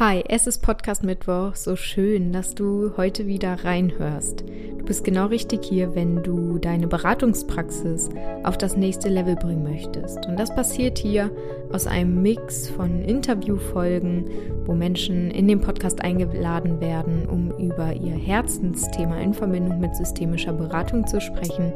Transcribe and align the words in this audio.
Hi, 0.00 0.22
es 0.28 0.46
ist 0.46 0.62
Podcast 0.62 1.02
Mittwoch. 1.02 1.56
So 1.56 1.74
schön, 1.74 2.32
dass 2.32 2.54
du 2.54 2.92
heute 2.96 3.26
wieder 3.26 3.64
reinhörst. 3.64 4.44
Du 4.78 4.84
bist 4.84 5.02
genau 5.02 5.26
richtig 5.26 5.64
hier, 5.64 5.96
wenn 5.96 6.22
du 6.22 6.58
deine 6.58 6.86
Beratungspraxis 6.86 8.08
auf 8.44 8.56
das 8.56 8.76
nächste 8.76 9.08
Level 9.08 9.34
bringen 9.34 9.64
möchtest. 9.64 10.24
Und 10.26 10.38
das 10.38 10.54
passiert 10.54 10.98
hier 10.98 11.32
aus 11.72 11.88
einem 11.88 12.22
Mix 12.22 12.70
von 12.70 13.02
Interviewfolgen, 13.02 14.30
wo 14.66 14.74
Menschen 14.74 15.32
in 15.32 15.48
den 15.48 15.60
Podcast 15.60 16.00
eingeladen 16.00 16.80
werden, 16.80 17.28
um 17.28 17.50
über 17.58 17.92
ihr 17.92 18.14
Herzensthema 18.14 19.18
in 19.18 19.34
Verbindung 19.34 19.80
mit 19.80 19.96
systemischer 19.96 20.52
Beratung 20.52 21.08
zu 21.08 21.20
sprechen 21.20 21.72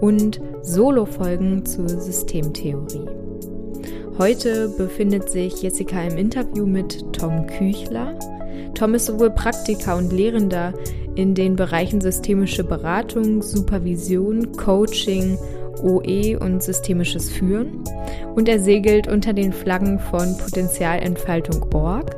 und 0.00 0.40
Solo-Folgen 0.62 1.66
zur 1.66 1.90
Systemtheorie. 1.90 3.28
Heute 4.18 4.68
befindet 4.70 5.30
sich 5.30 5.62
Jessica 5.62 6.02
im 6.02 6.18
Interview 6.18 6.66
mit 6.66 7.12
Tom 7.12 7.46
Küchler. 7.46 8.18
Tom 8.74 8.94
ist 8.94 9.06
sowohl 9.06 9.30
Praktiker 9.30 9.96
und 9.96 10.12
Lehrender 10.12 10.74
in 11.14 11.36
den 11.36 11.54
Bereichen 11.54 12.00
systemische 12.00 12.64
Beratung, 12.64 13.42
Supervision, 13.42 14.50
Coaching, 14.56 15.38
OE 15.84 16.36
und 16.36 16.64
systemisches 16.64 17.30
Führen 17.30 17.84
und 18.34 18.48
er 18.48 18.58
segelt 18.58 19.06
unter 19.06 19.32
den 19.32 19.52
Flaggen 19.52 20.00
von 20.00 20.36
Potenzialentfaltung.org 20.36 22.16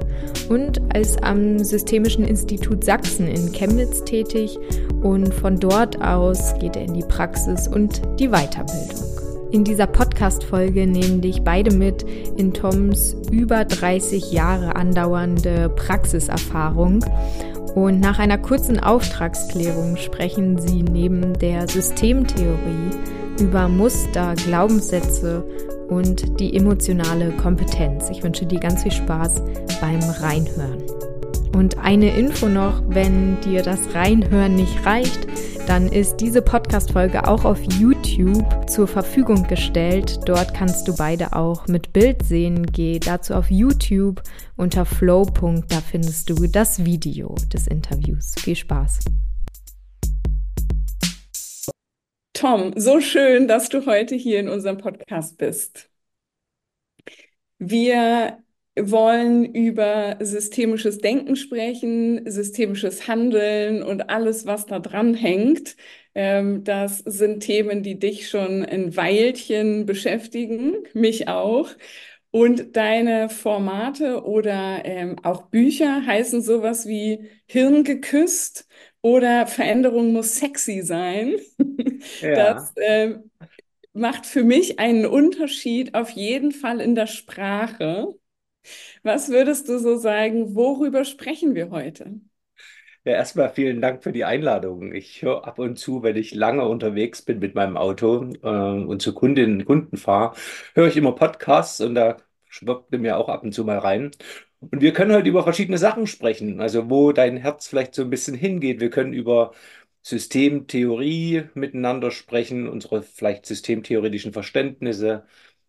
und 0.49 0.81
ist 0.97 1.23
am 1.23 1.59
Systemischen 1.59 2.25
Institut 2.25 2.83
Sachsen 2.83 3.29
in 3.29 3.53
Chemnitz 3.53 4.03
tätig 4.05 4.59
und 5.03 5.35
von 5.35 5.61
dort 5.61 6.01
aus 6.01 6.55
geht 6.59 6.77
er 6.77 6.83
in 6.83 6.95
die 6.95 7.05
Praxis 7.07 7.69
und 7.69 8.01
die 8.19 8.29
Weiterbildung. 8.29 9.10
In 9.53 9.65
dieser 9.65 9.89
Podcast-Folge 9.89 10.87
nehmen 10.87 11.23
dich 11.23 11.43
beide 11.43 11.75
mit 11.75 12.05
in 12.37 12.55
Toms 12.55 13.17
über 13.33 13.65
30 13.65 14.31
Jahre 14.31 14.77
andauernde 14.77 15.71
Praxiserfahrung. 15.71 17.05
Und 17.75 17.99
nach 17.99 18.21
einer 18.21 18.39
kurzen 18.39 18.79
Auftragsklärung 18.79 19.97
sprechen 19.97 20.59
sie 20.59 20.85
neben 20.85 21.37
der 21.39 21.67
Systemtheorie 21.67 22.91
über 23.41 23.67
Muster, 23.67 24.35
Glaubenssätze 24.37 25.45
und 25.89 26.39
die 26.39 26.57
emotionale 26.57 27.33
Kompetenz. 27.33 28.09
Ich 28.11 28.23
wünsche 28.23 28.47
dir 28.47 28.61
ganz 28.61 28.85
viel 28.85 28.93
Spaß 28.93 29.43
beim 29.81 30.01
Reinhören. 30.21 30.83
Und 31.57 31.79
eine 31.79 32.17
Info 32.17 32.49
noch, 32.49 32.83
wenn 32.87 33.41
dir 33.41 33.63
das 33.63 33.81
Reinhören 33.95 34.55
nicht 34.55 34.87
reicht, 34.87 35.27
dann 35.67 35.89
ist 35.89 36.17
diese 36.17 36.43
Podcast-Folge 36.43 37.27
auch 37.27 37.45
auf 37.45 37.61
YouTube 37.79 38.69
zur 38.69 38.87
Verfügung 38.87 39.47
gestellt. 39.47 40.19
Dort 40.27 40.55
kannst 40.55 40.89
du 40.89 40.97
beide 40.97 41.35
auch 41.35 41.67
mit 41.69 41.93
Bild 41.93 42.25
sehen. 42.25 42.67
Geh 42.67 42.99
dazu 42.99 43.35
auf 43.35 43.51
YouTube 43.51 44.23
unter 44.57 44.85
Flow. 44.85 45.27
Da 45.69 45.81
findest 45.81 46.31
du 46.31 46.47
das 46.47 46.85
Video 46.85 47.35
des 47.53 47.67
Interviews. 47.67 48.35
Viel 48.39 48.57
Spaß. 48.57 49.01
Tom, 52.33 52.73
so 52.77 53.01
schön, 53.01 53.49
dass 53.49 53.69
du 53.69 53.85
heute 53.87 54.15
hier 54.15 54.41
in 54.41 54.49
unserem 54.49 54.79
Podcast 54.79 55.37
bist. 55.39 55.91
Wir 57.59 58.43
wollen 58.79 59.45
über 59.55 60.17
systemisches 60.21 60.99
Denken 60.99 61.37
sprechen, 61.37 62.23
systemisches 62.31 63.09
Handeln 63.09 63.83
und 63.83 64.11
alles, 64.11 64.47
was 64.47 64.67
da 64.67 64.79
dran 64.79 65.15
hängt. 65.15 65.77
Ähm, 66.15 66.65
das 66.65 66.99
sind 66.99 67.41
Themen, 67.41 67.83
die 67.83 67.99
dich 67.99 68.29
schon 68.29 68.65
ein 68.65 68.97
Weilchen 68.97 69.87
beschäftigen, 69.87 70.75
mich 70.95 71.29
auch. 71.29 71.71
Und 72.33 72.77
deine 72.77 73.29
Formate 73.29 74.23
oder 74.25 74.83
ähm, 74.85 75.17
auch 75.25 75.49
Bücher 75.49 76.07
heißen 76.07 76.43
sowas 76.43 76.87
wie 76.87 77.29
Hirn 77.47 77.83
geküsst 77.83 78.69
oder 79.03 79.47
Veränderung 79.49 80.13
muss 80.13 80.37
sexy 80.37 80.83
sein. 80.83 81.35
Ja. 82.21 82.31
Das 82.33 82.73
äh, 82.77 83.17
macht 83.93 84.27
für 84.27 84.45
mich 84.45 84.79
einen 84.79 85.07
Unterschied 85.07 85.95
auf 85.95 86.11
jeden 86.11 86.53
Fall 86.53 86.81
in 86.81 86.95
der 86.95 87.07
Sprache. 87.07 88.15
Was 89.03 89.29
würdest 89.29 89.69
du 89.69 89.79
so 89.79 89.97
sagen, 89.97 90.55
worüber 90.55 91.05
sprechen 91.05 91.55
wir 91.55 91.71
heute? 91.71 92.21
Ja, 93.05 93.13
erstmal 93.13 93.49
vielen 93.51 93.81
Dank 93.81 94.03
für 94.03 94.13
die 94.13 94.25
Einladung. 94.25 94.93
Ich 94.93 95.23
höre 95.23 95.47
ab 95.47 95.59
und 95.59 95.77
zu, 95.79 96.03
wenn 96.03 96.17
ich 96.17 96.35
lange 96.35 96.67
unterwegs 96.69 97.23
bin 97.23 97.39
mit 97.39 97.55
meinem 97.55 97.77
Auto 97.79 98.31
äh, 98.43 98.47
und 98.49 99.01
zu 99.01 99.15
Kundinnen 99.15 99.61
und 99.61 99.65
Kunden 99.65 99.97
fahre, 99.97 100.37
höre 100.75 100.89
ich 100.89 100.97
immer 100.99 101.13
Podcasts 101.15 101.81
und 101.81 101.95
da 101.95 102.19
schwirrt 102.49 102.91
mir 102.91 103.17
auch 103.17 103.29
ab 103.31 103.43
und 103.43 103.53
zu 103.53 103.65
mal 103.65 103.79
rein. 103.79 104.11
Und 104.61 104.83
wir 104.83 104.93
können 104.93 105.13
heute 105.15 105.29
über 105.31 105.43
verschiedene 105.43 105.79
Sachen 105.79 106.07
sprechen, 106.07 106.61
also 106.61 106.91
wo 106.91 107.13
dein 107.13 107.39
Herz 107.39 107.67
vielleicht 107.69 107.95
so 107.95 108.03
ein 108.03 108.11
bisschen 108.11 108.35
hingeht. 108.35 108.81
Wir 108.81 108.91
können 108.91 109.15
über 109.15 109.53
Systemtheorie 110.03 111.45
miteinander 111.55 112.11
sprechen, 112.11 112.69
unsere 112.69 113.03
vielleicht 113.03 113.47
systemtheoretischen 113.47 114.33
Verständnisse. 114.35 115.25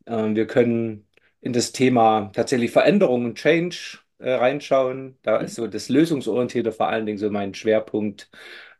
Äh, 0.05 0.35
wir 0.35 0.47
können 0.47 1.07
in 1.41 1.53
das 1.53 1.71
Thema 1.71 2.31
tatsächlich 2.33 2.71
Veränderung 2.71 3.25
und 3.25 3.35
Change 3.37 3.99
äh, 4.19 4.31
reinschauen. 4.33 5.17
Da 5.23 5.37
ist 5.37 5.55
so 5.55 5.67
das 5.67 5.89
Lösungsorientierte 5.89 6.71
vor 6.71 6.87
allen 6.87 7.05
Dingen 7.05 7.17
so 7.17 7.29
mein 7.29 7.53
Schwerpunkt, 7.53 8.29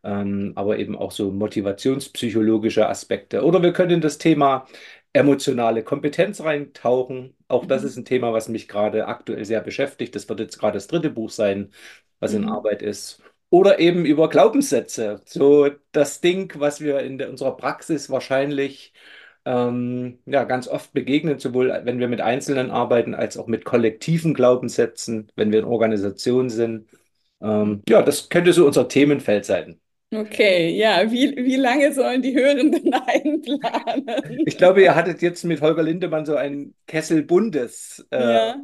ähm, 0.03 0.53
aber 0.55 0.77
eben 0.77 0.95
auch 0.95 1.11
so 1.11 1.31
motivationspsychologische 1.31 2.87
Aspekte. 2.87 3.43
Oder 3.43 3.61
wir 3.63 3.73
können 3.73 3.91
in 3.91 4.01
das 4.01 4.17
Thema 4.19 4.67
emotionale 5.13 5.83
Kompetenz 5.83 6.41
reintauchen. 6.41 7.35
Auch 7.47 7.65
das 7.65 7.81
mhm. 7.81 7.87
ist 7.87 7.97
ein 7.97 8.05
Thema, 8.05 8.33
was 8.33 8.47
mich 8.47 8.67
gerade 8.67 9.07
aktuell 9.07 9.43
sehr 9.45 9.61
beschäftigt. 9.61 10.15
Das 10.15 10.29
wird 10.29 10.39
jetzt 10.39 10.57
gerade 10.59 10.75
das 10.75 10.87
dritte 10.87 11.09
Buch 11.09 11.29
sein, 11.31 11.71
was 12.19 12.33
in 12.33 12.43
mhm. 12.43 12.49
Arbeit 12.49 12.81
ist. 12.81 13.21
Oder 13.49 13.79
eben 13.79 14.05
über 14.05 14.29
Glaubenssätze. 14.29 15.21
So 15.25 15.69
das 15.91 16.21
Ding, 16.21 16.53
was 16.57 16.79
wir 16.79 16.99
in 16.99 17.17
der, 17.17 17.29
unserer 17.29 17.57
Praxis 17.57 18.09
wahrscheinlich 18.09 18.93
ähm, 19.45 20.19
ja, 20.25 20.43
ganz 20.43 20.67
oft 20.67 20.93
begegnen, 20.93 21.39
sowohl 21.39 21.81
wenn 21.83 21.99
wir 21.99 22.07
mit 22.07 22.21
Einzelnen 22.21 22.71
arbeiten, 22.71 23.15
als 23.15 23.37
auch 23.37 23.47
mit 23.47 23.65
kollektiven 23.65 24.33
Glaubenssätzen, 24.33 25.31
wenn 25.35 25.51
wir 25.51 25.59
in 25.59 25.65
Organisationen 25.65 26.49
sind. 26.49 26.87
Ähm, 27.41 27.81
ja, 27.87 28.01
das 28.01 28.29
könnte 28.29 28.53
so 28.53 28.65
unser 28.65 28.87
Themenfeld 28.87 29.45
sein. 29.45 29.79
Okay, 30.13 30.77
ja, 30.77 31.09
wie, 31.09 31.33
wie 31.37 31.55
lange 31.55 31.93
sollen 31.93 32.21
die 32.21 32.35
Hörenden 32.35 32.93
einplanen? 33.07 34.43
Ich 34.45 34.57
glaube, 34.57 34.81
ihr 34.81 34.93
hattet 34.93 35.21
jetzt 35.21 35.45
mit 35.45 35.61
Holger 35.61 35.83
Lindemann 35.83 36.25
so 36.25 36.35
ein 36.35 36.75
Kessel 36.85 37.23
Bundes. 37.23 38.05
Äh, 38.11 38.21
ja. 38.21 38.55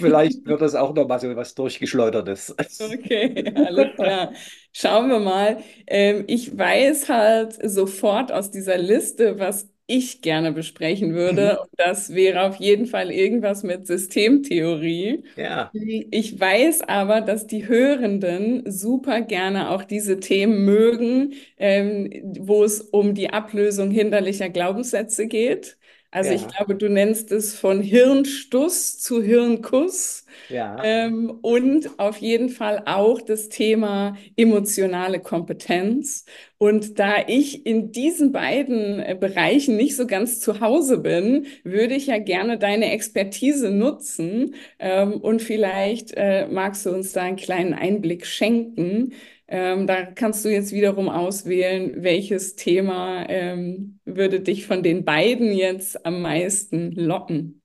Vielleicht 0.00 0.46
wird 0.46 0.60
das 0.60 0.74
auch 0.76 0.94
noch 0.94 1.08
mal 1.08 1.18
so 1.18 1.34
was 1.34 1.54
durchgeschleudertes. 1.54 2.54
Okay, 2.80 3.52
alles 3.54 3.94
klar. 3.96 4.32
Schauen 4.72 5.08
wir 5.08 5.18
mal. 5.18 5.58
Ähm, 5.88 6.24
ich 6.28 6.56
weiß 6.56 7.08
halt 7.08 7.58
sofort 7.68 8.30
aus 8.30 8.50
dieser 8.52 8.78
Liste, 8.78 9.40
was 9.40 9.68
ich 9.88 10.22
gerne 10.22 10.52
besprechen 10.52 11.14
würde. 11.14 11.54
Mhm. 11.54 11.58
Und 11.62 11.70
das 11.76 12.14
wäre 12.14 12.42
auf 12.42 12.56
jeden 12.56 12.86
Fall 12.86 13.10
irgendwas 13.10 13.64
mit 13.64 13.86
Systemtheorie. 13.88 15.24
Ja. 15.36 15.72
Ich 15.72 16.38
weiß 16.38 16.82
aber, 16.82 17.20
dass 17.22 17.46
die 17.46 17.66
Hörenden 17.68 18.70
super 18.70 19.22
gerne 19.22 19.70
auch 19.70 19.84
diese 19.84 20.20
Themen 20.20 20.64
mögen, 20.66 21.34
ähm, 21.58 22.10
wo 22.40 22.64
es 22.64 22.82
um 22.82 23.14
die 23.14 23.30
Ablösung 23.30 23.90
hinderlicher 23.90 24.50
Glaubenssätze 24.50 25.26
geht. 25.26 25.77
Also 26.10 26.30
ja. 26.30 26.36
ich 26.36 26.48
glaube, 26.48 26.74
du 26.74 26.88
nennst 26.88 27.32
es 27.32 27.54
von 27.54 27.82
Hirnstuss 27.82 28.98
zu 28.98 29.22
Hirnkuss. 29.22 30.24
Ja. 30.48 30.82
Ähm, 30.82 31.38
und 31.42 31.98
auf 31.98 32.18
jeden 32.18 32.48
Fall 32.48 32.82
auch 32.86 33.20
das 33.20 33.50
Thema 33.50 34.16
emotionale 34.36 35.20
Kompetenz. 35.20 36.24
Und 36.56 36.98
da 36.98 37.16
ich 37.26 37.66
in 37.66 37.92
diesen 37.92 38.32
beiden 38.32 39.00
äh, 39.00 39.16
Bereichen 39.18 39.76
nicht 39.76 39.96
so 39.96 40.06
ganz 40.06 40.40
zu 40.40 40.60
Hause 40.60 40.98
bin, 40.98 41.46
würde 41.62 41.94
ich 41.94 42.06
ja 42.06 42.18
gerne 42.18 42.58
deine 42.58 42.90
Expertise 42.92 43.70
nutzen. 43.70 44.54
Ähm, 44.78 45.20
und 45.20 45.42
vielleicht 45.42 46.12
äh, 46.16 46.46
magst 46.48 46.86
du 46.86 46.90
uns 46.90 47.12
da 47.12 47.22
einen 47.22 47.36
kleinen 47.36 47.74
Einblick 47.74 48.24
schenken. 48.26 49.12
Ähm, 49.48 49.86
da 49.86 50.04
kannst 50.04 50.44
du 50.44 50.50
jetzt 50.50 50.72
wiederum 50.72 51.08
auswählen, 51.08 52.02
welches 52.02 52.54
Thema 52.54 53.28
ähm, 53.28 53.98
würde 54.04 54.40
dich 54.40 54.66
von 54.66 54.82
den 54.82 55.04
beiden 55.04 55.52
jetzt 55.52 56.04
am 56.04 56.20
meisten 56.20 56.92
locken. 56.92 57.62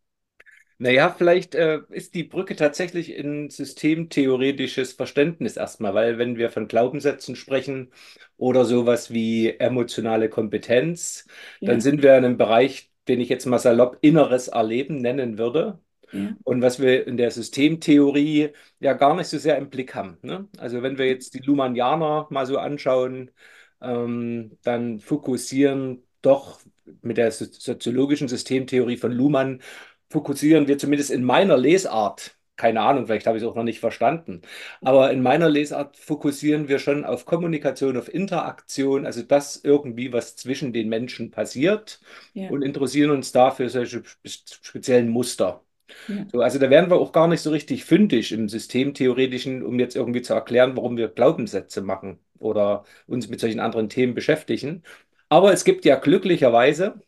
Naja, 0.80 1.14
vielleicht 1.18 1.56
äh, 1.56 1.82
ist 1.90 2.14
die 2.16 2.24
Brücke 2.24 2.56
tatsächlich 2.56 3.18
ein 3.18 3.50
systemtheoretisches 3.50 4.94
Verständnis 4.94 5.56
erstmal, 5.56 5.94
weil 5.94 6.18
wenn 6.18 6.38
wir 6.38 6.50
von 6.50 6.68
Glaubenssätzen 6.68 7.36
sprechen 7.36 7.92
oder 8.38 8.66
sowas 8.66 9.14
wie 9.14 9.50
emotionale 9.60 10.30
Kompetenz, 10.30 11.28
ja. 11.60 11.68
dann 11.70 11.80
sind 11.80 12.02
wir 12.02 12.18
in 12.18 12.26
einem 12.26 12.38
Bereich, 12.38 12.92
den 13.08 13.22
ich 13.22 13.30
jetzt 13.30 13.46
mal 13.46 13.60
salopp 13.60 13.98
inneres 14.02 14.48
Erleben 14.50 14.98
nennen 14.98 15.38
würde. 15.38 15.80
Ja. 16.14 16.36
Und 16.44 16.62
was 16.62 16.80
wir 16.80 17.08
in 17.08 17.18
der 17.18 17.32
Systemtheorie 17.32 18.50
ja 18.80 18.94
gar 18.94 19.16
nicht 19.16 19.28
so 19.28 19.38
sehr 19.38 19.58
im 19.58 19.70
Blick 19.70 19.96
haben. 19.96 20.18
Ne? 20.22 20.48
Also 20.58 20.82
wenn 20.84 20.98
wir 20.98 21.08
jetzt 21.08 21.34
die 21.34 21.40
Luhmannianer 21.40 22.28
mal 22.30 22.46
so 22.46 22.58
anschauen, 22.58 23.32
ähm, 23.82 24.58
dann 24.64 25.00
fokussieren 25.00 26.04
doch 26.22 26.62
mit 27.02 27.18
der 27.18 27.32
soziologischen 27.32 28.28
Systemtheorie 28.28 28.98
von 28.98 29.12
Luhmann, 29.12 29.62
fokussieren 30.10 30.68
wir 30.68 30.78
zumindest 30.78 31.12
in 31.12 31.24
meiner 31.24 31.58
Lesart 31.58 32.38
keine 32.56 32.82
Ahnung, 32.82 33.08
vielleicht 33.08 33.26
habe 33.26 33.36
ich 33.36 33.44
es 33.44 33.50
auch 33.50 33.56
noch 33.56 33.64
nicht 33.64 33.80
verstanden. 33.80 34.42
Aber 34.84 35.12
in 35.12 35.24
meiner 35.24 35.50
Lesart 35.50 35.98
fokussieren 35.98 36.68
wir 36.68 36.78
schon 36.78 37.04
auf 37.04 37.26
Kommunikation, 37.26 37.98
auf 37.98 38.14
Interaktion, 38.14 39.08
also 39.08 39.24
das 39.24 39.60
irgendwie, 39.64 40.14
was 40.14 40.36
zwischen 40.36 40.72
den 40.72 40.88
Menschen 40.88 41.32
passiert 41.32 42.00
Ja. 42.34 42.50
und 42.52 42.62
interessieren 42.62 43.10
uns 43.10 43.32
dafür 43.32 43.70
solche 43.70 44.04
speziellen 44.24 45.10
Muster. 45.10 45.64
Ja. 46.08 46.26
So, 46.32 46.42
also 46.42 46.60
da 46.60 46.70
werden 46.70 46.90
wir 46.90 46.98
auch 46.98 47.12
gar 47.12 47.28
nicht 47.28 47.42
so 47.42 47.52
richtig 47.52 47.86
fündig 47.86 48.32
im 48.32 48.50
Systemtheoretischen, 48.50 49.64
um 49.64 49.80
jetzt 49.80 49.96
irgendwie 49.96 50.22
zu 50.22 50.34
erklären, 50.34 50.76
warum 50.76 50.98
wir 50.98 51.08
Glaubenssätze 51.10 51.82
machen 51.82 52.20
oder 52.40 52.84
uns 53.08 53.30
mit 53.30 53.40
solchen 53.40 53.60
anderen 53.60 53.90
Themen 53.90 54.14
beschäftigen. 54.14 54.84
Aber 55.30 55.54
es 55.54 55.64
gibt 55.64 55.86
ja 55.86 55.96
glücklicherweise 55.96 57.02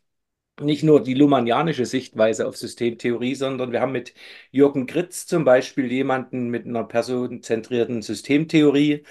nicht 0.62 0.84
nur 0.84 1.04
die 1.04 1.14
Luhmannianische 1.16 1.86
Sichtweise 1.86 2.48
auf 2.48 2.58
Systemtheorie, 2.58 3.36
sondern 3.36 3.72
wir 3.74 3.82
haben 3.82 3.92
mit 3.92 4.14
Jürgen 4.52 4.88
Gritz 4.88 5.28
zum 5.28 5.44
Beispiel 5.46 5.92
jemanden 5.92 6.50
mit 6.50 6.66
einer 6.66 6.86
personenzentrierten 6.86 8.02
Systemtheorie, 8.02 9.04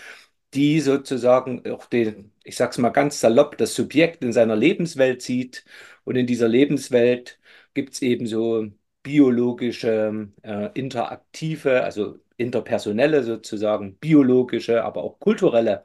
die 0.54 0.80
sozusagen 0.80 1.66
auch 1.70 1.86
den, 1.86 2.32
ich 2.44 2.56
sag's 2.56 2.78
mal 2.78 2.90
ganz 2.90 3.20
salopp, 3.20 3.58
das 3.58 3.74
Subjekt 3.74 4.22
in 4.24 4.32
seiner 4.32 4.56
Lebenswelt 4.56 5.22
sieht. 5.22 5.64
Und 6.04 6.16
in 6.16 6.26
dieser 6.26 6.48
Lebenswelt 6.48 7.40
gibt 7.74 7.94
es 7.94 8.02
eben 8.02 8.26
so 8.26 8.68
biologische, 9.04 10.30
äh, 10.42 10.70
interaktive, 10.74 11.84
also 11.84 12.18
interpersonelle 12.38 13.24
sozusagen, 13.24 13.96
biologische, 13.98 14.84
aber 14.84 15.04
auch 15.04 15.20
kulturelle 15.20 15.84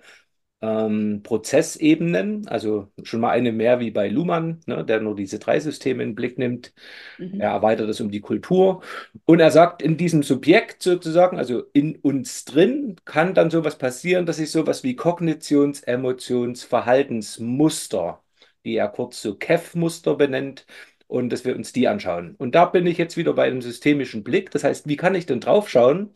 ähm, 0.61 1.21
Prozessebenen, 1.23 2.47
also 2.49 2.89
schon 3.03 3.21
mal 3.21 3.31
eine 3.31 3.51
mehr 3.53 3.79
wie 3.79 3.91
bei 3.91 4.09
Luhmann, 4.09 4.61
ne, 4.65 4.83
der 4.85 5.01
nur 5.01 5.15
diese 5.15 5.39
drei 5.39 5.59
Systeme 5.59 6.03
in 6.03 6.09
den 6.11 6.15
Blick 6.15 6.37
nimmt. 6.39 6.73
Mhm. 7.17 7.39
Er 7.41 7.51
erweitert 7.51 7.89
es 7.89 8.01
um 8.01 8.11
die 8.11 8.21
Kultur 8.21 8.83
und 9.25 9.39
er 9.39 9.51
sagt, 9.51 9.81
in 9.81 9.97
diesem 9.97 10.23
Subjekt 10.23 10.83
sozusagen, 10.83 11.37
also 11.37 11.63
in 11.73 11.95
uns 11.97 12.45
drin, 12.45 12.97
kann 13.05 13.33
dann 13.33 13.49
sowas 13.51 13.77
passieren, 13.77 14.25
dass 14.25 14.37
sich 14.37 14.51
sowas 14.51 14.83
wie 14.83 14.95
Kognitions-, 14.95 15.83
Emotions-, 15.85 16.63
Verhaltensmuster, 16.65 18.21
die 18.65 18.75
er 18.75 18.89
kurz 18.89 19.21
so 19.21 19.35
KEF-Muster 19.35 20.15
benennt, 20.15 20.65
und 21.09 21.31
dass 21.31 21.45
wir 21.45 21.57
uns 21.57 21.73
die 21.73 21.89
anschauen. 21.89 22.35
Und 22.37 22.55
da 22.55 22.65
bin 22.67 22.87
ich 22.87 22.99
jetzt 22.99 23.17
wieder 23.17 23.33
bei 23.33 23.45
einem 23.47 23.63
systemischen 23.63 24.23
Blick. 24.23 24.51
Das 24.51 24.65
heißt, 24.65 24.87
wie 24.89 24.97
kann 24.97 25.15
ich 25.15 25.27
denn 25.27 25.41
draufschauen, 25.41 26.15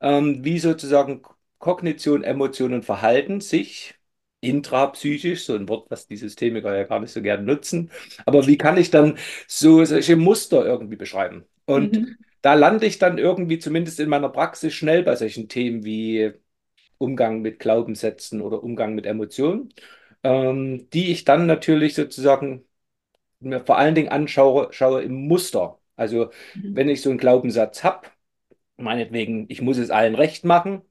ähm, 0.00 0.44
wie 0.44 0.58
sozusagen 0.58 1.22
Kognition, 1.58 2.22
Emotion 2.24 2.74
und 2.74 2.84
Verhalten 2.84 3.40
sich 3.40 3.94
intrapsychisch, 4.40 5.44
so 5.44 5.54
ein 5.56 5.68
Wort, 5.68 5.90
was 5.90 6.06
die 6.06 6.16
Systemiker 6.16 6.76
ja 6.76 6.84
gar 6.84 7.00
nicht 7.00 7.12
so 7.12 7.22
gerne 7.22 7.42
nutzen, 7.42 7.90
aber 8.24 8.46
wie 8.46 8.56
kann 8.58 8.76
ich 8.76 8.90
dann 8.90 9.18
so 9.48 9.84
solche 9.84 10.14
Muster 10.16 10.64
irgendwie 10.64 10.96
beschreiben? 10.96 11.44
Und 11.66 12.00
Mhm. 12.00 12.16
da 12.42 12.54
lande 12.54 12.86
ich 12.86 12.98
dann 13.00 13.18
irgendwie 13.18 13.58
zumindest 13.58 13.98
in 14.00 14.08
meiner 14.08 14.28
Praxis 14.28 14.74
schnell 14.74 15.02
bei 15.02 15.16
solchen 15.16 15.48
Themen 15.48 15.84
wie 15.84 16.32
Umgang 16.98 17.42
mit 17.42 17.58
Glaubenssätzen 17.60 18.40
oder 18.42 18.62
Umgang 18.62 18.94
mit 18.94 19.06
Emotionen, 19.06 19.72
ähm, 20.24 20.88
die 20.90 21.10
ich 21.12 21.24
dann 21.24 21.46
natürlich 21.46 21.94
sozusagen 21.94 22.64
mir 23.40 23.64
vor 23.64 23.78
allen 23.78 23.94
Dingen 23.94 24.08
anschaue, 24.08 24.68
schaue 24.72 25.02
im 25.02 25.26
Muster. 25.28 25.78
Also 25.96 26.30
Mhm. 26.54 26.74
wenn 26.74 26.88
ich 26.88 27.02
so 27.02 27.10
einen 27.10 27.18
Glaubenssatz 27.18 27.84
habe, 27.84 28.08
meinetwegen, 28.76 29.46
ich 29.48 29.62
muss 29.62 29.78
es 29.78 29.90
allen 29.90 30.14
recht 30.14 30.44
machen, 30.44 30.82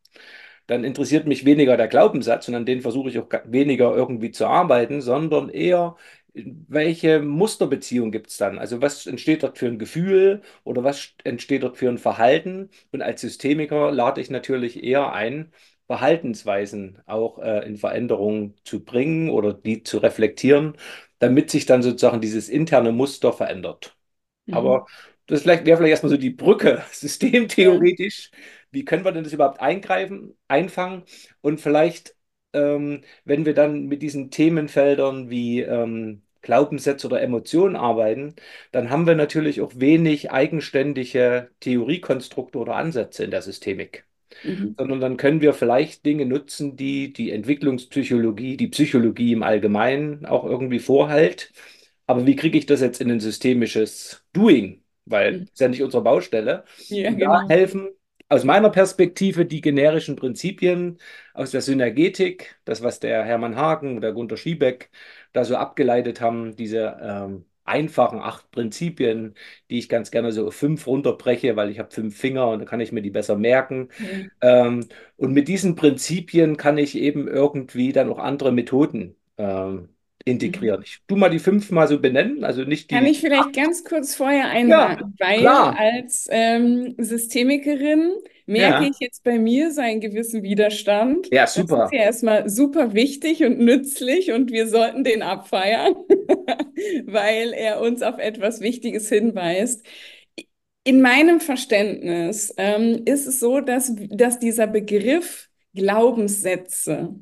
dann 0.68 0.84
interessiert 0.84 1.28
mich 1.28 1.46
weniger 1.46 1.78
der 1.78 1.88
Glaubenssatz 1.88 2.48
und 2.48 2.56
an 2.56 2.66
den 2.66 2.82
versuche 2.82 3.10
ich 3.10 3.20
auch 3.20 3.30
weniger 3.46 3.96
irgendwie 3.96 4.32
zu 4.32 4.48
arbeiten, 4.48 5.02
sondern 5.02 5.50
eher, 5.50 5.96
welche 6.34 7.20
Musterbeziehung 7.22 8.12
gibt 8.12 8.28
es 8.30 8.38
dann? 8.38 8.60
Also 8.60 8.82
was 8.82 9.08
entsteht 9.08 9.44
dort 9.44 9.58
für 9.58 9.68
ein 9.68 9.80
Gefühl 9.80 10.42
oder 10.64 10.84
was 10.84 11.14
entsteht 11.24 11.64
dort 11.64 11.78
für 11.78 11.90
ein 11.90 11.98
Verhalten? 11.98 12.70
Und 12.92 13.02
als 13.02 13.22
Systemiker 13.22 13.92
lade 13.92 14.22
ich 14.22 14.30
natürlich 14.30 14.84
eher 14.84 15.14
ein, 15.14 15.52
Verhaltensweisen 15.88 17.02
auch 17.06 17.40
äh, 17.40 17.66
in 17.66 17.78
Veränderung 17.78 18.56
zu 18.66 18.84
bringen 18.84 19.30
oder 19.30 19.54
die 19.54 19.84
zu 19.84 20.00
reflektieren, 20.00 20.74
damit 21.20 21.50
sich 21.52 21.66
dann 21.66 21.82
sozusagen 21.84 22.22
dieses 22.22 22.50
interne 22.50 22.92
Muster 22.92 23.34
verändert. 23.34 23.98
Mhm. 24.46 24.56
Aber 24.56 24.86
das 25.28 25.42
vielleicht, 25.42 25.66
wäre 25.66 25.78
vielleicht 25.78 25.92
erstmal 25.92 26.10
so 26.12 26.18
die 26.18 26.30
Brücke, 26.30 26.84
systemtheoretisch. 26.92 28.32
Wie 28.72 28.86
können 28.86 29.06
wir 29.06 29.12
denn 29.12 29.24
das 29.24 29.34
überhaupt 29.34 29.60
eingreifen, 29.62 30.38
einfangen? 30.48 31.04
Und 31.42 31.60
vielleicht, 31.62 32.16
ähm, 32.54 33.04
wenn 33.26 33.46
wir 33.46 33.54
dann 33.54 33.86
mit 33.88 34.02
diesen 34.02 34.32
Themenfeldern 34.32 35.30
wie 35.30 35.62
ähm, 35.62 36.24
Glaubenssätze 36.42 37.08
oder 37.08 37.22
Emotionen 37.22 37.76
arbeiten, 37.76 38.36
dann 38.72 38.90
haben 38.90 39.06
wir 39.08 39.16
natürlich 39.16 39.62
auch 39.62 39.74
wenig 39.76 40.32
eigenständige 40.32 41.50
Theoriekonstrukte 41.60 42.58
oder 42.58 42.76
Ansätze 42.76 43.24
in 43.24 43.32
der 43.32 43.42
Systemik 43.42 44.06
Mhm. 44.44 44.78
sondern 44.78 45.00
dann 45.02 45.18
können 45.18 45.42
wir 45.42 45.54
vielleicht 45.54 46.06
Dinge 46.06 46.26
nutzen, 46.26 46.76
die 46.78 47.14
die 47.14 47.32
Entwicklungspsychologie, 47.32 48.58
die 48.58 48.68
Psychologie 48.68 49.34
im 49.34 49.44
Allgemeinen 49.44 50.26
auch 50.26 50.46
irgendwie 50.46 50.80
vorhält. 50.80 51.52
Aber 52.06 52.26
wie 52.26 52.36
kriege 52.36 52.58
ich 52.58 52.66
das 52.66 52.82
jetzt 52.82 53.02
in 53.02 53.12
ein 53.12 53.20
systemisches 53.20 54.24
Doing? 54.34 54.84
Weil 55.06 55.34
Mhm. 55.34 55.46
das 55.46 55.52
ist 55.54 55.60
ja 55.62 55.68
nicht 55.70 55.84
unsere 55.84 56.04
Baustelle. 56.04 56.64
Ja, 56.90 57.12
genau. 57.12 57.42
da 57.48 57.48
helfen 57.48 57.90
aus 58.30 58.44
meiner 58.44 58.70
Perspektive 58.70 59.46
die 59.46 59.62
generischen 59.62 60.16
Prinzipien 60.16 61.00
aus 61.34 61.52
der 61.52 61.62
Synergetik, 61.62 62.60
das, 62.66 62.84
was 62.84 63.00
der 63.00 63.24
Hermann 63.24 63.56
Hagen 63.56 63.98
oder 63.98 64.12
Gunter 64.14 64.38
Schiebeck 64.38 64.90
da 65.34 65.46
so 65.46 65.56
abgeleitet 65.56 66.20
haben, 66.22 66.56
diese 66.56 66.98
ähm, 67.02 67.46
einfachen 67.68 68.20
acht 68.20 68.52
Prinzipien, 68.52 69.36
die 69.70 69.80
ich 69.80 69.90
ganz 69.90 70.12
gerne 70.12 70.32
so 70.32 70.52
fünf 70.52 70.88
runterbreche, 70.88 71.56
weil 71.56 71.70
ich 71.70 71.80
habe 71.80 71.92
fünf 71.92 72.18
Finger 72.18 72.50
und 72.50 72.60
dann 72.60 72.68
kann 72.68 72.80
ich 72.80 72.92
mir 72.92 73.02
die 73.02 73.10
besser 73.12 73.36
merken. 73.38 73.90
Ja. 74.00 74.08
Ähm, 74.42 74.88
und 75.18 75.34
mit 75.34 75.48
diesen 75.48 75.76
Prinzipien 75.76 76.58
kann 76.58 76.78
ich 76.78 76.96
eben 76.98 77.28
irgendwie 77.28 77.92
dann 77.94 78.10
auch 78.10 78.20
andere 78.20 78.52
Methoden 78.52 79.16
ähm, 79.38 79.90
integrieren. 80.28 80.82
Ich 80.84 81.02
tu 81.08 81.16
mal 81.16 81.30
die 81.30 81.40
fünf 81.40 81.72
mal 81.72 81.88
so 81.88 82.00
benennen, 82.00 82.44
also 82.44 82.64
nicht 82.64 82.90
Kann 82.90 83.06
die. 83.06 83.06
ich 83.06 83.20
vielleicht 83.20 83.54
ganz 83.54 83.84
kurz 83.84 84.16
vorher 84.16 84.48
Ja, 84.66 84.98
einhaken, 84.98 85.16
weil 85.20 85.58
klar. 85.58 85.76
als 85.76 86.28
ähm, 86.32 86.96
Systemikerin 86.98 88.14
merke 88.46 88.86
Ja, 88.86 88.88
ich 88.88 89.00
jetzt 89.00 89.24
bei 89.24 89.38
mir 89.40 89.72
so 89.74 89.82
einen 89.82 90.00
gewissen 90.00 90.42
Widerstand. 90.42 91.28
ja, 91.32 91.48
Das 91.54 91.66
ist 91.68 91.68
super. 91.68 91.92
ja 91.92 92.00
erstmal 92.04 92.50
super 92.50 92.94
wichtig 92.94 93.44
und 93.44 93.60
nützlich 93.60 94.32
und 94.32 94.52
wir 94.52 94.68
sollten 94.70 95.04
den 95.04 95.22
abfeiern, 95.22 95.96
weil 97.06 97.52
er 97.54 97.82
uns 97.82 98.02
auf 98.02 98.18
etwas 98.20 98.62
Wichtiges 98.62 99.10
hinweist. 99.10 99.86
In 100.84 101.02
meinem 101.02 101.42
Verständnis 101.42 102.54
ähm, 102.58 103.04
ist 103.06 103.28
es 103.28 103.40
so, 103.40 103.60
dass, 103.60 103.92
dass 104.10 104.40
dieser 104.40 104.68
Begriff 104.68 105.50
Glaubenssätze 105.76 107.16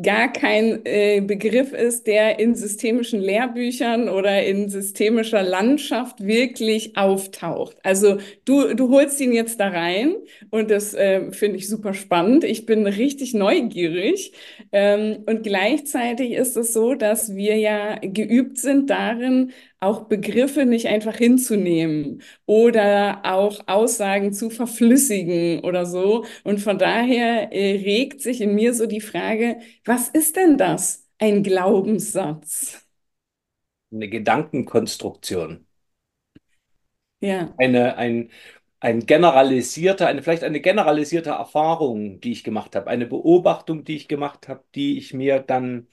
gar 0.00 0.30
kein 0.32 0.84
äh, 0.84 1.20
Begriff 1.22 1.72
ist, 1.72 2.06
der 2.06 2.38
in 2.38 2.54
systemischen 2.54 3.20
Lehrbüchern 3.20 4.08
oder 4.10 4.44
in 4.44 4.68
systemischer 4.68 5.42
Landschaft 5.42 6.24
wirklich 6.24 6.96
auftaucht. 6.98 7.76
Also 7.82 8.18
du, 8.44 8.74
du 8.74 8.90
holst 8.90 9.20
ihn 9.20 9.32
jetzt 9.32 9.58
da 9.58 9.68
rein 9.68 10.14
und 10.50 10.70
das 10.70 10.92
äh, 10.94 11.32
finde 11.32 11.56
ich 11.56 11.68
super 11.68 11.94
spannend. 11.94 12.44
Ich 12.44 12.66
bin 12.66 12.86
richtig 12.86 13.32
neugierig 13.32 14.32
ähm, 14.72 15.24
und 15.26 15.42
gleichzeitig 15.42 16.32
ist 16.32 16.56
es 16.56 16.72
so, 16.74 16.94
dass 16.94 17.34
wir 17.34 17.56
ja 17.56 17.98
geübt 18.02 18.58
sind 18.58 18.90
darin, 18.90 19.52
auch 19.86 20.04
Begriffe 20.08 20.66
nicht 20.66 20.86
einfach 20.88 21.16
hinzunehmen 21.16 22.22
oder 22.46 23.20
auch 23.24 23.60
Aussagen 23.66 24.32
zu 24.32 24.50
verflüssigen 24.50 25.60
oder 25.64 25.86
so. 25.86 26.24
Und 26.44 26.60
von 26.60 26.78
daher 26.78 27.52
äh, 27.52 27.72
regt 27.82 28.20
sich 28.22 28.40
in 28.40 28.54
mir 28.54 28.74
so 28.74 28.86
die 28.86 29.00
Frage, 29.00 29.58
was 29.84 30.08
ist 30.08 30.36
denn 30.36 30.58
das? 30.58 31.06
Ein 31.18 31.42
Glaubenssatz. 31.42 32.82
Eine 33.90 34.08
Gedankenkonstruktion. 34.08 35.66
Ja. 37.20 37.58
Eine, 37.58 37.96
ein, 37.96 38.30
ein 38.80 39.06
generalisierter, 39.06 40.06
eine, 40.08 40.22
vielleicht 40.22 40.44
eine 40.44 40.60
generalisierte 40.60 41.30
Erfahrung, 41.30 42.20
die 42.20 42.32
ich 42.32 42.44
gemacht 42.44 42.76
habe, 42.76 42.88
eine 42.90 43.06
Beobachtung, 43.06 43.84
die 43.84 43.96
ich 43.96 44.08
gemacht 44.08 44.48
habe, 44.48 44.64
die 44.74 44.98
ich 44.98 45.14
mir 45.14 45.40
dann 45.40 45.88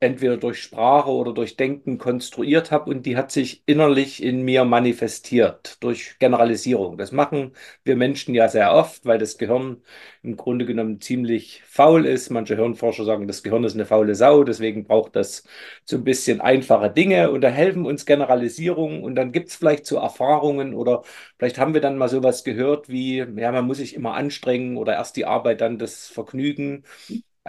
entweder 0.00 0.38
durch 0.38 0.62
Sprache 0.62 1.10
oder 1.10 1.34
durch 1.34 1.56
Denken 1.56 1.98
konstruiert 1.98 2.70
habe 2.70 2.90
und 2.90 3.04
die 3.06 3.16
hat 3.16 3.30
sich 3.30 3.62
innerlich 3.66 4.22
in 4.22 4.42
mir 4.42 4.64
manifestiert 4.64 5.76
durch 5.82 6.18
Generalisierung. 6.18 6.96
Das 6.98 7.12
machen 7.12 7.52
wir 7.84 7.96
Menschen 7.96 8.34
ja 8.34 8.48
sehr 8.48 8.72
oft, 8.72 9.04
weil 9.04 9.18
das 9.18 9.36
Gehirn 9.38 9.82
im 10.22 10.36
Grunde 10.36 10.64
genommen 10.66 11.00
ziemlich 11.00 11.62
faul 11.66 12.06
ist. 12.06 12.30
Manche 12.30 12.56
Hirnforscher 12.56 13.04
sagen, 13.04 13.26
das 13.28 13.42
Gehirn 13.42 13.64
ist 13.64 13.74
eine 13.74 13.86
faule 13.86 14.14
Sau, 14.14 14.42
deswegen 14.44 14.84
braucht 14.84 15.16
das 15.16 15.44
so 15.84 15.96
ein 15.96 16.04
bisschen 16.04 16.40
einfache 16.40 16.90
Dinge 16.90 17.30
und 17.30 17.40
da 17.42 17.48
helfen 17.48 17.84
uns 17.86 18.06
Generalisierungen 18.06 19.02
und 19.02 19.14
dann 19.14 19.32
gibt 19.32 19.48
es 19.50 19.56
vielleicht 19.56 19.86
so 19.86 19.96
Erfahrungen 19.96 20.74
oder 20.74 21.02
vielleicht 21.38 21.58
haben 21.58 21.74
wir 21.74 21.80
dann 21.80 21.98
mal 21.98 22.08
sowas 22.08 22.44
gehört 22.44 22.88
wie, 22.88 23.18
ja, 23.18 23.52
man 23.52 23.66
muss 23.66 23.78
sich 23.78 23.94
immer 23.94 24.14
anstrengen 24.14 24.76
oder 24.76 24.94
erst 24.94 25.16
die 25.16 25.26
Arbeit, 25.26 25.60
dann 25.60 25.78
das 25.78 26.08
Vergnügen 26.08 26.84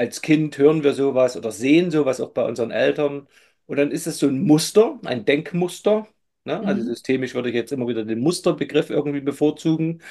als 0.01 0.21
Kind 0.21 0.57
hören 0.57 0.83
wir 0.83 0.93
sowas 0.93 1.37
oder 1.37 1.51
sehen 1.51 1.91
sowas 1.91 2.21
auch 2.21 2.31
bei 2.33 2.43
unseren 2.45 2.71
Eltern. 2.71 3.27
Und 3.67 3.77
dann 3.77 3.91
ist 3.91 4.07
es 4.07 4.19
so 4.19 4.27
ein 4.27 4.41
Muster, 4.43 4.99
ein 5.05 5.25
Denkmuster. 5.25 6.07
Ne? 6.45 6.65
Also 6.65 6.83
Mhm. 6.83 6.85
systemisch 6.85 7.33
würde 7.35 7.49
ich 7.49 7.55
jetzt 7.55 7.71
immer 7.71 7.87
wieder 7.87 8.05
den 8.05 8.19
Musterbegriff 8.21 8.89
irgendwie 8.89 9.21
bevorzugen, 9.21 10.01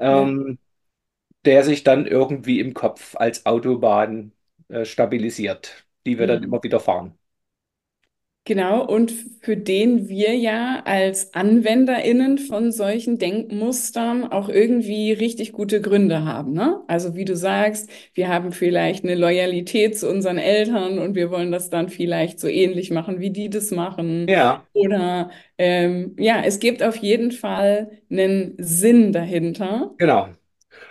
ähm, 0.00 0.58
der 1.44 1.64
sich 1.64 1.84
dann 1.84 2.06
irgendwie 2.06 2.60
im 2.60 2.74
Kopf 2.74 3.16
als 3.16 3.46
Autobahn 3.46 4.32
äh, 4.68 4.84
stabilisiert, 4.84 5.86
die 6.06 6.18
wir 6.18 6.26
dann 6.26 6.42
Mhm. 6.42 6.44
immer 6.44 6.62
wieder 6.62 6.80
fahren. 6.80 7.18
Genau, 8.48 8.86
und 8.86 9.12
für 9.40 9.56
den 9.56 10.08
wir 10.08 10.36
ja 10.36 10.80
als 10.84 11.34
AnwenderInnen 11.34 12.38
von 12.38 12.70
solchen 12.70 13.18
Denkmustern 13.18 14.22
auch 14.30 14.48
irgendwie 14.48 15.10
richtig 15.12 15.50
gute 15.52 15.80
Gründe 15.80 16.24
haben, 16.24 16.52
ne? 16.52 16.80
Also 16.86 17.16
wie 17.16 17.24
du 17.24 17.34
sagst, 17.34 17.90
wir 18.14 18.28
haben 18.28 18.52
vielleicht 18.52 19.02
eine 19.02 19.16
Loyalität 19.16 19.98
zu 19.98 20.08
unseren 20.08 20.38
Eltern 20.38 21.00
und 21.00 21.16
wir 21.16 21.32
wollen 21.32 21.50
das 21.50 21.70
dann 21.70 21.88
vielleicht 21.88 22.38
so 22.38 22.46
ähnlich 22.46 22.92
machen, 22.92 23.18
wie 23.18 23.30
die 23.30 23.50
das 23.50 23.72
machen. 23.72 24.28
Ja, 24.28 24.66
Oder 24.72 25.30
ähm, 25.58 26.14
ja, 26.16 26.40
es 26.44 26.60
gibt 26.60 26.84
auf 26.84 26.94
jeden 26.98 27.32
Fall 27.32 27.90
einen 28.08 28.54
Sinn 28.58 29.10
dahinter. 29.12 29.90
genau. 29.96 30.28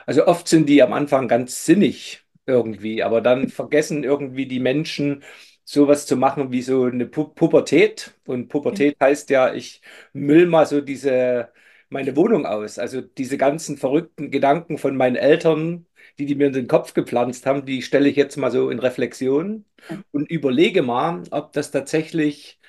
Also 0.05 0.27
oft 0.27 0.47
sind 0.47 0.69
die 0.69 0.83
am 0.83 0.93
Anfang 0.93 1.27
ganz 1.27 1.65
sinnig 1.65 2.24
irgendwie, 2.45 3.03
aber 3.03 3.21
dann 3.21 3.50
vergessen 3.50 4.03
irgendwie 4.03 4.47
die 4.47 4.59
Menschen, 4.62 5.24
sowas 5.65 6.07
zu 6.07 6.17
machen 6.17 6.51
wie 6.53 6.63
so 6.63 6.86
eine 6.86 7.07
Pu 7.07 7.25
Pubertät. 7.29 8.15
Und 8.27 8.50
Pubertät 8.50 8.98
heißt 9.01 9.31
ja, 9.31 9.53
ich 9.53 9.81
müll 10.13 10.48
mal 10.48 10.67
so 10.67 10.81
diese, 10.81 11.51
meine 11.89 12.15
Wohnung 12.17 12.48
aus. 12.48 12.79
Also 12.79 13.01
diese 13.01 13.38
ganzen 13.38 13.77
verrückten 13.77 14.31
Gedanken 14.31 14.77
von 14.79 14.98
meinen 14.98 15.17
Eltern, 15.17 15.88
die 16.19 16.27
die 16.27 16.36
mir 16.36 16.48
in 16.48 16.53
den 16.53 16.67
Kopf 16.69 16.93
gepflanzt 16.95 17.45
haben, 17.48 17.65
die 17.65 17.81
stelle 17.84 18.10
ich 18.10 18.15
jetzt 18.17 18.38
mal 18.38 18.51
so 18.51 18.69
in 18.72 18.79
Reflexion 18.79 19.65
und 20.12 20.29
überlege 20.31 20.84
mal, 20.84 21.24
ob 21.31 21.53
das 21.53 21.72
tatsächlich 21.72 22.60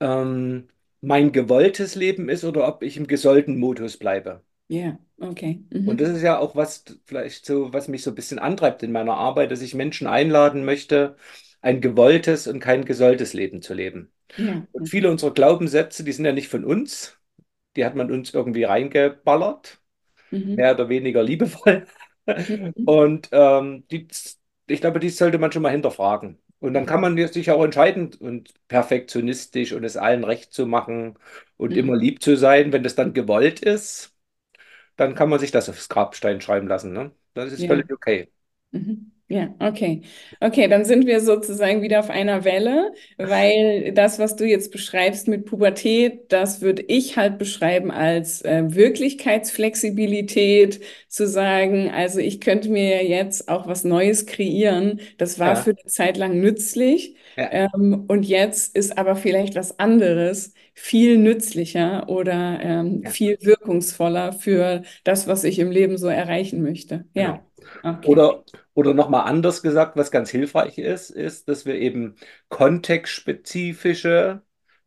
ähm, 0.00 0.68
mein 1.00 1.32
gewolltes 1.32 1.94
Leben 1.96 2.28
ist 2.28 2.44
oder 2.44 2.66
ob 2.68 2.82
ich 2.82 2.96
im 2.96 3.06
gesollten 3.06 3.58
Modus 3.58 3.96
bleibe. 3.98 4.42
Ja, 4.68 4.98
okay. 5.18 5.64
Und 5.84 6.00
das 6.00 6.08
Mhm. 6.08 6.16
ist 6.16 6.22
ja 6.22 6.38
auch 6.38 6.56
was, 6.56 6.84
vielleicht 7.04 7.44
so, 7.44 7.72
was 7.72 7.88
mich 7.88 8.02
so 8.02 8.10
ein 8.10 8.14
bisschen 8.14 8.38
antreibt 8.38 8.82
in 8.82 8.92
meiner 8.92 9.14
Arbeit, 9.16 9.50
dass 9.50 9.60
ich 9.60 9.74
Menschen 9.74 10.06
einladen 10.06 10.64
möchte, 10.64 11.16
ein 11.64 11.80
gewolltes 11.82 12.46
und 12.48 12.60
kein 12.60 12.84
gesolltes 12.86 13.32
Leben 13.34 13.62
zu 13.62 13.74
leben. 13.74 14.12
Ja, 14.36 14.66
Und 14.72 14.88
viele 14.88 15.10
unserer 15.10 15.34
Glaubenssätze, 15.34 16.04
die 16.04 16.12
sind 16.12 16.24
ja 16.26 16.32
nicht 16.32 16.48
von 16.48 16.64
uns, 16.64 17.18
die 17.76 17.84
hat 17.84 17.94
man 17.96 18.10
uns 18.12 18.34
irgendwie 18.34 18.64
reingeballert, 18.64 19.80
mehr 20.54 20.72
Mhm. 20.72 20.74
oder 20.74 20.88
weniger 20.88 21.22
liebevoll. 21.22 21.86
Mhm. 22.48 22.74
Und 22.84 23.28
ähm, 23.32 23.86
die, 23.90 24.08
ich 24.66 24.80
glaube, 24.80 25.00
die 25.00 25.10
sollte 25.10 25.38
man 25.38 25.52
schon 25.52 25.62
mal 25.62 25.70
hinterfragen. 25.72 26.38
Und 26.60 26.74
dann 26.74 26.86
kann 26.86 27.00
man 27.00 27.16
sich 27.28 27.50
auch 27.50 27.62
entscheiden 27.64 28.14
und 28.14 28.54
perfektionistisch 28.68 29.72
und 29.72 29.84
es 29.84 29.96
allen 29.96 30.24
recht 30.24 30.52
zu 30.52 30.66
machen 30.66 31.18
und 31.56 31.76
immer 31.76 31.96
Mhm. 31.96 31.98
lieb 31.98 32.22
zu 32.22 32.36
sein, 32.36 32.72
wenn 32.72 32.82
das 32.82 32.94
dann 32.94 33.14
gewollt 33.14 33.60
ist 33.60 34.12
dann 34.96 35.14
kann 35.14 35.28
man 35.28 35.38
sich 35.40 35.50
das 35.50 35.68
aufs 35.68 35.88
Grabstein 35.88 36.40
schreiben 36.40 36.68
lassen, 36.68 36.92
ne? 36.92 37.12
Das 37.34 37.52
ist 37.52 37.64
Ja. 37.64 37.66
völlig 37.66 37.90
okay. 37.92 38.30
Mhm. 38.72 39.12
Ja, 39.34 39.52
okay. 39.58 40.02
Okay, 40.40 40.68
dann 40.68 40.84
sind 40.84 41.06
wir 41.06 41.20
sozusagen 41.20 41.82
wieder 41.82 41.98
auf 41.98 42.08
einer 42.08 42.44
Welle, 42.44 42.92
weil 43.18 43.90
das, 43.92 44.20
was 44.20 44.36
du 44.36 44.44
jetzt 44.46 44.70
beschreibst 44.70 45.26
mit 45.26 45.44
Pubertät, 45.46 46.30
das 46.30 46.60
würde 46.60 46.82
ich 46.82 47.16
halt 47.16 47.36
beschreiben 47.38 47.90
als 47.90 48.42
äh, 48.42 48.62
Wirklichkeitsflexibilität, 48.68 50.80
zu 51.08 51.26
sagen, 51.26 51.90
also 51.90 52.20
ich 52.20 52.40
könnte 52.40 52.68
mir 52.68 53.04
jetzt 53.04 53.48
auch 53.48 53.66
was 53.66 53.82
Neues 53.82 54.26
kreieren. 54.26 55.00
Das 55.18 55.40
war 55.40 55.56
für 55.56 55.64
Ja, 55.64 55.70
eine 55.70 55.84
Zeit 55.90 56.16
lang 56.16 56.38
nützlich, 56.40 57.16
ja, 57.36 57.50
ähm, 57.50 58.04
und 58.08 58.22
jetzt 58.24 58.76
ist 58.76 58.96
aber 58.98 59.16
vielleicht 59.16 59.54
was 59.56 59.78
anderes 59.80 60.52
viel 60.74 61.18
nützlicher 61.18 62.08
oder 62.08 62.60
ähm, 62.62 63.02
ja, 63.02 63.06
viel 63.06 63.36
wirkungsvoller 63.40 64.32
für 64.32 64.82
das, 65.04 65.26
was 65.26 65.42
ich 65.44 65.58
im 65.58 65.70
Leben 65.72 65.98
so 65.98 66.06
erreichen 66.08 66.62
möchte. 66.62 67.04
Ja, 67.14 67.14
genau. 67.14 67.40
Okay. 67.84 68.14
Oder, 68.14 68.44
oder 68.74 68.94
nochmal 68.94 69.26
anders 69.28 69.62
gesagt, 69.62 69.96
was 69.96 70.10
ganz 70.10 70.30
hilfreich 70.30 70.78
ist, 70.78 71.10
ist, 71.10 71.48
dass 71.48 71.66
wir 71.66 71.74
eben 71.76 72.16
kontextspezifische, 72.48 74.42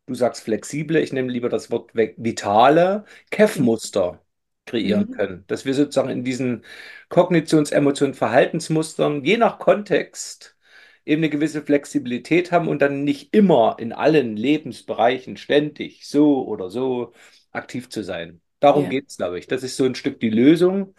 du 0.06 0.14
sagst 0.14 0.42
flexible, 0.44 1.00
ich 1.00 1.12
nehme 1.12 1.30
lieber 1.32 1.48
das 1.48 1.70
Wort 1.70 1.90
vitale. 1.94 3.04
Kef-Muster 3.30 4.22
kreieren 4.66 5.06
Mhm. 5.06 5.10
können. 5.10 5.44
Dass 5.48 5.64
wir 5.64 5.74
sozusagen 5.74 6.10
in 6.10 6.24
diesen 6.24 6.64
Kognitions-, 7.10 7.72
Emotions-, 7.72 8.18
Verhaltensmustern, 8.18 9.24
je 9.24 9.36
nach 9.36 9.58
Kontext, 9.58 10.56
eben 11.04 11.20
eine 11.22 11.30
gewisse 11.30 11.62
Flexibilität 11.62 12.52
haben 12.52 12.68
und 12.68 12.80
dann 12.82 13.04
nicht 13.04 13.34
immer 13.34 13.76
in 13.78 13.92
allen 13.92 14.36
Lebensbereichen 14.36 15.36
ständig 15.36 16.06
so 16.06 16.46
oder 16.46 16.70
so 16.70 17.12
aktiv 17.52 17.88
zu 17.88 18.02
sein. 18.02 18.40
Darum 18.60 18.88
Ja, 18.88 18.90
geht 18.90 19.08
es, 19.08 19.16
glaube 19.16 19.38
ich. 19.38 19.46
Das 19.46 19.62
ist 19.62 19.76
so 19.76 19.84
ein 19.84 19.94
Stück 19.94 20.20
die 20.20 20.30
Lösung. 20.30 20.94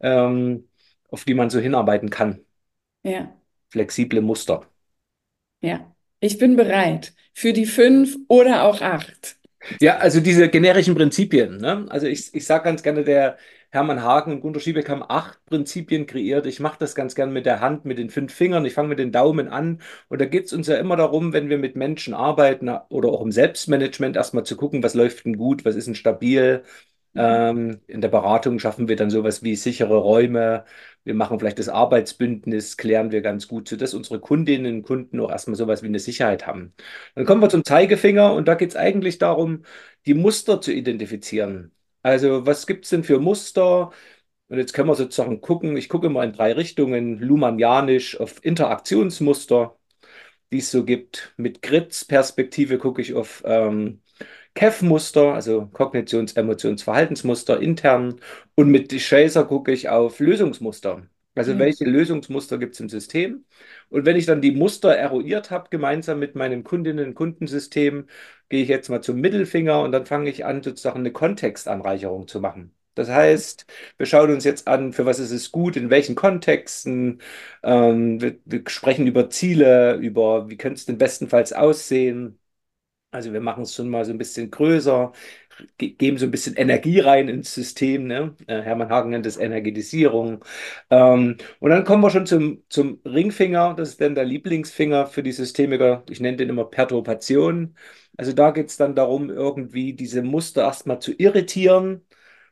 Ähm, 0.00 0.69
auf 1.10 1.24
die 1.24 1.34
man 1.34 1.50
so 1.50 1.60
hinarbeiten 1.60 2.10
kann. 2.10 2.44
ja, 3.02 3.36
Flexible 3.70 4.20
Muster. 4.22 4.66
ja. 5.60 5.94
Ich 6.22 6.36
bin 6.38 6.54
bereit 6.56 7.14
für 7.32 7.52
die 7.54 7.64
fünf 7.66 8.16
oder 8.28 8.64
auch 8.64 8.82
acht. 8.82 9.38
Ja, 9.80 9.98
also 9.98 10.20
diese 10.20 10.48
generischen 10.48 10.94
Prinzipien. 10.94 11.58
Ne? 11.58 11.86
Also 11.90 12.06
ich, 12.06 12.34
ich 12.34 12.46
sage 12.46 12.64
ganz 12.64 12.82
gerne, 12.82 13.04
der 13.04 13.38
Hermann 13.70 14.02
Hagen 14.02 14.32
und 14.32 14.40
Gunter 14.40 14.60
Schiebeck 14.60 14.88
haben 14.88 15.04
acht 15.08 15.44
Prinzipien 15.46 16.06
kreiert. 16.06 16.46
Ich 16.46 16.60
mache 16.60 16.78
das 16.78 16.94
ganz 16.94 17.14
gern 17.14 17.32
mit 17.32 17.46
der 17.46 17.60
Hand, 17.60 17.84
mit 17.84 17.98
den 17.98 18.10
fünf 18.10 18.34
Fingern. 18.34 18.64
Ich 18.64 18.74
fange 18.74 18.88
mit 18.88 18.98
den 18.98 19.12
Daumen 19.12 19.48
an. 19.48 19.80
Und 20.08 20.20
da 20.20 20.26
geht 20.26 20.46
es 20.46 20.52
uns 20.52 20.66
ja 20.66 20.76
immer 20.76 20.96
darum, 20.96 21.32
wenn 21.32 21.48
wir 21.48 21.58
mit 21.58 21.76
Menschen 21.76 22.14
arbeiten 22.14 22.68
oder 22.88 23.10
auch 23.10 23.22
im 23.22 23.32
Selbstmanagement, 23.32 24.16
erstmal 24.16 24.44
zu 24.44 24.56
gucken, 24.56 24.82
was 24.82 24.94
läuft 24.94 25.24
denn 25.24 25.36
gut, 25.36 25.64
was 25.64 25.76
ist 25.76 25.86
denn 25.86 25.94
stabil. 25.94 26.64
Mhm. 27.12 27.20
Ähm, 27.20 27.80
in 27.86 28.00
der 28.00 28.08
Beratung 28.08 28.58
schaffen 28.58 28.88
wir 28.88 28.96
dann 28.96 29.10
sowas 29.10 29.42
wie 29.42 29.56
sichere 29.56 29.96
Räume. 29.96 30.64
Wir 31.10 31.16
machen 31.16 31.40
vielleicht 31.40 31.58
das 31.58 31.68
Arbeitsbündnis, 31.68 32.76
klären 32.76 33.10
wir 33.10 33.20
ganz 33.20 33.48
gut, 33.48 33.68
sodass 33.68 33.94
unsere 33.94 34.20
Kundinnen 34.20 34.76
und 34.76 34.82
Kunden 34.84 35.18
auch 35.18 35.28
erstmal 35.28 35.56
sowas 35.56 35.82
wie 35.82 35.88
eine 35.88 35.98
Sicherheit 35.98 36.46
haben. 36.46 36.72
Dann 37.16 37.24
kommen 37.26 37.42
wir 37.42 37.48
zum 37.48 37.64
Zeigefinger 37.64 38.32
und 38.32 38.46
da 38.46 38.54
geht 38.54 38.70
es 38.70 38.76
eigentlich 38.76 39.18
darum, 39.18 39.64
die 40.06 40.14
Muster 40.14 40.60
zu 40.60 40.72
identifizieren. 40.72 41.72
Also 42.02 42.46
was 42.46 42.64
gibt 42.68 42.84
es 42.84 42.90
denn 42.90 43.02
für 43.02 43.18
Muster? 43.18 43.90
Und 44.48 44.58
jetzt 44.58 44.72
können 44.72 44.88
wir 44.88 44.94
sozusagen 44.94 45.40
gucken, 45.40 45.76
ich 45.76 45.88
gucke 45.88 46.08
mal 46.10 46.24
in 46.24 46.32
drei 46.32 46.52
Richtungen, 46.52 47.18
Luhmannianisch 47.18 48.20
auf 48.20 48.44
Interaktionsmuster, 48.44 49.76
die 50.52 50.58
es 50.58 50.70
so 50.70 50.84
gibt. 50.84 51.34
Mit 51.36 51.62
Gritz-Perspektive 51.62 52.78
gucke 52.78 53.02
ich 53.02 53.14
auf 53.14 53.42
ähm, 53.46 54.02
CAF-Muster, 54.54 55.34
also 55.34 55.68
Kognitions-, 55.72 56.36
Emotions-, 56.36 56.82
Verhaltensmuster 56.82 57.60
intern. 57.60 58.20
Und 58.54 58.70
mit 58.70 58.90
Chaser 58.92 59.44
gucke 59.44 59.72
ich 59.72 59.88
auf 59.88 60.18
Lösungsmuster. 60.20 61.06
Also 61.36 61.58
Ja, 61.58 61.58
welche 61.58 61.84
Lösungsmuster 61.84 62.58
gibt 62.58 62.74
es 62.74 62.80
im 62.80 62.88
System? 62.88 63.44
Und 63.88 64.04
wenn 64.06 64.16
ich 64.16 64.26
dann 64.26 64.40
die 64.42 64.52
Muster 64.52 64.94
eruiert 64.96 65.50
habe, 65.50 65.68
gemeinsam 65.70 66.18
mit 66.18 66.34
meinem 66.34 66.64
Kundinnen- 66.64 67.06
und 67.08 67.14
Kundensystem, 67.14 68.08
gehe 68.48 68.62
ich 68.62 68.68
jetzt 68.68 68.88
mal 68.88 69.00
zum 69.02 69.20
Mittelfinger 69.20 69.80
und 69.82 69.92
dann 69.92 70.06
fange 70.06 70.30
ich 70.30 70.44
an, 70.44 70.62
sozusagen 70.62 71.00
eine 71.00 71.12
Kontextanreicherung 71.12 72.26
zu 72.28 72.40
machen. 72.40 72.74
Das 72.94 73.08
heißt, 73.08 73.66
wir 73.98 74.06
schauen 74.06 74.32
uns 74.32 74.44
jetzt 74.44 74.66
an, 74.68 74.92
für 74.92 75.06
was 75.06 75.20
ist 75.20 75.30
es 75.30 75.52
gut, 75.52 75.76
in 75.76 75.90
welchen 75.90 76.16
Kontexten. 76.16 77.20
Ähm, 77.62 78.20
wir, 78.20 78.38
wir 78.44 78.64
sprechen 78.68 79.06
über 79.06 79.30
Ziele, 79.30 79.94
über 79.96 80.50
wie 80.50 80.56
könnte 80.56 80.78
es 80.78 80.86
denn 80.86 80.98
bestenfalls 80.98 81.52
aussehen. 81.52 82.39
Also 83.12 83.32
wir 83.32 83.40
machen 83.40 83.64
es 83.64 83.74
schon 83.74 83.88
mal 83.88 84.04
so 84.04 84.12
ein 84.12 84.18
bisschen 84.18 84.50
größer, 84.50 85.12
ge 85.78 85.90
geben 85.90 86.16
so 86.18 86.26
ein 86.26 86.30
bisschen 86.30 86.54
Energie 86.56 87.00
rein 87.00 87.28
ins 87.28 87.52
System. 87.54 88.06
Ne? 88.06 88.36
Äh, 88.46 88.62
Hermann 88.62 88.88
Hagen 88.88 89.10
nennt 89.10 89.26
es 89.26 89.36
Energetisierung. 89.36 90.44
Ähm, 90.90 91.36
und 91.58 91.70
dann 91.70 91.84
kommen 91.84 92.02
wir 92.02 92.10
schon 92.10 92.26
zum, 92.26 92.62
zum 92.68 93.00
Ringfinger. 93.04 93.74
Das 93.74 93.90
ist 93.90 94.00
dann 94.00 94.14
der 94.14 94.24
Lieblingsfinger 94.24 95.06
für 95.06 95.22
die 95.24 95.32
Systemiker. 95.32 96.04
Ich 96.08 96.20
nenne 96.20 96.36
den 96.36 96.50
immer 96.50 96.64
Perturbation. 96.64 97.76
Also 98.16 98.32
da 98.32 98.52
geht 98.52 98.68
es 98.68 98.76
dann 98.76 98.94
darum, 98.94 99.28
irgendwie 99.30 99.92
diese 99.94 100.22
Muster 100.22 100.62
erstmal 100.62 101.00
zu 101.00 101.12
irritieren. 101.12 102.06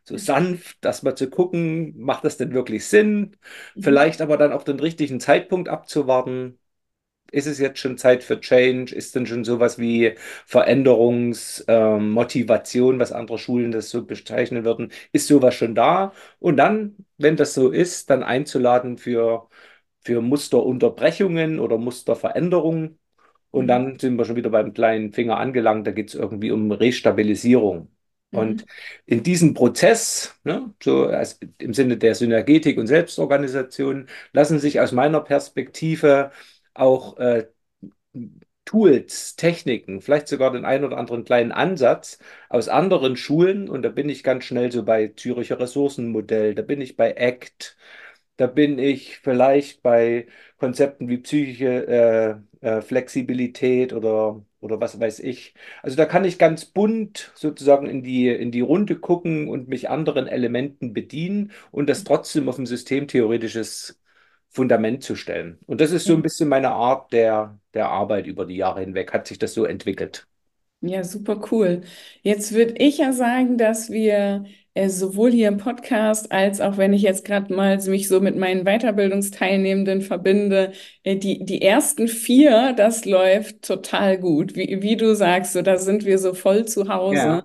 So 0.04 0.14
ja. 0.14 0.20
sanft, 0.20 0.84
erstmal 0.84 1.16
zu 1.16 1.30
gucken, 1.30 1.94
macht 1.98 2.24
das 2.24 2.36
denn 2.38 2.52
wirklich 2.54 2.86
Sinn? 2.86 3.36
Mhm. 3.74 3.82
Vielleicht 3.82 4.20
aber 4.22 4.36
dann 4.36 4.52
auch 4.52 4.64
den 4.64 4.80
richtigen 4.80 5.20
Zeitpunkt 5.20 5.68
abzuwarten 5.68 6.58
ist 7.30 7.46
es 7.46 7.58
jetzt 7.58 7.78
schon 7.80 7.98
Zeit 7.98 8.24
für 8.24 8.40
Change? 8.40 8.94
Ist 8.94 9.14
denn 9.14 9.26
schon 9.26 9.44
sowas 9.44 9.78
wie 9.78 10.14
Veränderungsmotivation, 10.46 12.98
was 12.98 13.12
andere 13.12 13.38
Schulen 13.38 13.72
das 13.72 13.90
so 13.90 14.04
bezeichnen 14.06 14.64
würden? 14.64 14.90
Ist 15.12 15.26
sowas 15.28 15.54
schon 15.54 15.74
da? 15.74 16.12
Und 16.38 16.56
dann, 16.56 16.96
wenn 17.18 17.36
das 17.36 17.52
so 17.54 17.70
ist, 17.70 18.08
dann 18.10 18.22
einzuladen 18.22 18.96
für, 18.98 19.48
für 20.00 20.20
Musterunterbrechungen 20.22 21.60
oder 21.60 21.76
Musterveränderungen. 21.78 22.98
Und 23.50 23.64
Mhm. 23.64 23.68
dann 23.68 23.98
sind 23.98 24.16
wir 24.16 24.24
schon 24.24 24.36
wieder 24.36 24.50
beim 24.50 24.72
kleinen 24.74 25.12
Finger 25.12 25.38
angelangt. 25.38 25.86
Da 25.86 25.92
geht 25.92 26.08
es 26.08 26.14
irgendwie 26.14 26.50
um 26.50 26.70
Restabilisierung. 26.70 27.90
Und 28.32 28.60
Mhm. 28.60 28.64
in 29.06 29.22
diesem 29.22 29.54
Prozess, 29.54 30.34
ne, 30.44 30.74
so 30.82 31.06
als, 31.06 31.40
im 31.58 31.72
Sinne 31.74 31.96
der 31.96 32.14
Synergetik 32.14 32.76
und 32.78 32.86
Selbstorganisation, 32.86 34.06
lassen 34.32 34.58
sich 34.58 34.80
aus 34.80 34.92
meiner 34.92 35.20
Perspektive 35.20 36.30
auch 36.78 37.18
äh, 37.18 37.48
Tools, 38.64 39.34
Techniken, 39.36 40.02
vielleicht 40.02 40.28
sogar 40.28 40.52
den 40.52 40.64
einen 40.66 40.84
oder 40.84 40.98
anderen 40.98 41.24
kleinen 41.24 41.52
Ansatz 41.52 42.18
aus 42.50 42.68
anderen 42.68 43.16
Schulen, 43.16 43.68
und 43.70 43.82
da 43.82 43.88
bin 43.88 44.08
ich 44.10 44.22
ganz 44.22 44.44
schnell 44.44 44.70
so 44.70 44.84
bei 44.84 45.08
Züricher 45.16 45.58
Ressourcenmodell, 45.58 46.54
da 46.54 46.60
bin 46.62 46.80
ich 46.82 46.96
bei 46.96 47.16
ACT, 47.16 47.76
da 48.36 48.46
bin 48.46 48.78
ich 48.78 49.18
vielleicht 49.20 49.82
bei 49.82 50.26
Konzepten 50.58 51.08
wie 51.08 51.16
psychische 51.18 52.42
äh, 52.62 52.66
äh, 52.78 52.82
Flexibilität 52.82 53.92
oder, 53.94 54.44
oder 54.60 54.80
was 54.80 55.00
weiß 55.00 55.20
ich. 55.20 55.54
Also 55.82 55.96
da 55.96 56.04
kann 56.04 56.24
ich 56.26 56.38
ganz 56.38 56.66
bunt 56.66 57.32
sozusagen 57.34 57.86
in 57.88 58.02
die, 58.02 58.28
in 58.28 58.50
die 58.52 58.60
Runde 58.60 58.96
gucken 58.98 59.48
und 59.48 59.68
mich 59.68 59.88
anderen 59.90 60.26
Elementen 60.26 60.92
bedienen 60.92 61.52
und 61.70 61.88
das 61.88 62.04
trotzdem 62.04 62.48
auf 62.50 62.58
ein 62.58 62.66
systemtheoretisches 62.66 63.98
Fundament 64.58 65.02
zu 65.04 65.14
stellen. 65.16 65.58
Und 65.66 65.80
das 65.80 65.92
ist 65.92 66.06
so 66.06 66.14
ein 66.14 66.22
bisschen 66.22 66.48
meine 66.48 66.70
Art 66.70 67.12
der, 67.12 67.58
der 67.74 67.88
Arbeit 67.88 68.26
über 68.26 68.44
die 68.44 68.56
Jahre 68.56 68.80
hinweg, 68.80 69.12
hat 69.12 69.28
sich 69.28 69.38
das 69.38 69.54
so 69.54 69.64
entwickelt. 69.64 70.26
Ja, 70.80 71.02
super 71.02 71.40
cool. 71.50 71.82
Jetzt 72.22 72.52
würde 72.52 72.74
ich 72.78 72.98
ja 72.98 73.12
sagen, 73.12 73.58
dass 73.58 73.90
wir 73.90 74.44
äh, 74.74 74.88
sowohl 74.88 75.32
hier 75.32 75.48
im 75.48 75.56
Podcast 75.58 76.30
als 76.30 76.60
auch 76.60 76.76
wenn 76.76 76.92
ich 76.92 77.02
jetzt 77.02 77.24
gerade 77.24 77.52
mal 77.52 77.78
mich 77.88 78.06
so 78.06 78.20
mit 78.20 78.36
meinen 78.36 78.64
Weiterbildungsteilnehmenden 78.64 80.02
verbinde, 80.02 80.72
äh, 81.02 81.16
die, 81.16 81.44
die 81.44 81.62
ersten 81.62 82.06
vier, 82.06 82.74
das 82.76 83.04
läuft 83.04 83.62
total 83.62 84.18
gut. 84.18 84.54
Wie, 84.54 84.80
wie 84.82 84.96
du 84.96 85.16
sagst, 85.16 85.52
so, 85.54 85.62
da 85.62 85.78
sind 85.78 86.04
wir 86.04 86.18
so 86.18 86.32
voll 86.34 86.64
zu 86.66 86.88
Hause. 86.88 87.16
Ja, 87.16 87.44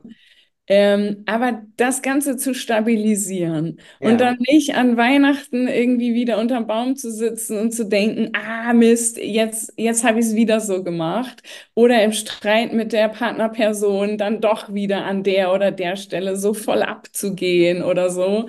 Ähm, 0.68 1.24
aber 1.26 1.64
das 1.76 2.02
Ganze 2.02 2.38
zu 2.38 2.54
stabilisieren 2.56 3.82
und 4.00 4.20
ja, 4.20 4.22
dann 4.22 4.38
nicht 4.50 4.76
an 4.76 4.96
Weihnachten 4.96 5.68
irgendwie 5.68 6.14
wieder 6.14 6.38
unterm 6.40 6.68
Baum 6.68 6.96
zu 6.96 7.12
sitzen 7.12 7.60
und 7.60 7.72
zu 7.74 7.86
denken, 7.86 8.30
ah 8.34 8.72
Mist, 8.72 9.18
jetzt, 9.18 9.74
jetzt 9.76 10.06
habe 10.06 10.20
ich 10.20 10.26
es 10.28 10.36
wieder 10.36 10.62
so 10.62 10.82
gemacht. 10.82 11.44
Oder 11.74 12.02
im 12.04 12.14
Streit 12.14 12.72
mit 12.72 12.94
der 12.94 13.10
Partnerperson 13.10 14.18
dann 14.18 14.40
doch 14.40 14.74
wieder 14.74 15.04
an 15.04 15.24
der 15.24 15.52
oder 15.54 15.72
der 15.72 15.98
Stelle 15.98 16.38
so 16.38 16.54
voll 16.54 16.82
abzugehen 16.82 17.84
oder 17.84 18.10
so. 18.10 18.48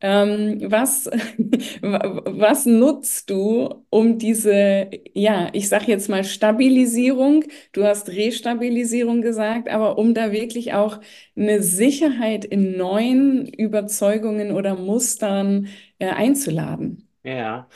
Ähm, 0.00 0.60
was, 0.70 1.06
was 1.82 2.66
nutzt 2.66 3.30
du, 3.30 3.84
um 3.90 4.18
diese, 4.18 4.90
ja, 5.14 5.48
ich 5.52 5.68
sag 5.68 5.88
jetzt 5.88 6.08
mal 6.08 6.24
Stabilisierung, 6.24 7.44
du 7.72 7.84
hast 7.84 8.08
Restabilisierung 8.10 9.22
gesagt, 9.22 9.68
aber 9.70 9.98
um 9.98 10.12
da 10.14 10.32
wirklich 10.32 10.74
auch 10.74 11.00
eine 11.36 11.62
Sicherheit 11.62 12.44
in 12.44 12.76
neuen 12.76 13.46
Überzeugungen 13.48 14.52
oder 14.52 14.74
Mustern 14.76 15.68
äh, 15.98 16.08
einzuladen? 16.10 17.08
ja. 17.24 17.68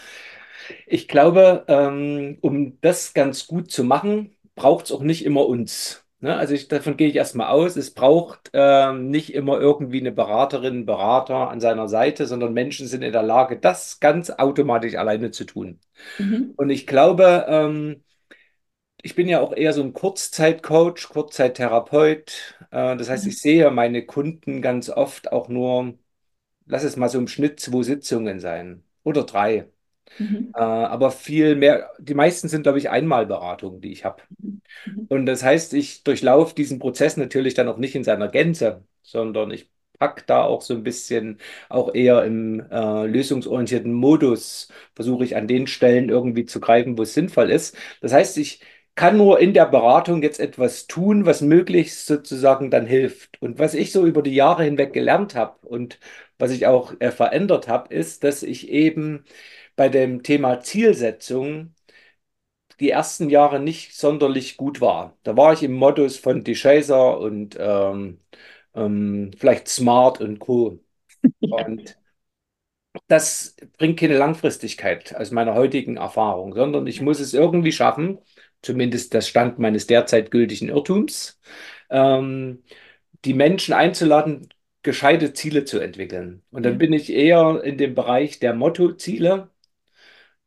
Ich 0.87 1.09
glaube, 1.09 1.65
ähm, 1.69 2.39
um 2.41 2.81
das 2.81 3.15
ganz 3.15 3.47
gut 3.47 3.71
zu 3.71 3.85
machen, 3.85 4.37
braucht 4.57 4.87
es 4.87 4.93
auch 4.93 5.03
nicht 5.03 5.25
immer 5.25 5.47
uns. 5.47 6.00
Ne? 6.21 6.37
Also 6.37 6.55
ich, 6.55 6.69
davon 6.69 6.97
gehe 6.97 7.09
ich 7.09 7.17
erstmal 7.17 7.49
aus. 7.49 7.77
Es 7.77 7.93
braucht 7.95 8.51
ähm, 8.53 9.11
nicht 9.11 9.33
immer 9.35 9.59
irgendwie 9.59 10.01
eine 10.01 10.13
Beraterin, 10.13 10.75
einen 10.75 10.87
Berater 10.87 11.51
an 11.51 11.61
seiner 11.61 11.89
Seite, 11.89 12.27
sondern 12.27 12.53
Menschen 12.53 12.87
sind 12.87 13.03
in 13.03 13.13
der 13.13 13.23
Lage, 13.23 13.59
das 13.59 14.01
ganz 14.01 14.31
automatisch 14.31 14.97
alleine 14.97 15.31
zu 15.31 15.45
tun. 15.45 15.81
Mhm. 16.19 16.55
Und 16.57 16.71
ich 16.71 16.87
glaube, 16.87 17.47
ähm, 17.49 18.05
ich 19.03 19.15
bin 19.15 19.29
ja 19.29 19.41
auch 19.41 19.53
eher 19.53 19.73
so 19.73 19.83
ein 19.83 19.93
Kurzzeitcoach, 19.93 21.09
Kurzzeittherapeut. 21.09 22.57
Äh, 22.71 22.97
das 22.97 23.09
heißt, 23.09 23.27
Mhm. 23.27 23.31
ich 23.31 23.41
sehe 23.41 23.71
meine 23.71 24.05
Kunden 24.07 24.63
ganz 24.63 24.91
oft 24.91 25.33
auch 25.33 25.49
nur, 25.49 25.95
lass 26.67 26.85
es 26.85 26.97
mal 26.97 27.09
so 27.11 27.19
im 27.19 27.29
Schnitt 27.29 27.61
zwei 27.61 27.83
Sitzungen 27.85 28.41
sein 28.41 28.85
oder 29.05 29.25
drei. 29.25 29.71
Mhm. 30.19 30.53
Äh, 30.55 30.61
aber 30.61 31.11
viel 31.11 31.57
mehr, 31.57 31.91
die 31.99 32.15
meisten 32.15 32.49
sind, 32.49 32.63
glaube 32.63 32.79
ich, 32.79 32.91
Einmalberatungen, 32.91 33.81
die 33.81 33.93
ich 33.93 34.05
habe. 34.05 34.23
Mhm. 34.39 34.61
Und 35.09 35.27
das 35.27 35.43
heißt, 35.43 35.75
ich 35.75 36.03
durchlaufe 36.05 36.55
diesen 36.55 36.79
Prozess 36.79 37.17
natürlich 37.17 37.55
dann 37.55 37.69
auch 37.69 37.79
nicht 37.79 37.95
in 37.95 38.05
seiner 38.05 38.29
Gänze, 38.29 38.85
sondern 39.03 39.51
ich 39.51 39.71
packe 39.99 40.25
da 40.27 40.43
auch 40.45 40.63
so 40.63 40.75
ein 40.75 40.83
bisschen, 40.83 41.39
auch 41.69 41.95
eher 41.95 42.25
im 42.25 42.61
äh, 42.71 43.07
lösungsorientierten 43.07 43.93
Modus, 43.93 44.69
versuche 44.95 45.25
ich 45.25 45.37
an 45.37 45.47
den 45.47 45.67
Stellen 45.67 46.09
irgendwie 46.09 46.47
zu 46.47 46.61
greifen, 46.61 46.97
wo 46.99 47.03
es 47.03 47.15
sinnvoll 47.15 47.51
ist. 47.51 47.77
Das 48.01 48.13
heißt, 48.13 48.39
ich 48.39 48.63
kann 48.95 49.17
nur 49.17 49.41
in 49.41 49.55
der 49.55 49.67
Beratung 49.67 50.23
jetzt 50.23 50.41
etwas 50.41 50.87
tun, 50.87 51.25
was 51.27 51.41
möglichst 51.43 52.07
sozusagen 52.07 52.71
dann 52.71 52.87
hilft. 52.87 53.41
Und 53.41 53.59
was 53.59 53.75
ich 53.75 53.93
so 53.93 54.07
über 54.07 54.23
die 54.23 54.35
Jahre 54.35 54.65
hinweg 54.65 54.93
gelernt 54.93 55.35
habe 55.35 55.67
und 55.67 55.99
was 56.39 56.51
ich 56.51 56.67
auch 56.67 56.95
äh, 57.01 57.11
verändert 57.11 57.69
habe, 57.69 57.95
ist, 57.95 58.25
dass 58.25 58.43
ich 58.43 58.69
eben 58.69 59.25
bei 59.81 59.89
dem 59.89 60.23
Thema 60.23 60.61
Zielsetzung 60.61 61.75
die 62.81 62.91
ersten 62.91 63.29
Jahre 63.31 63.61
nicht 63.61 63.95
sonderlich 63.97 64.57
gut 64.57 64.81
war. 64.81 65.17
Da 65.23 65.37
war 65.37 65.53
ich 65.53 65.63
im 65.63 65.73
Modus 65.73 66.17
von 66.19 66.45
DeShazer 66.45 67.19
und 67.21 67.57
ähm, 67.61 68.21
ähm, 68.75 69.31
vielleicht 69.39 69.69
Smart 69.69 70.21
und 70.21 70.39
Co. 70.39 70.81
Und 71.41 71.99
das 73.09 73.57
bringt 73.79 73.99
keine 74.01 74.17
Langfristigkeit 74.19 75.15
aus 75.17 75.31
meiner 75.31 75.55
heutigen 75.55 75.97
Erfahrung, 75.97 76.55
sondern 76.55 76.87
ich 76.87 77.01
muss 77.01 77.21
es 77.21 77.35
irgendwie 77.35 77.73
schaffen, 77.73 78.19
zumindest 78.63 79.15
das 79.15 79.29
Stand 79.29 79.59
meines 79.59 79.87
derzeit 79.87 80.31
gültigen 80.31 80.69
Irrtums, 80.69 81.41
ähm, 81.91 82.63
die 83.25 83.35
Menschen 83.35 83.75
einzuladen, 83.75 84.49
gescheite 84.83 85.33
Ziele 85.35 85.65
zu 85.65 85.79
entwickeln. 85.81 86.43
Und 86.51 86.65
dann 86.65 86.79
bin 86.79 86.93
ich 86.93 87.13
eher 87.13 87.63
in 87.65 87.79
dem 87.79 87.95
Bereich 87.95 88.39
der 88.41 88.55
Mottoziele 88.55 89.51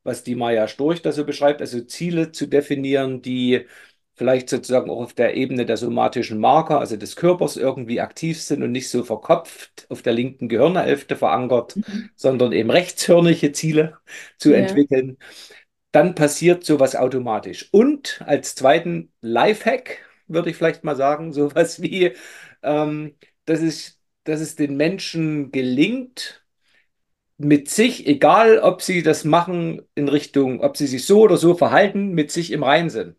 was 0.04 0.24
die 0.24 0.36
Maya 0.36 0.68
Storch 0.68 1.02
da 1.02 1.12
so 1.12 1.26
beschreibt, 1.26 1.62
also 1.62 1.82
Ziele 1.82 2.32
zu 2.32 2.48
definieren, 2.48 3.22
die 3.22 3.66
vielleicht 4.16 4.50
sozusagen 4.50 4.90
auch 4.92 5.02
auf 5.02 5.14
der 5.14 5.36
Ebene 5.36 5.66
der 5.66 5.78
somatischen 5.78 6.40
Marker, 6.40 6.80
also 6.80 6.98
des 6.98 7.16
Körpers 7.16 7.58
irgendwie 7.58 8.00
aktiv 8.02 8.40
sind 8.42 8.62
und 8.64 8.72
nicht 8.72 8.90
so 8.90 9.04
verkopft 9.04 9.88
auf 9.90 10.02
der 10.04 10.14
linken 10.14 10.50
Gehirnhälfte 10.50 11.16
verankert, 11.16 11.78
Mhm. 11.78 12.10
sondern 12.16 12.52
eben 12.52 12.70
rechtshörnige 12.70 13.52
Ziele 13.54 13.98
zu 14.38 14.52
Ja. 14.52 14.54
entwickeln. 14.54 15.18
Dann 15.92 16.16
passiert 16.16 16.64
sowas 16.66 16.96
automatisch. 16.96 17.70
Und 17.72 18.22
als 18.26 18.56
zweiten 18.56 19.12
Lifehack 19.22 20.00
würde 20.28 20.50
ich 20.50 20.56
vielleicht 20.58 20.84
mal 20.84 20.96
sagen, 20.96 21.34
sowas 21.34 21.82
wie, 21.82 22.14
ähm, 22.64 23.16
dass 23.46 23.62
es, 23.62 24.00
dass 24.24 24.42
es 24.42 24.56
den 24.56 24.76
Menschen 24.78 25.52
gelingt, 25.52 26.43
mit 27.44 27.70
sich, 27.70 28.08
egal 28.08 28.60
ob 28.60 28.82
sie 28.82 29.04
das 29.04 29.24
machen 29.26 29.82
in 29.96 30.08
Richtung, 30.10 30.62
ob 30.62 30.78
sie 30.78 30.88
sich 30.88 31.06
so 31.06 31.22
oder 31.22 31.38
so 31.38 31.56
verhalten, 31.56 32.12
mit 32.14 32.32
sich 32.32 32.52
im 32.52 32.64
Reinen 32.64 32.90
sind. 32.90 33.16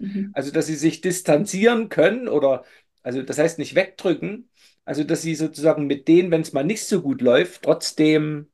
Mhm. 0.00 0.32
Also, 0.32 0.50
dass 0.52 0.66
sie 0.66 0.76
sich 0.76 1.00
distanzieren 1.00 1.88
können 1.88 2.28
oder, 2.28 2.64
also 3.02 3.22
das 3.22 3.38
heißt 3.38 3.58
nicht 3.58 3.74
wegdrücken, 3.74 4.50
also 4.84 5.04
dass 5.04 5.22
sie 5.22 5.34
sozusagen 5.34 5.86
mit 5.86 6.08
denen, 6.08 6.30
wenn 6.30 6.42
es 6.42 6.52
mal 6.52 6.64
nicht 6.64 6.84
so 6.84 7.02
gut 7.02 7.20
läuft, 7.22 7.62
trotzdem 7.62 8.48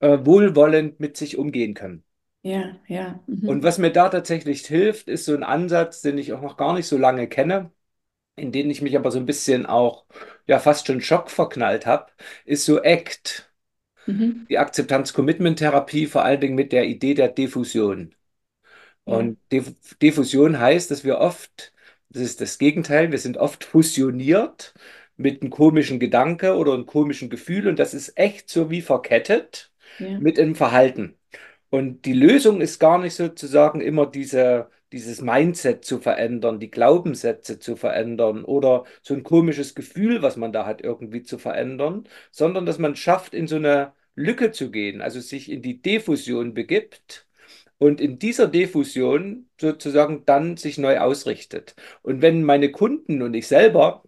äh, 0.00 0.18
wohlwollend 0.24 1.00
mit 1.00 1.16
sich 1.18 1.38
umgehen 1.38 1.74
können. 1.74 2.04
Ja, 2.42 2.80
ja. 2.88 3.20
Und 3.44 3.62
Mhm. 3.62 3.62
was 3.62 3.78
mir 3.78 3.90
da 3.92 4.08
tatsächlich 4.08 4.66
hilft, 4.66 5.08
ist 5.08 5.24
so 5.24 5.34
ein 5.34 5.42
Ansatz, 5.44 6.00
den 6.02 6.18
ich 6.18 6.32
auch 6.32 6.40
noch 6.42 6.56
gar 6.56 6.74
nicht 6.74 6.86
so 6.86 6.98
lange 6.98 7.28
kenne, 7.28 7.70
in 8.36 8.52
den 8.52 8.70
ich 8.70 8.82
mich 8.82 8.96
aber 8.96 9.10
so 9.12 9.18
ein 9.20 9.26
bisschen 9.26 9.66
auch, 9.66 10.06
ja, 10.46 10.58
fast 10.60 10.86
schon 10.88 11.00
Schock 11.02 11.30
verknallt 11.30 11.86
habe, 11.86 12.12
ist 12.46 12.64
so 12.66 12.78
ACT. 12.82 13.44
Mhm. 14.06 14.46
die 14.48 14.58
Akzeptanz-Commitment-Therapie 14.58 16.06
vor 16.06 16.24
allen 16.24 16.40
Dingen 16.40 16.54
mit 16.54 16.72
der 16.72 16.84
Idee 16.86 17.14
der 17.14 17.28
Diffusion. 17.28 18.14
Ja, 19.06 19.14
Und 19.14 19.38
Diff 19.52 19.74
Diffusion 20.02 20.58
heißt, 20.58 20.90
dass 20.90 21.04
wir 21.04 21.18
oft, 21.18 21.72
das 22.10 22.22
ist 22.22 22.40
das 22.40 22.58
Gegenteil, 22.58 23.10
wir 23.12 23.18
sind 23.18 23.36
oft 23.38 23.64
fusioniert 23.64 24.74
mit 25.16 25.42
einem 25.42 25.50
komischen 25.50 26.00
Gedanke 26.00 26.56
oder 26.56 26.74
einem 26.74 26.86
komischen 26.86 27.30
Gefühl 27.30 27.68
und 27.68 27.78
das 27.78 27.94
ist 27.94 28.18
echt 28.18 28.50
so 28.50 28.70
wie 28.70 28.82
verkettet 28.82 29.72
ja, 29.98 30.18
mit 30.18 30.38
einem 30.38 30.54
Verhalten. 30.56 31.16
Und 31.70 32.04
die 32.06 32.12
Lösung 32.14 32.60
ist 32.60 32.78
gar 32.80 32.98
nicht 32.98 33.14
sozusagen 33.14 33.80
immer 33.80 34.06
diese, 34.06 34.70
dieses 34.92 35.20
Mindset 35.20 35.84
zu 35.84 35.98
verändern, 35.98 36.60
die 36.60 36.70
Glaubenssätze 36.70 37.58
zu 37.58 37.76
verändern 37.76 38.44
oder 38.44 38.84
so 39.02 39.14
ein 39.14 39.22
komisches 39.22 39.74
Gefühl, 39.74 40.22
was 40.22 40.36
man 40.36 40.52
da 40.52 40.66
hat, 40.66 40.82
irgendwie 40.82 41.22
zu 41.22 41.38
verändern, 41.38 42.08
sondern 42.30 42.66
dass 42.66 42.78
man 42.78 42.96
schafft, 42.96 43.34
in 43.34 43.46
so 43.48 43.56
eine 43.56 43.92
Lücke 44.14 44.52
zu 44.52 44.70
gehen, 44.70 45.02
also 45.02 45.20
sich 45.20 45.50
in 45.50 45.62
die 45.62 45.82
Diffusion 45.82 46.54
begibt 46.54 47.26
und 47.78 48.00
in 48.00 48.18
dieser 48.18 48.48
Diffusion 48.48 49.48
sozusagen 49.60 50.24
dann 50.24 50.56
sich 50.56 50.78
neu 50.78 50.98
ausrichtet. 51.00 51.74
Und 52.02 52.22
wenn 52.22 52.42
meine 52.42 52.70
Kunden 52.72 53.22
und 53.22 53.34
ich 53.34 53.46
selber, 53.48 54.02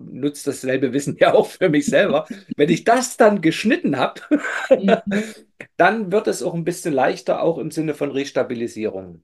nutze 0.00 0.50
dasselbe 0.50 0.92
Wissen 0.92 1.16
ja 1.20 1.34
auch 1.34 1.46
für 1.48 1.68
mich 1.68 1.86
selber, 1.86 2.26
wenn 2.56 2.68
ich 2.70 2.84
das 2.84 3.16
dann 3.16 3.40
geschnitten 3.40 3.96
habe, 3.98 4.20
Mhm. 4.74 5.02
dann 5.76 6.12
wird 6.12 6.28
es 6.28 6.42
auch 6.42 6.54
ein 6.54 6.64
bisschen 6.64 6.94
leichter, 6.94 7.42
auch 7.42 7.58
im 7.58 7.70
Sinne 7.70 7.94
von 7.94 8.10
Restabilisierung. 8.10 9.22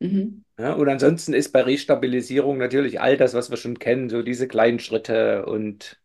Mhm. 0.00 0.44
Ja, 0.58 0.72
und 0.72 0.88
ansonsten 0.88 1.34
ist 1.34 1.52
bei 1.52 1.60
Restabilisierung 1.62 2.56
natürlich 2.56 3.00
all 3.00 3.16
das, 3.18 3.34
was 3.34 3.50
wir 3.50 3.58
schon 3.58 3.78
kennen, 3.78 4.08
so 4.08 4.22
diese 4.22 4.48
kleinen 4.48 4.78
Schritte 4.78 5.44
und 5.44 6.00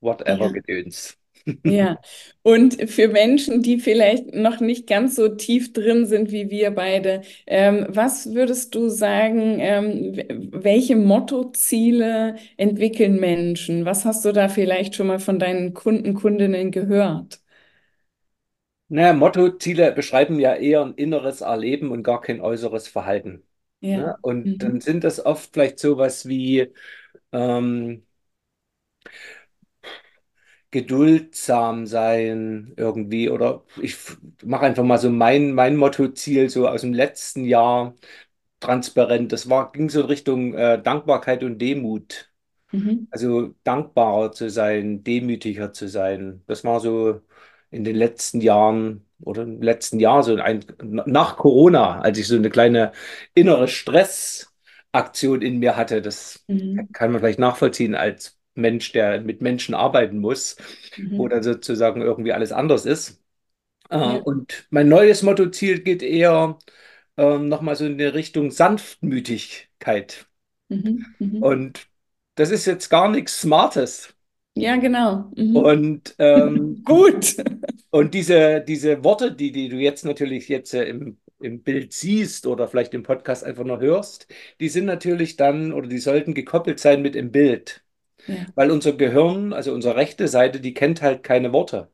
whatever 0.00 0.50
Ja. 0.50 0.52
Gedöns. 0.52 1.18
Ja, 1.66 1.98
und 2.42 2.90
für 2.90 3.08
Menschen, 3.08 3.62
die 3.62 3.78
vielleicht 3.80 4.34
noch 4.34 4.60
nicht 4.60 4.86
ganz 4.86 5.14
so 5.16 5.30
tief 5.30 5.72
drin 5.72 6.04
sind 6.04 6.30
wie 6.30 6.50
wir 6.50 6.70
beide, 6.72 7.22
ähm, 7.46 7.86
was 7.88 8.34
würdest 8.34 8.74
du 8.74 8.90
sagen, 8.90 9.58
ähm, 9.60 10.12
welche 10.52 10.94
Mottoziele 10.96 12.36
entwickeln 12.58 13.18
Menschen? 13.18 13.86
Was 13.86 14.04
hast 14.04 14.26
du 14.26 14.32
da 14.32 14.48
vielleicht 14.50 14.94
schon 14.94 15.06
mal 15.06 15.18
von 15.20 15.38
deinen 15.38 15.72
Kunden, 15.72 16.12
Kundinnen 16.12 16.70
gehört? 16.70 17.40
Naja, 18.94 19.12
Mottoziele 19.12 19.92
beschreiben 19.92 20.38
ja 20.38 20.54
eher 20.54 20.82
ein 20.84 20.94
inneres 20.94 21.40
Erleben 21.40 21.90
und 21.90 22.02
gar 22.04 22.20
kein 22.20 22.40
äußeres 22.40 22.86
Verhalten. 22.88 23.44
Ja. 23.80 23.96
Ne? 23.96 24.16
Und 24.22 24.62
dann 24.62 24.74
Mhm. 24.74 24.80
sind 24.80 25.02
das 25.04 25.24
oft 25.24 25.52
vielleicht 25.52 25.78
sowas 25.80 26.28
wie 26.28 26.72
ähm, 27.32 28.06
geduldsam 30.70 31.86
sein 31.86 32.72
irgendwie. 32.76 33.30
Oder 33.30 33.64
ich 33.80 33.96
mache 34.44 34.66
einfach 34.66 34.82
mal 34.84 34.98
so 34.98 35.10
mein, 35.10 35.52
mein 35.54 35.76
Mottoziel 35.76 36.50
so 36.50 36.68
aus 36.68 36.80
dem 36.82 36.92
letzten 36.92 37.44
Jahr 37.44 37.94
transparent. 38.60 39.32
Das 39.32 39.48
war, 39.50 39.72
ging 39.72 39.90
so 39.90 40.00
in 40.02 40.06
Richtung 40.06 40.54
äh, 40.54 40.82
Dankbarkeit 40.82 41.44
und 41.44 41.58
Demut. 41.60 42.32
Mhm. 42.72 43.06
Also 43.10 43.54
dankbarer 43.64 44.32
zu 44.32 44.50
sein, 44.50 45.04
demütiger 45.04 45.72
zu 45.72 45.88
sein. 45.88 46.42
Das 46.48 46.64
war 46.64 46.80
so 46.80 47.22
in 47.74 47.84
den 47.84 47.96
letzten 47.96 48.40
Jahren 48.40 49.06
oder 49.22 49.42
im 49.42 49.62
letzten 49.62 50.00
Jahr 50.00 50.22
so 50.22 50.36
ein, 50.36 50.64
nach 50.82 51.36
Corona, 51.36 52.00
als 52.00 52.18
ich 52.18 52.26
so 52.28 52.36
eine 52.36 52.50
kleine 52.50 52.92
innere 53.34 53.68
Stressaktion 53.68 55.42
in 55.42 55.58
mir 55.58 55.76
hatte. 55.76 56.02
Das 56.02 56.44
Mhm. 56.48 56.88
kann 56.92 57.12
man 57.12 57.20
vielleicht 57.20 57.38
nachvollziehen 57.38 57.94
als 57.94 58.38
Mensch, 58.54 58.92
der 58.92 59.20
mit 59.20 59.42
Menschen 59.42 59.74
arbeiten 59.74 60.18
muss, 60.18 60.56
wo 61.16 61.26
Mhm. 61.26 61.28
dann 61.28 61.42
sozusagen 61.42 62.02
irgendwie 62.02 62.32
alles 62.32 62.52
anders 62.52 62.86
ist. 62.86 63.22
Äh, 63.90 63.96
Ja. 64.02 64.18
Und 64.18 64.66
mein 64.70 64.88
neues 64.88 65.22
Mottoziel 65.22 65.80
geht 65.82 66.02
eher 66.02 66.58
ähm, 67.16 67.48
nochmal 67.48 67.76
so 67.76 67.86
in 67.86 67.98
die 67.98 68.04
Richtung 68.04 68.50
Sanftmütigkeit. 68.50 70.26
Mhm. 70.70 71.14
Mhm. 71.20 71.38
Und 71.38 71.88
das 72.36 72.50
ist 72.50 72.66
jetzt 72.66 72.88
gar 72.90 73.08
nichts 73.08 73.40
Smartes. 73.40 74.13
Ja, 74.54 74.76
genau. 74.76 75.30
Mhm. 75.36 75.66
Und, 75.66 76.14
ähm, 76.18 76.82
Gut. 76.84 77.36
und 77.90 78.14
diese, 78.14 78.60
diese 78.62 79.04
Worte, 79.04 79.32
die, 79.34 79.52
die 79.52 79.68
du 79.68 79.76
jetzt 79.76 80.04
natürlich 80.04 80.48
jetzt 80.48 80.74
äh, 80.74 80.84
im, 80.84 81.18
im 81.40 81.62
Bild 81.62 81.92
siehst 81.92 82.46
oder 82.46 82.68
vielleicht 82.68 82.94
im 82.94 83.02
Podcast 83.02 83.44
einfach 83.44 83.64
nur 83.64 83.80
hörst, 83.80 84.26
die 84.60 84.68
sind 84.68 84.86
natürlich 84.86 85.36
dann 85.36 85.72
oder 85.72 85.88
die 85.88 85.98
sollten 85.98 86.34
gekoppelt 86.34 86.80
sein 86.80 87.02
mit 87.02 87.14
dem 87.14 87.30
Bild. 87.32 87.84
Ja. 88.26 88.46
Weil 88.54 88.70
unser 88.70 88.94
Gehirn, 88.94 89.52
also 89.52 89.72
unsere 89.74 89.96
rechte 89.96 90.28
Seite, 90.28 90.60
die 90.60 90.74
kennt 90.74 91.02
halt 91.02 91.22
keine 91.24 91.52
Worte. 91.52 91.90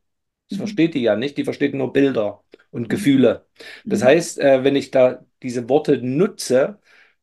Das 0.51 0.59
Mhm. 0.59 0.59
versteht 0.59 0.95
die 0.95 1.03
ja 1.03 1.17
nicht, 1.17 1.39
die 1.39 1.45
versteht 1.45 1.75
nur 1.75 1.93
Bilder 1.93 2.45
und 2.71 2.89
Mhm. 2.89 2.89
Gefühle. 2.91 3.47
Das 3.89 4.03
Mhm. 4.03 4.07
heißt, 4.07 4.39
äh, 4.41 4.65
wenn 4.65 4.77
ich 4.77 4.91
da 4.91 5.25
diese 5.43 5.69
Worte 5.69 5.99
nutze, 6.03 6.81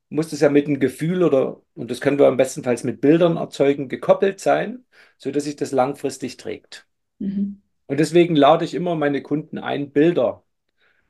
muss 0.09 0.29
das 0.29 0.39
ja 0.41 0.49
mit 0.49 0.67
einem 0.67 0.79
Gefühl 0.79 1.23
oder, 1.23 1.61
und 1.75 1.91
das 1.91 2.01
können 2.01 2.19
wir 2.19 2.27
am 2.27 2.37
bestenfalls 2.37 2.83
mit 2.83 3.01
Bildern 3.01 3.37
erzeugen, 3.37 3.89
gekoppelt 3.89 4.39
sein, 4.39 4.85
sodass 5.17 5.43
sich 5.45 5.55
das 5.55 5.71
langfristig 5.71 6.37
trägt. 6.37 6.87
Mhm. 7.19 7.57
Und 7.87 7.99
deswegen 7.99 8.35
lade 8.35 8.65
ich 8.65 8.73
immer 8.73 8.95
meine 8.95 9.21
Kunden 9.21 9.57
ein, 9.59 9.91
Bilder 9.91 10.43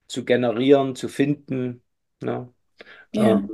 zu 0.07 0.25
generieren, 0.25 0.95
zu 0.95 1.09
finden. 1.09 1.83
Ne? 2.21 2.53
Ähm, 3.15 3.39
Ja. 3.39 3.49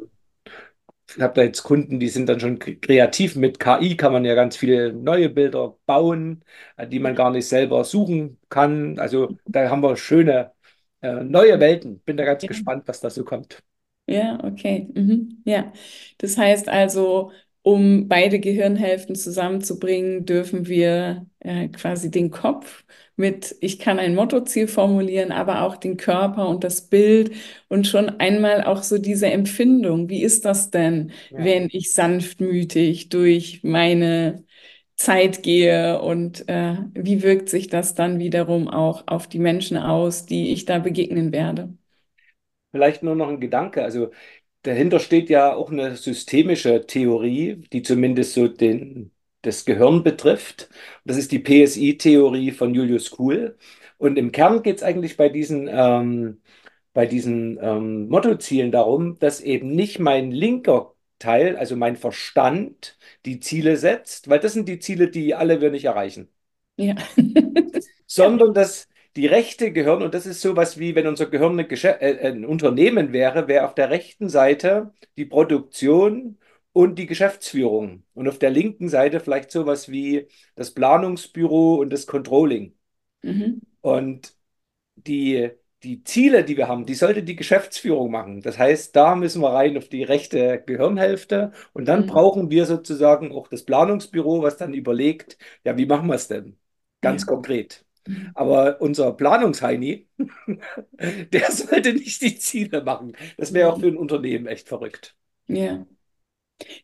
ich 1.15 1.21
habe 1.21 1.33
da 1.35 1.43
jetzt 1.43 1.63
Kunden, 1.63 1.99
die 1.99 2.09
sind 2.09 2.27
dann 2.29 2.39
schon 2.39 2.59
kreativ. 2.59 3.35
Mit 3.35 3.59
KI 3.59 3.95
kann 3.97 4.13
man 4.13 4.25
ja 4.25 4.35
ganz 4.35 4.55
viele 4.57 4.93
neue 4.93 5.29
Bilder 5.29 5.77
bauen, 5.85 6.43
äh, 6.77 6.87
die 6.87 6.99
man 6.99 7.15
gar 7.15 7.29
nicht 7.31 7.47
selber 7.47 7.83
suchen 7.83 8.39
kann. 8.49 8.97
Also 8.99 9.35
da 9.45 9.69
haben 9.69 9.81
wir 9.83 9.95
schöne 9.97 10.53
äh, 11.01 11.23
neue 11.23 11.59
Welten. 11.59 11.99
Bin 12.01 12.17
da 12.17 12.23
ganz 12.25 12.45
Ja. 12.47 12.47
gespannt, 12.47 12.87
was 12.87 12.99
da 13.01 13.09
so 13.09 13.23
kommt. 13.25 13.63
Ja, 14.07 14.39
okay. 14.43 14.89
Mhm. 14.93 15.41
Ja. 15.45 15.71
Das 16.17 16.37
heißt 16.37 16.67
also, 16.69 17.31
um 17.63 18.07
beide 18.09 18.39
Gehirnhälften 18.39 19.15
zusammenzubringen, 19.15 20.25
dürfen 20.25 20.67
wir 20.67 21.25
äh, 21.39 21.69
quasi 21.69 22.11
den 22.11 22.31
Kopf 22.31 22.83
mit, 23.15 23.55
ich 23.61 23.79
kann 23.79 23.99
ein 23.99 24.15
Mottoziel 24.15 24.67
formulieren, 24.67 25.31
aber 25.31 25.61
auch 25.63 25.77
den 25.77 25.97
Körper 25.97 26.47
und 26.49 26.63
das 26.63 26.89
Bild 26.89 27.31
und 27.69 27.87
schon 27.87 28.09
einmal 28.19 28.63
auch 28.63 28.83
so 28.83 28.97
diese 28.97 29.27
Empfindung. 29.31 30.09
Wie 30.09 30.23
ist 30.23 30.45
das 30.45 30.71
denn, 30.71 31.11
Ja. 31.29 31.37
wenn 31.37 31.69
ich 31.71 31.93
sanftmütig 31.93 33.09
durch 33.09 33.61
meine 33.63 34.43
Zeit 34.95 35.43
gehe 35.43 36.01
und 36.01 36.47
äh, 36.49 36.77
wie 36.93 37.23
wirkt 37.23 37.49
sich 37.49 37.67
das 37.67 37.95
dann 37.95 38.19
wiederum 38.19 38.67
auch 38.67 39.03
auf 39.07 39.27
die 39.27 39.39
Menschen 39.39 39.77
aus, 39.77 40.25
die 40.25 40.51
ich 40.53 40.65
da 40.65 40.79
begegnen 40.79 41.31
werde? 41.31 41.73
Vielleicht 42.71 43.03
nur 43.03 43.15
noch 43.15 43.27
ein 43.29 43.39
Gedanke. 43.39 43.83
Also 43.83 44.11
dahinter 44.63 44.99
steht 44.99 45.29
ja 45.29 45.53
auch 45.55 45.71
eine 45.71 45.95
systemische 45.95 46.85
Theorie, 46.85 47.57
die 47.71 47.81
zumindest 47.81 48.33
so 48.33 48.47
den, 48.47 49.11
das 49.41 49.65
Gehirn 49.65 50.03
betrifft. 50.03 50.69
Das 51.05 51.17
ist 51.17 51.31
die 51.31 51.39
PSI-Theorie 51.39 52.51
von 52.51 52.73
Julius 52.75 53.11
Kuhl. 53.11 53.57
Und 53.97 54.17
im 54.17 54.31
Kern 54.31 54.63
geht 54.63 54.77
es 54.77 54.83
eigentlich 54.83 55.17
bei 55.17 55.29
diesen, 55.29 55.69
ähm, 55.71 56.41
bei 56.93 57.05
diesen 57.05 57.57
ähm, 57.61 58.07
Mottozielen 58.09 58.71
darum, 58.71 59.19
dass 59.19 59.41
eben 59.41 59.69
nicht 59.75 59.99
mein 59.99 60.31
linker 60.31 60.93
Teil, 61.19 61.55
also 61.57 61.75
mein 61.75 61.95
Verstand, 61.95 62.97
die 63.25 63.39
Ziele 63.39 63.77
setzt, 63.77 64.29
weil 64.29 64.39
das 64.39 64.53
sind 64.53 64.67
die 64.69 64.79
Ziele, 64.79 65.09
die 65.09 65.35
alle 65.35 65.61
wir 65.61 65.71
nicht 65.71 65.85
erreichen 65.85 66.29
Ja. 66.77 66.95
Sondern 68.07 68.53
dass 68.53 68.87
die 69.15 69.27
Rechte 69.27 69.71
gehören, 69.71 70.03
und 70.03 70.13
das 70.13 70.25
ist 70.25 70.41
sowas 70.41 70.77
wie, 70.79 70.95
wenn 70.95 71.07
unser 71.07 71.27
Gehirn 71.27 71.59
äh, 71.59 72.27
ein 72.27 72.45
Unternehmen 72.45 73.13
wäre, 73.13 73.47
wäre 73.47 73.65
auf 73.65 73.75
der 73.75 73.89
rechten 73.89 74.29
Seite 74.29 74.93
die 75.17 75.25
Produktion 75.25 76.37
und 76.73 76.97
die 76.97 77.05
Geschäftsführung 77.05 78.03
und 78.13 78.27
auf 78.27 78.39
der 78.39 78.49
linken 78.51 78.89
Seite 78.89 79.19
vielleicht 79.19 79.51
sowas 79.51 79.89
wie 79.89 80.27
das 80.55 80.71
Planungsbüro 80.73 81.75
und 81.75 81.91
das 81.91 82.07
Controlling. 82.07 82.75
Mhm. 83.23 83.59
Und 83.81 84.35
die, 84.95 85.51
die 85.83 86.03
Ziele, 86.03 86.43
die 86.45 86.57
wir 86.57 86.67
haben, 86.67 86.85
die 86.85 86.95
sollte 86.95 87.23
die 87.23 87.35
Geschäftsführung 87.35 88.11
machen. 88.11 88.41
Das 88.41 88.57
heißt, 88.59 88.95
da 88.95 89.15
müssen 89.15 89.41
wir 89.41 89.51
rein 89.53 89.77
auf 89.77 89.89
die 89.89 90.03
rechte 90.03 90.63
Gehirnhälfte 90.65 91.53
und 91.73 91.85
dann 91.87 92.05
Mhm. 92.05 92.07
brauchen 92.07 92.49
wir 92.51 92.65
sozusagen 92.67 93.31
auch 93.33 93.47
das 93.49 93.65
Planungsbüro, 93.65 94.43
was 94.43 94.57
dann 94.57 94.73
überlegt, 94.73 95.37
ja, 95.65 95.77
wie 95.77 95.85
machen 95.85 96.07
wir 96.09 96.15
es 96.15 96.27
denn? 96.29 96.57
Ganz 97.01 97.25
Ja. 97.25 97.27
konkret. 97.27 97.85
Mhm. 98.07 98.31
Aber 98.33 98.81
unser 98.81 99.13
Planungsheini, 99.13 100.07
der 101.31 101.51
sollte 101.51 101.93
nicht 101.93 102.21
die 102.21 102.37
Ziele 102.37 102.83
machen. 102.83 103.13
Das 103.37 103.53
wäre 103.53 103.71
auch 103.71 103.79
für 103.79 103.87
ein 103.87 103.97
Unternehmen 103.97 104.47
echt 104.47 104.67
verrückt. 104.67 105.15
Ja. 105.47 105.85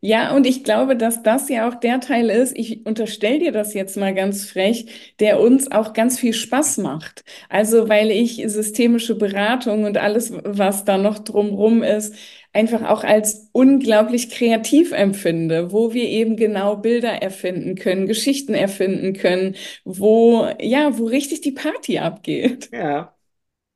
Ja, 0.02 0.36
und 0.36 0.46
ich 0.46 0.63
glaube, 0.63 0.96
dass 0.96 1.24
das 1.24 1.50
ja 1.50 1.68
auch 1.70 1.76
der 1.76 2.00
Teil 2.00 2.30
ist, 2.30 2.56
ich 2.58 2.86
unterstelle 2.86 3.39
dir 3.39 3.52
das 3.52 3.74
jetzt 3.74 3.98
mal 3.98 4.13
ganz 4.13 4.46
frech, 4.50 4.86
der 5.20 5.39
uns 5.39 5.72
auch 5.72 5.94
ganz 5.94 6.20
viel 6.20 6.34
Spaß 6.34 6.78
macht. 6.80 7.24
Also, 7.50 7.89
weil 7.89 8.12
ich 8.12 8.44
systemische 8.48 9.15
Beratung 9.15 9.84
und 9.86 9.98
alles, 9.98 10.32
was 10.44 10.86
da 10.86 10.98
noch 10.98 11.20
drumrum 11.20 11.84
ist, 11.84 12.15
einfach 12.54 12.84
auch 12.89 13.04
als 13.04 13.50
unglaublich 13.52 14.30
kreativ 14.30 14.92
empfinde, 14.92 15.72
wo 15.72 15.94
wir 15.94 16.06
eben 16.06 16.36
genau 16.36 16.78
Bilder 16.78 17.22
erfinden 17.22 17.76
können, 17.76 18.08
Geschichten 18.08 18.54
erfinden 18.56 19.13
können, 19.13 19.56
wo, 19.86 20.48
ja, 20.60 20.98
wo 20.98 21.06
richtig 21.06 21.42
die 21.42 21.52
Party 21.52 22.00
abgeht. 22.00 22.70
Ja, 22.72 23.15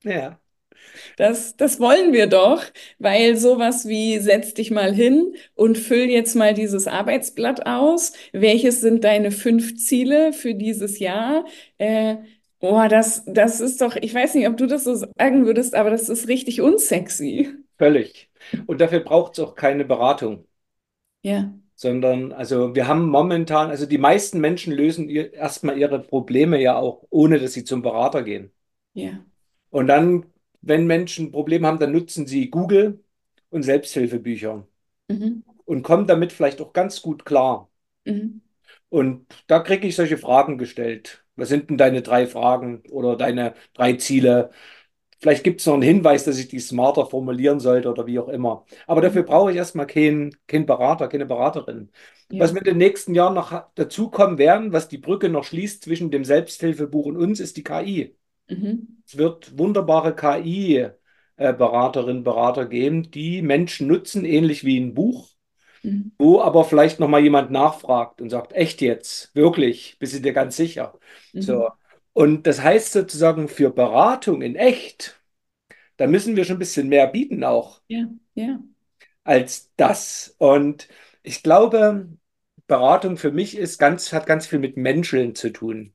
ja. 0.03 0.39
Das, 1.17 1.55
das 1.57 1.79
wollen 1.79 2.13
wir 2.13 2.27
doch, 2.27 2.63
weil 2.99 3.37
sowas 3.37 3.87
wie 3.87 4.19
setz 4.19 4.53
dich 4.53 4.71
mal 4.71 4.93
hin 4.93 5.35
und 5.55 5.77
füll 5.77 6.05
jetzt 6.09 6.35
mal 6.35 6.53
dieses 6.53 6.87
Arbeitsblatt 6.87 7.65
aus. 7.65 8.13
Welches 8.31 8.81
sind 8.81 9.03
deine 9.03 9.31
fünf 9.31 9.75
Ziele 9.77 10.33
für 10.33 10.55
dieses 10.55 10.99
Jahr? 10.99 11.45
Äh, 11.77 12.17
oh, 12.59 12.83
das, 12.89 13.23
das 13.25 13.59
ist 13.61 13.81
doch, 13.81 13.95
ich 13.95 14.13
weiß 14.13 14.35
nicht, 14.35 14.47
ob 14.47 14.57
du 14.57 14.67
das 14.67 14.83
so 14.83 14.95
sagen 14.95 15.45
würdest, 15.45 15.75
aber 15.75 15.89
das 15.89 16.09
ist 16.09 16.27
richtig 16.27 16.61
unsexy. 16.61 17.49
Völlig. 17.77 18.31
Und 18.65 18.81
dafür 18.81 19.01
braucht 19.01 19.33
es 19.33 19.39
auch 19.45 19.53
keine 19.55 19.85
Beratung, 19.85 20.47
Ja, 21.23 21.53
sondern 21.75 22.31
also 22.31 22.73
wir 22.75 22.87
haben 22.87 23.07
momentan, 23.09 23.69
also 23.69 23.85
die 23.85 23.97
meisten 23.99 24.39
Menschen 24.39 24.73
lösen 24.73 25.07
ihr, 25.09 25.33
erstmal 25.33 25.77
ihre 25.77 25.99
Probleme 25.99 26.59
ja 26.61 26.77
auch, 26.77 27.03
ohne 27.09 27.39
dass 27.39 27.53
sie 27.53 27.63
zum 27.63 27.81
Berater 27.83 28.23
gehen. 28.23 28.51
ja, 28.93 29.25
Und 29.69 29.87
dann 29.87 30.25
wenn 30.63 30.87
Menschen 30.87 31.31
Probleme 31.31 31.67
haben, 31.67 31.79
dann 31.79 31.93
nutzen 31.93 32.27
sie 32.27 32.49
Google 32.51 33.03
und 33.51 33.63
Selbsthilfebücher 33.63 34.67
Mhm. 35.09 35.43
und 35.65 35.83
kommen 35.83 36.07
damit 36.07 36.33
vielleicht 36.33 36.61
auch 36.61 36.73
ganz 36.73 37.01
gut 37.01 37.25
klar. 37.25 37.69
Mhm. 38.05 38.41
Und 38.89 39.25
da 39.47 39.59
kriege 39.59 39.87
ich 39.87 39.95
solche 39.95 40.17
Fragen 40.17 40.57
gestellt. 40.57 41.25
Was 41.35 41.49
sind 41.49 41.69
denn 41.69 41.77
deine 41.77 42.01
drei 42.01 42.27
Fragen 42.27 42.83
oder 42.91 43.15
deine 43.17 43.55
drei 43.73 43.93
Ziele? 43.93 44.51
Vielleicht 45.21 45.43
gibt 45.43 45.61
es 45.61 45.67
noch 45.67 45.73
einen 45.75 45.83
Hinweis, 45.83 46.25
dass 46.25 46.37
ich 46.39 46.47
die 46.49 46.59
smarter 46.59 47.07
formulieren 47.07 47.59
sollte 47.59 47.89
oder 47.91 48.07
wie 48.07 48.19
auch 48.19 48.29
immer. 48.29 48.65
Aber 48.87 49.01
dafür 49.01 49.23
Mhm. 49.23 49.25
brauche 49.25 49.51
ich 49.51 49.57
erstmal 49.57 49.87
keinen 49.87 50.35
keinen 50.47 50.65
Berater, 50.67 51.07
keine 51.09 51.25
Beraterin. 51.25 51.91
Was 52.37 52.51
Ja. 52.51 52.53
mit 52.53 52.67
den 52.67 52.77
nächsten 52.77 53.15
Jahren 53.15 53.35
noch 53.35 53.51
dazukommen 53.75 54.37
werden, 54.37 54.73
was 54.73 54.89
die 54.89 54.97
Brücke 54.99 55.29
noch 55.29 55.45
schließt 55.45 55.83
zwischen 55.83 56.11
dem 56.11 56.25
Selbsthilfebuch 56.25 57.05
und 57.07 57.17
uns, 57.17 57.39
ist 57.39 57.57
die 57.57 57.63
KI. 57.63 58.15
Mhm. 58.53 58.87
Es 59.05 59.17
wird 59.17 59.57
wunderbare 59.57 60.15
KI-Beraterinnen, 60.15 62.23
Berater 62.23 62.65
geben, 62.65 63.11
die 63.11 63.41
Menschen 63.41 63.87
nutzen, 63.87 64.25
ähnlich 64.25 64.63
wie 64.63 64.79
ein 64.79 64.93
Buch, 64.93 65.29
Mhm. 65.83 66.11
wo 66.17 66.41
aber 66.41 66.63
vielleicht 66.65 66.99
noch 66.99 67.09
mal 67.09 67.21
jemand 67.21 67.51
nachfragt 67.51 68.21
und 68.21 68.29
sagt, 68.29 68.53
echt 68.53 68.81
jetzt, 68.81 69.35
wirklich, 69.35 69.97
bist 69.99 70.15
du 70.15 70.21
dir 70.21 70.33
ganz 70.33 70.55
sicher? 70.55 70.97
So. 71.37 71.65
Mhm. 71.65 71.71
Und 72.13 72.47
das 72.47 72.61
heißt 72.61 72.93
sozusagen 72.93 73.47
für 73.47 73.71
Beratung 73.71 74.41
in 74.41 74.55
echt, 74.55 75.19
da 75.97 76.07
müssen 76.07 76.35
wir 76.35 76.45
schon 76.45 76.57
ein 76.57 76.59
bisschen 76.59 76.89
mehr 76.89 77.07
bieten 77.07 77.43
auch 77.43 77.81
Ja. 77.87 78.07
Ja. 78.35 78.59
als 79.23 79.71
das. 79.77 80.35
Und 80.37 80.87
ich 81.23 81.43
glaube, 81.43 82.07
Beratung 82.67 83.17
für 83.17 83.31
mich 83.31 83.57
ist 83.57 83.79
ganz, 83.79 84.13
hat 84.13 84.25
ganz 84.25 84.47
viel 84.47 84.59
mit 84.59 84.77
Menscheln 84.77 85.35
zu 85.35 85.51
tun. 85.51 85.93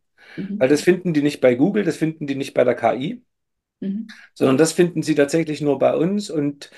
Weil 0.59 0.69
Mhm. 0.69 0.69
das 0.69 0.83
finden 0.83 1.15
die 1.15 1.23
nicht 1.23 1.41
bei 1.41 1.55
Google, 1.55 1.85
das 1.85 1.97
finden 1.97 2.27
die 2.27 2.35
nicht 2.37 2.55
bei 2.55 2.65
der 2.65 2.75
KI, 2.77 3.25
Mhm. 3.81 4.09
sondern 4.35 4.59
das 4.59 4.73
finden 4.73 5.03
sie 5.03 5.15
tatsächlich 5.15 5.61
nur 5.63 5.79
bei 5.79 5.95
uns. 5.97 6.31
Und 6.31 6.71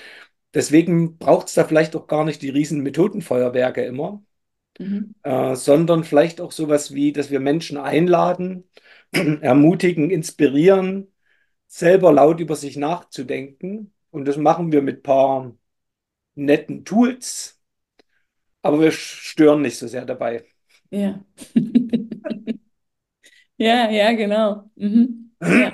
deswegen 0.55 1.17
braucht 1.19 1.47
es 1.49 1.55
da 1.55 1.65
vielleicht 1.65 1.95
auch 1.95 2.07
gar 2.07 2.25
nicht 2.25 2.41
die 2.43 2.49
riesen 2.49 2.81
Methodenfeuerwerke 2.83 3.83
immer, 3.85 4.23
Mhm. 4.79 5.13
äh, 5.23 5.55
sondern 5.55 6.03
vielleicht 6.03 6.41
auch 6.41 6.51
sowas 6.51 6.93
wie, 6.93 7.13
dass 7.13 7.29
wir 7.31 7.39
Menschen 7.39 7.77
einladen, 7.77 8.69
ermutigen, 9.11 10.09
inspirieren, 10.09 11.11
selber 11.67 12.11
laut 12.13 12.39
über 12.39 12.55
sich 12.55 12.77
nachzudenken. 12.77 13.93
Und 14.11 14.25
das 14.27 14.37
machen 14.37 14.71
wir 14.71 14.81
mit 14.81 14.99
ein 14.99 15.03
paar 15.03 15.55
netten 16.35 16.85
Tools, 16.85 17.59
aber 18.61 18.79
wir 18.79 18.91
stören 18.91 19.61
nicht 19.61 19.77
so 19.77 19.87
sehr 19.87 20.05
dabei. 20.05 20.45
Ja. 20.91 21.19
Ja, 23.65 23.89
ja, 23.91 24.11
genau. 24.13 24.69
Mhm. 24.75 25.31
Ja, 25.41 25.73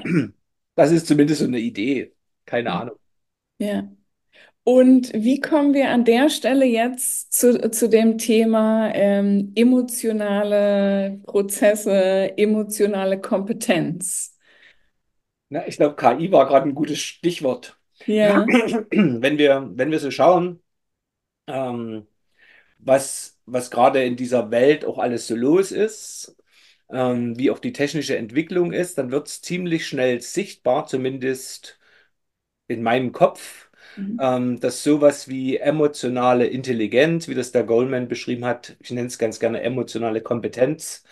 Das 0.76 0.91
ist 0.91 1.08
zumindest 1.08 1.39
so 1.41 1.45
eine 1.47 1.60
Idee. 1.60 2.15
Keine 2.45 2.71
Ahnung. 2.73 2.97
ja. 3.60 3.88
Und 4.65 5.13
wie 5.13 5.41
kommen 5.41 5.73
wir 5.73 5.89
an 5.91 6.06
der 6.06 6.30
Stelle 6.30 6.65
jetzt 6.65 7.34
zu, 7.34 7.71
zu 7.71 7.89
dem 7.89 8.17
Thema 8.19 8.91
ähm, 8.95 9.54
emotionale 9.56 11.21
Prozesse, 11.26 12.38
emotionale 12.38 13.21
Kompetenz? 13.21 14.38
Na, 15.50 15.65
ich 15.67 15.78
glaube, 15.78 15.95
KI 15.95 16.32
war 16.32 16.45
gerade 16.47 16.67
ein 16.67 16.76
gutes 16.76 17.00
Stichwort. 17.00 17.80
Ja. 18.06 18.56
Wenn 18.91 19.38
wir, 19.38 19.69
wenn 19.76 19.91
wir 19.91 20.00
so 20.00 20.12
schauen, 20.12 20.62
ähm, 21.47 22.08
was, 22.80 23.39
was 23.47 23.71
gerade 23.71 24.04
in 24.06 24.17
dieser 24.17 24.52
Welt 24.52 24.86
auch 24.86 25.00
alles 25.00 25.28
so 25.28 25.36
los 25.38 25.73
ist, 25.73 26.37
ähm, 26.91 27.38
wie 27.38 27.52
auch 27.52 27.60
die 27.60 27.73
technische 27.73 28.17
Entwicklung 28.17 28.73
ist, 28.73 28.97
dann 28.97 29.12
wird 29.12 29.28
es 29.28 29.41
ziemlich 29.41 29.88
schnell 29.88 30.21
sichtbar, 30.21 30.88
zumindest 30.88 31.80
in 32.67 32.84
meinem 32.84 33.12
Kopf, 33.12 33.69
Mhm. 33.97 34.17
ähm, 34.19 34.60
dass 34.60 34.84
sowas 34.84 35.28
wie 35.28 35.58
emotionale 35.58 36.47
Intelligenz, 36.47 37.28
wie 37.28 37.36
das 37.36 37.52
der 37.52 37.63
Goldman 37.63 38.08
beschrieben 38.08 38.45
hat, 38.45 38.76
ich 38.82 38.91
nenne 38.91 39.08
es 39.08 39.17
ganz 39.19 39.39
gerne 39.39 39.62
emotionale 39.62 40.21
Kompetenz, 40.21 41.04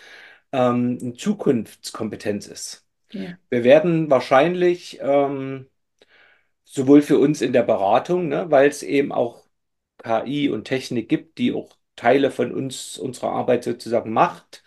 ähm, 0.52 0.98
eine 1.00 1.14
Zukunftskompetenz 1.14 2.46
ist. 2.48 2.86
Ja. 3.12 3.38
Wir 3.50 3.64
werden 3.64 4.10
wahrscheinlich 4.10 4.98
ähm, 5.02 5.68
sowohl 6.64 7.02
für 7.02 7.18
uns 7.18 7.40
in 7.42 7.52
der 7.52 7.62
Beratung, 7.62 8.28
ne, 8.28 8.50
weil 8.50 8.68
es 8.68 8.82
eben 8.82 9.12
auch 9.12 9.44
KI 9.98 10.48
und 10.50 10.64
Technik 10.64 11.08
gibt, 11.08 11.38
die 11.38 11.52
auch 11.52 11.76
Teile 11.96 12.30
von 12.30 12.52
uns, 12.52 12.98
unserer 12.98 13.30
Arbeit 13.32 13.64
sozusagen 13.64 14.12
macht, 14.12 14.62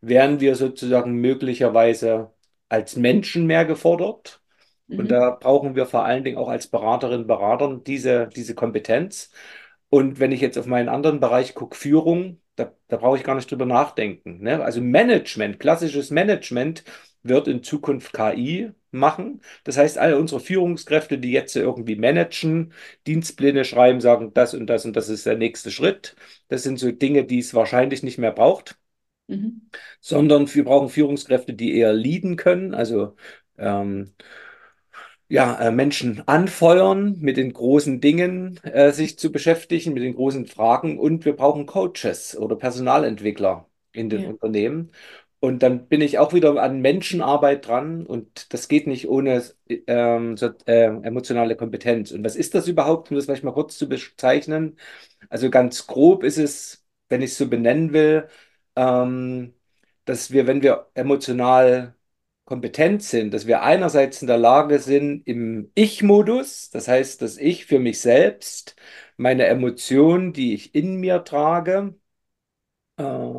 werden 0.00 0.40
wir 0.40 0.54
sozusagen 0.56 1.14
möglicherweise 1.14 2.32
als 2.68 2.96
Menschen 2.96 3.46
mehr 3.46 3.64
gefordert. 3.64 4.42
Und 4.96 5.06
Mhm. 5.06 5.08
da 5.08 5.30
brauchen 5.30 5.74
wir 5.76 5.86
vor 5.86 6.04
allen 6.04 6.24
Dingen 6.24 6.38
auch 6.38 6.48
als 6.48 6.68
Beraterinnen 6.68 7.22
und 7.22 7.26
Beratern 7.26 7.84
diese, 7.84 8.28
diese 8.34 8.54
Kompetenz. 8.54 9.30
Und 9.90 10.20
wenn 10.20 10.32
ich 10.32 10.40
jetzt 10.40 10.58
auf 10.58 10.66
meinen 10.66 10.88
anderen 10.88 11.20
Bereich 11.20 11.54
gucke, 11.54 11.76
Führung, 11.76 12.40
da, 12.56 12.72
da 12.88 12.96
brauche 12.96 13.16
ich 13.16 13.24
gar 13.24 13.34
nicht 13.34 13.50
drüber 13.50 13.64
nachdenken. 13.66 14.42
Ne? 14.42 14.62
Also 14.62 14.80
Management, 14.80 15.60
klassisches 15.60 16.10
Management 16.10 16.84
wird 17.22 17.48
in 17.48 17.62
Zukunft 17.62 18.12
KI 18.12 18.70
machen. 18.90 19.40
Das 19.64 19.76
heißt, 19.76 19.98
alle 19.98 20.18
unsere 20.18 20.40
Führungskräfte, 20.40 21.18
die 21.18 21.32
jetzt 21.32 21.56
irgendwie 21.56 21.96
managen, 21.96 22.72
Dienstpläne 23.06 23.64
schreiben, 23.64 24.00
sagen, 24.00 24.32
das 24.34 24.54
und 24.54 24.66
das 24.66 24.84
und 24.84 24.94
das 24.96 25.08
ist 25.08 25.26
der 25.26 25.36
nächste 25.36 25.70
Schritt. 25.70 26.16
Das 26.48 26.62
sind 26.62 26.78
so 26.78 26.90
Dinge, 26.90 27.24
die 27.24 27.38
es 27.38 27.54
wahrscheinlich 27.54 28.02
nicht 28.02 28.18
mehr 28.18 28.32
braucht, 28.32 28.78
Mhm. 29.28 29.70
sondern 30.00 30.52
wir 30.54 30.64
brauchen 30.64 30.88
Führungskräfte, 30.88 31.54
die 31.54 31.76
eher 31.76 31.92
leaden 31.92 32.36
können, 32.36 32.74
also 32.74 33.16
ähm, 33.58 34.14
ja, 35.28 35.58
äh, 35.60 35.70
Menschen 35.70 36.26
anfeuern, 36.26 37.16
mit 37.20 37.36
den 37.36 37.52
großen 37.52 38.00
Dingen 38.00 38.58
äh, 38.64 38.92
sich 38.92 39.18
zu 39.18 39.30
beschäftigen, 39.32 39.92
mit 39.94 40.02
den 40.02 40.14
großen 40.14 40.46
Fragen. 40.46 40.98
Und 40.98 41.24
wir 41.24 41.36
brauchen 41.36 41.66
Coaches 41.66 42.36
oder 42.36 42.56
Personalentwickler 42.56 43.68
in 43.92 44.08
den 44.10 44.24
Ja. 44.24 44.30
Unternehmen. 44.30 44.92
Und 45.40 45.62
dann 45.62 45.86
bin 45.88 46.00
ich 46.00 46.18
auch 46.18 46.32
wieder 46.32 46.60
an 46.60 46.80
Menschenarbeit 46.80 47.66
dran 47.68 48.04
und 48.06 48.52
das 48.52 48.66
geht 48.68 48.88
nicht 48.88 49.08
ohne 49.08 49.44
ähm, 49.86 50.36
so, 50.36 50.48
äh, 50.66 50.86
emotionale 50.86 51.54
Kompetenz. 51.56 52.10
Und 52.10 52.24
was 52.24 52.34
ist 52.34 52.54
das 52.56 52.66
überhaupt, 52.66 53.10
um 53.10 53.16
das 53.16 53.26
vielleicht 53.26 53.44
mal 53.44 53.52
kurz 53.52 53.78
zu 53.78 53.88
bezeichnen? 53.88 54.76
Also 55.28 55.50
ganz 55.50 55.86
grob 55.86 56.24
ist 56.24 56.38
es, 56.38 56.84
wenn 57.08 57.22
ich 57.22 57.32
es 57.32 57.38
so 57.38 57.48
benennen 57.48 57.92
will, 57.92 58.28
ähm, 58.78 59.54
dass 60.06 60.30
wir, 60.32 60.46
wenn 60.46 60.62
wir 60.62 60.90
emotional 60.94 61.94
kompetent 62.46 63.02
sind, 63.02 63.34
dass 63.34 63.46
wir 63.46 63.62
einerseits 63.62 64.22
in 64.22 64.28
der 64.28 64.38
Lage 64.38 64.78
sind, 64.80 65.26
im 65.28 65.70
Ich-Modus, 65.74 66.70
das 66.70 66.88
heißt, 66.88 67.22
dass 67.22 67.38
ich 67.38 67.66
für 67.66 67.80
mich 67.80 68.00
selbst 68.00 68.76
meine 69.18 69.46
Emotionen, 69.46 70.32
die 70.32 70.54
ich 70.54 70.74
in 70.74 70.96
mir 71.00 71.24
trage, 71.24 71.94
äh, 72.96 73.34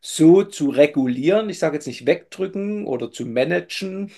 so 0.00 0.44
zu 0.44 0.68
regulieren, 0.70 1.48
ich 1.50 1.58
sage 1.58 1.76
jetzt 1.76 1.86
nicht 1.86 2.06
wegdrücken 2.06 2.86
oder 2.86 3.10
zu 3.10 3.24
managen, 3.26 4.12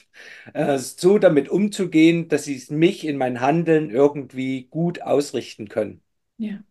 äh, 0.55 0.79
so 0.79 1.19
damit 1.19 1.49
umzugehen, 1.49 2.29
dass 2.29 2.45
sie 2.45 2.63
mich 2.71 3.05
in 3.07 3.17
mein 3.19 3.41
Handeln 3.41 3.91
irgendwie 3.91 4.65
gut 4.69 5.03
ausrichten 5.03 5.69
können 5.69 6.03
Ja. 6.39 6.63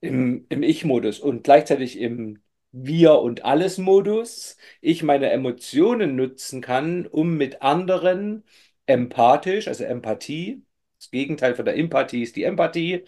im, 0.00 0.46
im 0.48 0.62
Ich-Modus 0.62 1.18
und 1.20 1.44
gleichzeitig 1.44 1.98
im 1.98 2.42
Wir- 2.76 3.20
und 3.20 3.44
Alles-Modus 3.44 4.56
ich 4.80 5.02
meine 5.02 5.30
Emotionen 5.30 6.16
nutzen 6.16 6.60
kann, 6.60 7.06
um 7.06 7.36
mit 7.36 7.62
anderen 7.62 8.44
empathisch, 8.86 9.68
also 9.68 9.84
Empathie, 9.84 10.62
das 10.98 11.10
Gegenteil 11.10 11.54
von 11.54 11.64
der 11.64 11.76
Empathie 11.76 12.22
ist 12.22 12.36
die 12.36 12.44
Empathie, 12.44 13.04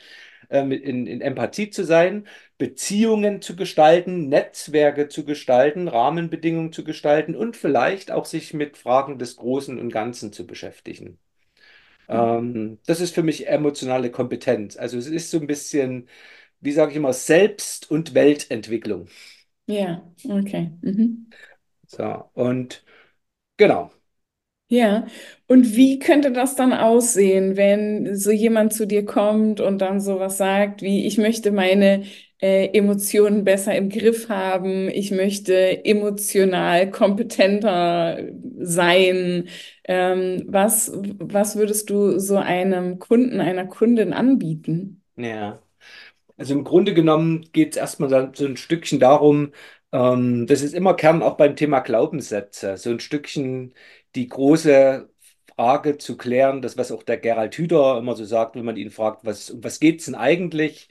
äh, 0.51 0.61
in, 0.61 1.07
in 1.07 1.21
Empathie 1.21 1.71
zu 1.71 1.85
sein, 1.85 2.27
Beziehungen 2.59 3.43
zu 3.43 3.57
gestalten, 3.57 4.29
Netzwerke 4.29 5.09
zu 5.09 5.25
gestalten, 5.25 5.89
Rahmenbedingungen 5.89 6.73
zu 6.73 6.85
gestalten 6.85 7.35
und 7.37 7.57
vielleicht 7.57 8.11
auch 8.13 8.25
sich 8.27 8.55
mit 8.55 8.77
Fragen 8.77 9.19
des 9.19 9.37
Großen 9.37 9.79
und 9.81 9.91
Ganzen 9.93 10.33
zu 10.33 10.47
beschäftigen. 10.47 11.19
Ähm, 12.11 12.79
das 12.87 13.01
ist 13.01 13.15
für 13.15 13.23
mich 13.23 13.49
emotionale 13.49 14.11
Kompetenz. 14.11 14.77
Also 14.77 14.99
es 14.99 15.07
ist 15.07 15.31
so 15.31 15.39
ein 15.41 15.47
bisschen 15.47 16.09
wie 16.61 16.73
sage 16.73 16.91
ich 16.93 16.99
immer, 16.99 17.13
Selbst- 17.15 17.91
und 17.91 18.15
Weltentwicklung. 18.15 19.09
Ja, 19.67 20.03
okay. 20.29 20.71
Mhm. 20.83 21.37
So, 21.89 22.31
und 22.35 22.85
genau. 23.59 23.91
Ja, 24.69 25.07
und 25.47 25.77
wie 25.77 26.01
könnte 26.01 26.33
das 26.33 26.57
dann 26.57 26.73
aussehen, 26.73 27.57
wenn 27.57 28.17
so 28.17 28.33
jemand 28.33 28.73
zu 28.75 28.85
dir 28.87 29.05
kommt 29.05 29.61
und 29.61 29.79
dann 29.79 30.01
sowas 30.01 30.39
sagt 30.39 30.83
wie, 30.83 31.07
ich 31.07 31.19
möchte 31.19 31.53
meine 31.53 32.03
äh, 32.41 32.67
Emotionen 32.77 33.45
besser 33.45 33.77
im 33.77 33.91
Griff 33.91 34.29
haben, 34.29 34.89
ich 34.89 35.13
möchte 35.13 35.85
emotional 35.85 36.91
kompetenter 36.91 38.19
sein. 38.59 39.49
Ähm, 39.85 40.43
was, 40.49 40.91
was 41.21 41.55
würdest 41.55 41.89
du 41.91 42.19
so 42.19 42.37
einem 42.37 42.99
Kunden, 42.99 43.41
einer 43.41 43.67
Kundin 43.67 44.13
anbieten? 44.13 45.01
Ja. 45.17 45.61
Also 46.37 46.55
im 46.55 46.65
Grunde 46.65 46.93
genommen 46.95 47.43
geht 47.53 47.73
es 47.73 47.77
erstmal 47.79 48.11
so 48.35 48.45
ein 48.47 48.57
Stückchen 48.57 49.01
darum, 49.01 49.53
ähm, 49.93 50.47
das 50.47 50.61
ist 50.63 50.75
immer 50.75 50.95
Kern 50.95 51.23
auch 51.23 51.37
beim 51.37 51.57
Thema 51.57 51.81
Glaubenssätze, 51.81 52.77
so 52.77 52.91
ein 52.91 53.01
Stückchen 53.01 53.75
die 54.15 54.29
große 54.29 55.09
Frage 55.57 55.97
zu 55.97 56.17
klären, 56.19 56.61
das, 56.61 56.77
was 56.77 56.93
auch 56.93 57.03
der 57.03 57.17
Gerald 57.19 57.55
Hüther 57.57 57.97
immer 57.99 58.15
so 58.15 58.25
sagt, 58.27 58.57
wenn 58.57 58.65
man 58.67 58.77
ihn 58.77 58.91
fragt, 58.91 59.25
was, 59.25 59.51
um 59.51 59.65
was 59.65 59.81
geht 59.81 60.01
es 60.01 60.07
denn 60.07 60.15
eigentlich? 60.15 60.89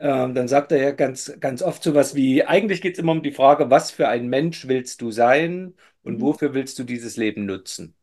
Ähm, 0.00 0.34
dann 0.34 0.48
sagt 0.48 0.72
er 0.72 0.78
ja 0.82 0.90
ganz, 0.92 1.32
ganz 1.40 1.62
oft 1.62 1.82
so 1.82 1.94
was 1.94 2.14
wie, 2.16 2.44
eigentlich 2.44 2.80
geht 2.80 2.94
es 2.94 2.98
immer 2.98 3.12
um 3.12 3.22
die 3.22 3.32
Frage, 3.32 3.70
was 3.70 3.90
für 3.92 4.08
ein 4.08 4.28
Mensch 4.28 4.66
willst 4.68 5.00
du 5.02 5.10
sein 5.12 5.74
und 6.02 6.20
Mhm. 6.20 6.20
wofür 6.20 6.54
willst 6.54 6.78
du 6.78 6.84
dieses 6.84 7.16
Leben 7.16 7.46
nutzen? 7.46 7.94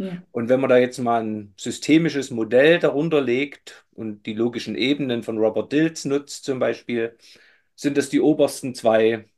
Ja. 0.00 0.24
Und 0.32 0.48
wenn 0.48 0.60
man 0.60 0.70
da 0.70 0.78
jetzt 0.78 0.98
mal 0.98 1.22
ein 1.22 1.54
systemisches 1.56 2.30
Modell 2.30 2.78
darunter 2.78 3.20
legt 3.20 3.86
und 3.92 4.26
die 4.26 4.34
logischen 4.34 4.76
Ebenen 4.76 5.22
von 5.22 5.38
Robert 5.38 5.72
Dilts 5.72 6.04
nutzt 6.04 6.44
zum 6.44 6.58
Beispiel, 6.60 7.16
sind 7.76 7.96
das 7.98 8.08
die 8.10 8.20
obersten 8.20 8.74
zwei 8.74 9.28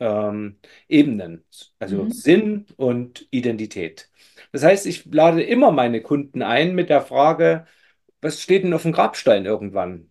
ähm, 0.00 0.60
Ebenen, 0.88 1.44
also 1.78 2.08
Mhm. 2.08 2.10
Sinn 2.10 2.66
und 2.76 3.28
Identität. 3.30 4.10
Das 4.52 4.64
heißt, 4.64 4.86
ich 4.86 5.06
lade 5.06 5.42
immer 5.42 5.72
meine 5.72 6.02
Kunden 6.02 6.42
ein 6.42 6.74
mit 6.74 6.90
der 6.90 7.02
Frage, 7.02 7.66
was 8.22 8.42
steht 8.42 8.64
denn 8.64 8.74
auf 8.74 8.82
dem 8.82 8.92
Grabstein 8.92 9.46
irgendwann? 9.46 10.10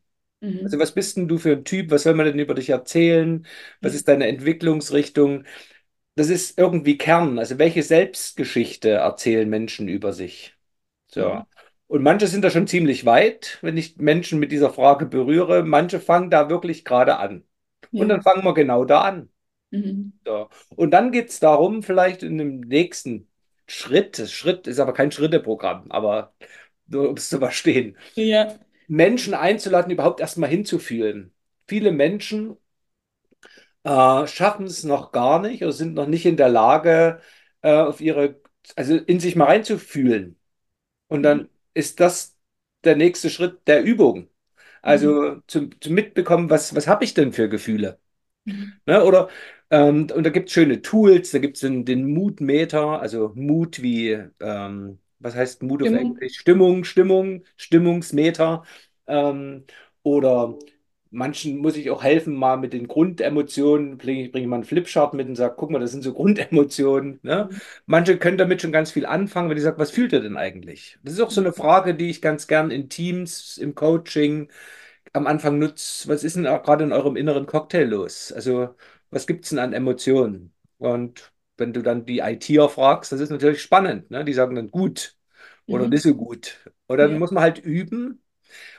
Also 0.64 0.78
Mhm. 0.78 0.80
was 0.80 0.94
bist 0.94 1.18
denn 1.18 1.28
du 1.28 1.38
für 1.38 1.54
ein 1.54 1.66
Typ? 1.66 1.90
Was 1.92 2.04
soll 2.04 2.14
man 2.14 2.26
denn 2.28 2.40
über 2.40 2.54
dich 2.54 2.70
erzählen? 2.70 3.48
Was 3.82 3.94
Ja. 3.94 3.96
ist 3.96 4.08
deine 4.08 4.28
Entwicklungsrichtung? 4.28 5.46
Das 6.15 6.30
ist 6.30 6.58
irgendwie 6.58 6.97
Kern. 6.97 7.39
Also 7.39 7.58
welche 7.58 7.84
Selbstgeschichte 7.84 8.89
erzählen 8.91 9.50
Menschen 9.50 9.88
über 9.88 10.13
sich? 10.13 10.56
So. 11.08 11.21
Mhm. 11.21 11.45
Und 11.88 12.04
manche 12.04 12.28
sind 12.28 12.43
da 12.43 12.50
schon 12.50 12.67
ziemlich 12.67 13.06
weit, 13.06 13.60
wenn 13.62 13.78
ich 13.78 13.97
Menschen 13.97 14.39
mit 14.39 14.52
dieser 14.52 14.71
Frage 14.71 15.06
berühre. 15.06 15.63
Manche 15.63 16.00
fangen 16.00 16.30
da 16.30 16.50
wirklich 16.50 16.86
gerade 16.86 17.17
an. 17.17 17.45
Und 17.95 18.10
Ja. 18.10 18.15
dann 18.15 18.21
fangen 18.21 18.43
wir 18.45 18.54
genau 18.54 18.86
da 18.86 19.02
an. 19.02 19.30
Mhm. 19.71 20.12
So. 20.26 20.50
Und 20.76 20.91
dann 20.91 21.12
geht 21.12 21.30
es 21.30 21.39
darum, 21.39 21.84
vielleicht 21.84 22.24
in 22.24 22.38
dem 22.38 22.62
nächsten 22.62 23.30
Schritt, 23.67 24.19
das 24.19 24.32
Schritt 24.32 24.67
ist 24.67 24.80
aber 24.80 24.93
kein 24.93 25.12
Schritteprogramm, 25.12 25.91
aber 25.91 26.34
nur 26.88 27.10
um 27.10 27.15
es 27.17 27.30
zu 27.30 27.39
verstehen, 27.39 27.97
Ja. 28.15 28.58
Menschen 28.88 29.34
einzuladen, 29.34 29.91
überhaupt 29.91 30.19
erstmal 30.19 30.50
hinzufühlen. 30.50 31.34
Viele 31.67 31.91
Menschen 31.91 32.58
äh, 33.84 34.28
schaffen 34.28 34.65
es 34.65 34.84
noch 34.84 35.12
gar 35.12 35.39
nicht 35.41 35.63
oder 35.63 35.72
sind 35.74 35.94
noch 35.96 36.08
nicht 36.08 36.26
in 36.26 36.38
der 36.38 36.50
Lage, 36.50 37.22
äh, 37.62 37.74
auf 37.76 38.02
ihre, 38.02 38.41
also 38.76 38.96
in 38.96 39.20
sich 39.20 39.36
mal 39.36 39.46
reinzufühlen. 39.46 40.39
Und 41.08 41.24
Mhm. 41.24 41.24
dann 41.24 41.50
ist 41.74 42.00
das 42.00 42.38
der 42.86 42.96
nächste 42.98 43.30
Schritt 43.30 43.67
der 43.67 43.84
Übung. 43.84 44.30
Mhm. 44.88 45.22
Also 45.22 45.41
zu, 45.48 45.70
zu 45.82 45.91
mitbekommen, 45.91 46.50
was, 46.50 46.76
was 46.76 46.88
habe 46.88 47.06
ich 47.06 47.13
denn 47.15 47.34
für 47.34 47.50
Gefühle? 47.50 48.00
Mhm. 48.46 48.82
Ne? 48.86 49.04
Oder, 49.04 49.30
ähm, 49.70 50.08
und 50.15 50.24
da 50.26 50.30
gibt 50.30 50.50
es 50.50 50.54
schöne 50.54 50.82
Tools, 50.82 51.32
da 51.32 51.39
gibt 51.39 51.58
es 51.58 51.62
den, 51.62 51.86
den 51.86 52.06
Mood-Meter, 52.13 53.00
also 53.02 53.32
Mut 53.36 53.82
wie, 53.82 54.12
ähm, 54.39 55.00
was 55.20 55.36
heißt 55.36 55.63
Mut 55.63 55.84
auf 55.84 55.91
Stimmung. 55.91 55.94
Englisch? 55.94 56.34
Stimmung, 56.38 56.84
Stimmung, 56.84 57.44
Stimmungsmeter. 57.58 58.63
Ähm, 59.08 59.65
oder 60.04 60.58
manchen 61.12 61.58
muss 61.60 61.78
ich 61.78 61.89
auch 61.91 62.04
helfen, 62.04 62.36
mal 62.36 62.58
mit 62.58 62.74
den 62.74 62.88
Grundemotionen, 62.88 63.97
bringe 63.97 64.24
ich 64.26 64.32
bringe 64.32 64.47
mal 64.47 64.56
einen 64.58 64.63
Flipchart 64.65 65.13
mit 65.13 65.28
und 65.28 65.36
sage, 65.36 65.56
guck 65.58 65.69
mal, 65.71 65.80
das 65.80 65.91
sind 65.91 66.04
so 66.04 66.13
Grundemotionen. 66.13 67.19
Ne? 67.24 67.50
Manche 67.86 68.17
können 68.17 68.38
damit 68.38 68.62
schon 68.62 68.71
ganz 68.71 68.91
viel 68.91 69.06
anfangen, 69.06 69.50
wenn 69.50 69.56
die 69.58 69.62
sagen, 69.62 69.80
was 69.80 69.91
fühlt 69.91 70.13
ihr 70.13 70.21
denn 70.21 70.38
eigentlich? 70.38 70.97
Das 71.04 71.13
ist 71.13 71.21
auch 71.21 71.32
so 71.32 71.41
eine 71.41 71.54
Frage, 71.54 71.95
die 71.95 72.10
ich 72.10 72.21
ganz 72.21 72.47
gern 72.47 72.71
in 72.71 72.89
Teams, 72.89 73.58
im 73.58 73.76
Coaching, 73.76 74.50
am 75.13 75.28
Anfang 75.28 75.60
nutzt, 75.60 76.08
was 76.08 76.24
ist 76.24 76.36
denn 76.36 76.47
auch 76.47 76.63
gerade 76.63 76.84
in 76.84 76.93
eurem 76.93 77.15
inneren 77.15 77.45
Cocktail 77.45 77.86
los? 77.86 78.32
Also, 78.32 78.76
was 79.10 79.28
gibt 79.28 79.43
es 79.45 79.50
denn 79.50 79.60
an 79.60 79.74
Emotionen? 79.74 80.54
Und 80.78 81.34
wenn 81.58 81.74
du 81.74 81.82
dann 81.82 82.06
die 82.06 82.19
ITer 82.19 82.69
fragst, 82.69 83.12
das 83.12 83.19
ist 83.19 83.30
natürlich 83.30 83.62
spannend. 83.62 84.10
Ne? 84.12 84.24
Die 84.26 84.34
sagen 84.34 84.56
dann 84.56 84.71
gut 84.71 85.15
oder 85.69 85.88
Mhm. 85.88 85.89
nicht 85.89 86.04
so 86.04 86.15
gut. 86.15 86.60
Dann 86.88 87.13
Ja. 87.13 87.19
muss 87.19 87.32
man 87.32 87.43
halt 87.43 87.60
üben, 87.60 88.21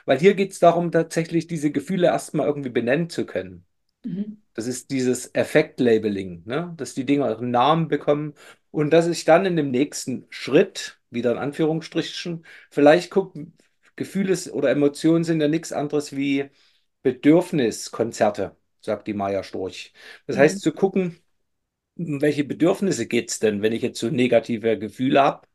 weil 0.05 0.19
hier 0.19 0.33
geht 0.35 0.51
es 0.51 0.59
darum, 0.59 0.91
tatsächlich 0.91 1.47
diese 1.47 1.71
Gefühle 1.71 2.07
erstmal 2.07 2.47
irgendwie 2.47 2.69
benennen 2.69 3.09
zu 3.09 3.25
können. 3.25 3.65
Mhm. 4.05 4.43
Das 4.53 4.67
ist 4.67 4.91
dieses 4.91 5.33
Effekt-Labeling, 5.33 6.43
ne? 6.45 6.73
Dass 6.77 6.93
die 6.93 7.05
Dinge 7.05 7.25
einen 7.37 7.51
Namen 7.51 7.87
bekommen 7.87 8.35
und 8.71 8.91
dass 8.91 9.07
ich 9.07 9.25
dann 9.25 9.45
in 9.45 9.55
dem 9.55 9.71
nächsten 9.71 10.27
Schritt, 10.29 10.99
wieder 11.09 11.31
in 11.31 11.37
Anführungsstrichen, 11.39 12.45
vielleicht 12.69 13.09
gucke, 13.11 13.47
Gefühle 13.95 14.35
oder 14.51 14.69
Emotionen 14.71 15.23
sind 15.23 15.41
ja 15.41 15.47
nichts 15.47 15.71
anderes 15.71 16.15
wie 16.15 16.49
Bedürfniskonzerte, 17.01 18.55
sagt 18.81 19.07
die 19.07 19.13
Maya 19.13 19.43
Storch. 19.43 19.93
Das 20.27 20.37
heißt, 20.37 20.59
Mhm. 20.59 20.61
zu 20.61 20.71
gucken, 20.73 21.17
um 21.97 22.21
welche 22.21 22.43
Bedürfnisse 22.43 23.07
geht 23.07 23.29
es 23.31 23.39
denn, 23.39 23.61
wenn 23.61 23.73
ich 23.73 23.81
jetzt 23.81 23.99
so 23.99 24.09
negative 24.09 24.77
Gefühle 24.79 25.21
habe? 25.23 25.47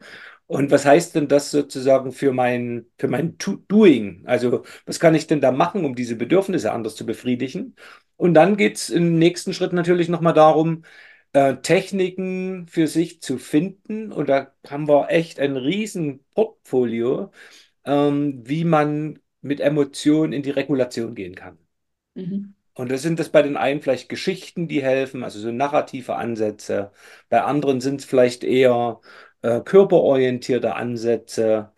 Und 0.49 0.71
was 0.71 0.87
heißt 0.87 1.15
denn 1.15 1.29
das 1.29 1.51
sozusagen 1.51 2.11
für 2.13 2.33
mein, 2.33 2.87
für 2.99 3.09
mein 3.09 3.37
Doing? 3.69 4.25
Also, 4.27 4.65
was 4.87 4.99
kann 4.99 5.15
ich 5.15 5.27
denn 5.27 5.43
da 5.43 5.53
machen, 5.53 5.85
um 5.85 5.95
diese 5.95 6.17
Bedürfnisse 6.17 6.73
anders 6.73 6.97
zu 6.97 7.05
befriedigen? 7.07 7.77
Und 8.17 8.35
dann 8.35 8.57
geht 8.57 8.77
es 8.77 8.91
im 8.91 9.19
nächsten 9.19 9.53
Schritt 9.55 9.75
natürlich 9.75 10.09
nochmal 10.09 10.33
darum, 10.33 10.85
äh, 11.35 11.57
Techniken 11.57 12.67
für 12.67 12.87
sich 12.87 13.21
zu 13.21 13.39
finden. 13.39 14.11
Und 14.11 14.31
da 14.31 14.55
haben 14.69 14.89
wir 14.89 15.11
echt 15.11 15.39
ein 15.39 15.57
riesen 15.57 16.25
Portfolio, 16.35 17.31
ähm, 17.85 18.43
wie 18.47 18.65
man 18.65 19.19
mit 19.43 19.61
Emotionen 19.61 20.33
in 20.33 20.43
die 20.43 20.51
Regulation 20.51 21.15
gehen 21.15 21.35
kann. 21.35 21.59
Mhm. 22.15 22.55
Und 22.75 22.91
das 22.93 23.03
sind 23.03 23.19
das 23.19 23.31
bei 23.31 23.43
den 23.43 23.57
einen 23.57 23.83
vielleicht 23.83 24.09
Geschichten, 24.09 24.69
die 24.69 24.83
helfen, 24.83 25.25
also 25.25 25.41
so 25.41 25.51
narrative 25.51 26.15
Ansätze. 26.15 26.93
Bei 27.29 27.43
anderen 27.43 27.81
sind 27.81 28.01
es 28.01 28.07
vielleicht 28.07 28.45
eher 28.45 29.01
äh, 29.43 29.61
körperorientierte 29.61 30.75
Ansätze. 30.75 31.73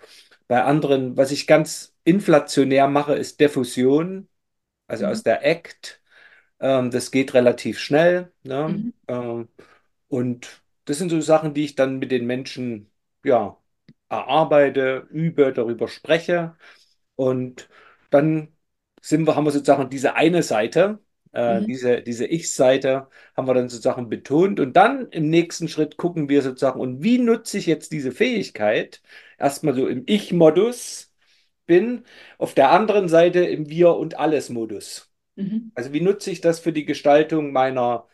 Bei 0.49 0.65
anderen, 0.65 1.17
was 1.17 1.31
ich 1.33 1.47
ganz 1.47 1.95
inflationär 2.05 2.89
mache, 2.89 3.15
ist 3.15 3.41
Diffusion, 3.41 4.29
also 4.89 5.07
Mhm. 5.07 5.11
aus 5.13 5.23
der 5.23 5.43
ACT. 5.45 6.01
Ähm, 6.61 6.91
das 6.91 7.11
geht 7.11 7.35
relativ 7.35 7.79
schnell. 7.79 8.33
Ne? 8.45 8.69
Mhm. 8.69 8.93
Ähm, 9.09 9.49
und 10.09 10.63
das 10.87 10.99
sind 10.99 11.11
so 11.11 11.21
Sachen, 11.21 11.55
die 11.55 11.65
ich 11.65 11.75
dann 11.77 11.99
mit 11.99 12.11
den 12.13 12.27
Menschen 12.27 12.91
ja, 13.25 13.57
erarbeite, 14.09 15.07
übe, 15.11 15.53
darüber 15.53 15.89
spreche. 15.89 16.57
Und 17.17 17.69
dann 18.11 18.49
sind 19.03 19.27
wir, 19.27 19.37
haben 19.37 19.45
wir 19.45 19.51
sozusagen 19.53 19.91
diese 19.91 20.15
eine 20.15 20.43
Seite, 20.43 21.01
äh, 21.33 21.63
Mhm. 21.63 21.67
diese, 21.67 22.03
diese 22.03 22.27
Ich-Seite, 22.27 23.09
haben 23.37 23.47
wir 23.49 23.55
dann 23.55 23.69
sozusagen 23.69 24.09
betont. 24.09 24.61
Und 24.61 24.75
dann 24.77 25.09
im 25.11 25.31
nächsten 25.31 25.69
Schritt 25.69 25.97
gucken 25.97 26.29
wir 26.29 26.43
sozusagen, 26.43 26.81
und 26.81 27.03
wie 27.03 27.19
nutze 27.19 27.59
ich 27.59 27.67
jetzt 27.67 27.93
diese 27.93 28.13
Fähigkeit? 28.13 29.03
Erstmal 29.39 29.75
so 29.75 29.87
im 29.89 30.05
Ich-Modus 30.07 31.13
bin, 31.67 32.05
auf 32.39 32.55
der 32.55 32.71
anderen 32.73 33.09
Seite 33.09 33.41
im 33.47 33.69
Wir- 33.71 33.97
und 33.97 34.19
Alles-Modus. 34.19 35.11
Mhm. 35.37 35.71
Also 35.75 35.93
wie 35.93 36.01
nutze 36.01 36.31
ich 36.31 36.41
das 36.41 36.61
für 36.61 36.73
die 36.73 36.85
Gestaltung 36.85 37.53
meiner 37.53 38.09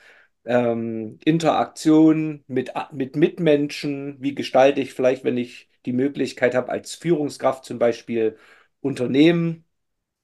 ähm, 0.44 1.18
Interaktion 1.24 2.44
mit, 2.46 2.72
mit 2.92 3.16
Mitmenschen? 3.16 4.16
Wie 4.22 4.35
gestalte 4.35 4.81
ich 4.81 4.94
vielleicht, 4.94 5.24
wenn 5.24 5.38
ich 5.38 5.70
die 5.87 5.92
Möglichkeit 5.92 6.55
habe, 6.55 6.70
als 6.70 6.94
Führungskraft 6.94 7.64
zum 7.64 7.79
Beispiel 7.79 8.38
Unternehmen? 8.81 9.64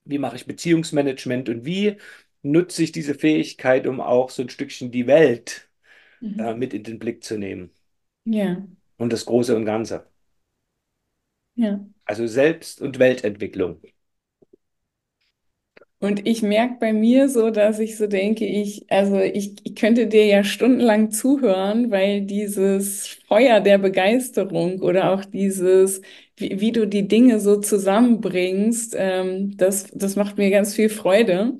Wie 0.05 0.18
mache 0.18 0.37
ich 0.37 0.46
Beziehungsmanagement 0.46 1.48
und 1.48 1.64
wie 1.66 1.98
nutze 2.42 2.83
ich 2.85 2.92
diese 2.92 3.14
Fähigkeit, 3.14 3.87
um 3.87 4.00
auch 4.00 4.31
so 4.31 4.42
ein 4.42 4.50
Stückchen 4.50 4.90
die 4.92 5.07
Welt 5.07 5.68
äh, 6.38 6.55
Mhm. 6.55 6.57
mit 6.57 6.74
in 6.74 6.85
den 6.85 6.98
Blick 7.00 7.24
zu 7.24 7.38
nehmen 7.38 7.72
Ja. 8.24 8.66
und 8.98 9.12
das 9.12 9.26
Große 9.26 9.55
und 9.57 9.64
Ganze? 9.66 10.07
Ja. 11.55 11.81
Also 12.05 12.28
Selbst- 12.28 12.81
und 12.81 13.00
Weltentwicklung. 13.00 13.81
Und 16.00 16.26
ich 16.26 16.42
merke 16.42 16.76
bei 16.81 16.92
mir 16.92 17.28
so, 17.28 17.50
dass 17.50 17.78
ich 17.78 17.96
so 17.96 18.09
denke, 18.09 18.44
ich, 18.44 18.90
also 18.90 19.18
ich, 19.20 19.55
ich 19.64 19.76
könnte 19.76 20.09
dir 20.09 20.26
ja 20.26 20.42
stundenlang 20.42 21.12
zuhören, 21.12 21.92
weil 21.92 22.22
dieses 22.22 23.07
Feuer 23.28 23.61
der 23.61 23.78
Begeisterung 23.78 24.81
oder 24.81 25.12
auch 25.12 25.24
dieses, 25.24 26.02
wie, 26.37 26.59
wie 26.61 26.72
du 26.72 26.87
die 26.88 27.07
Dinge 27.07 27.38
so 27.38 27.61
zusammenbringst, 27.61 28.96
ähm, 28.98 29.57
das, 29.57 29.87
das 29.92 30.16
macht 30.16 30.38
mir 30.38 30.50
ganz 30.50 30.74
viel 30.74 30.88
Freude. 30.88 31.57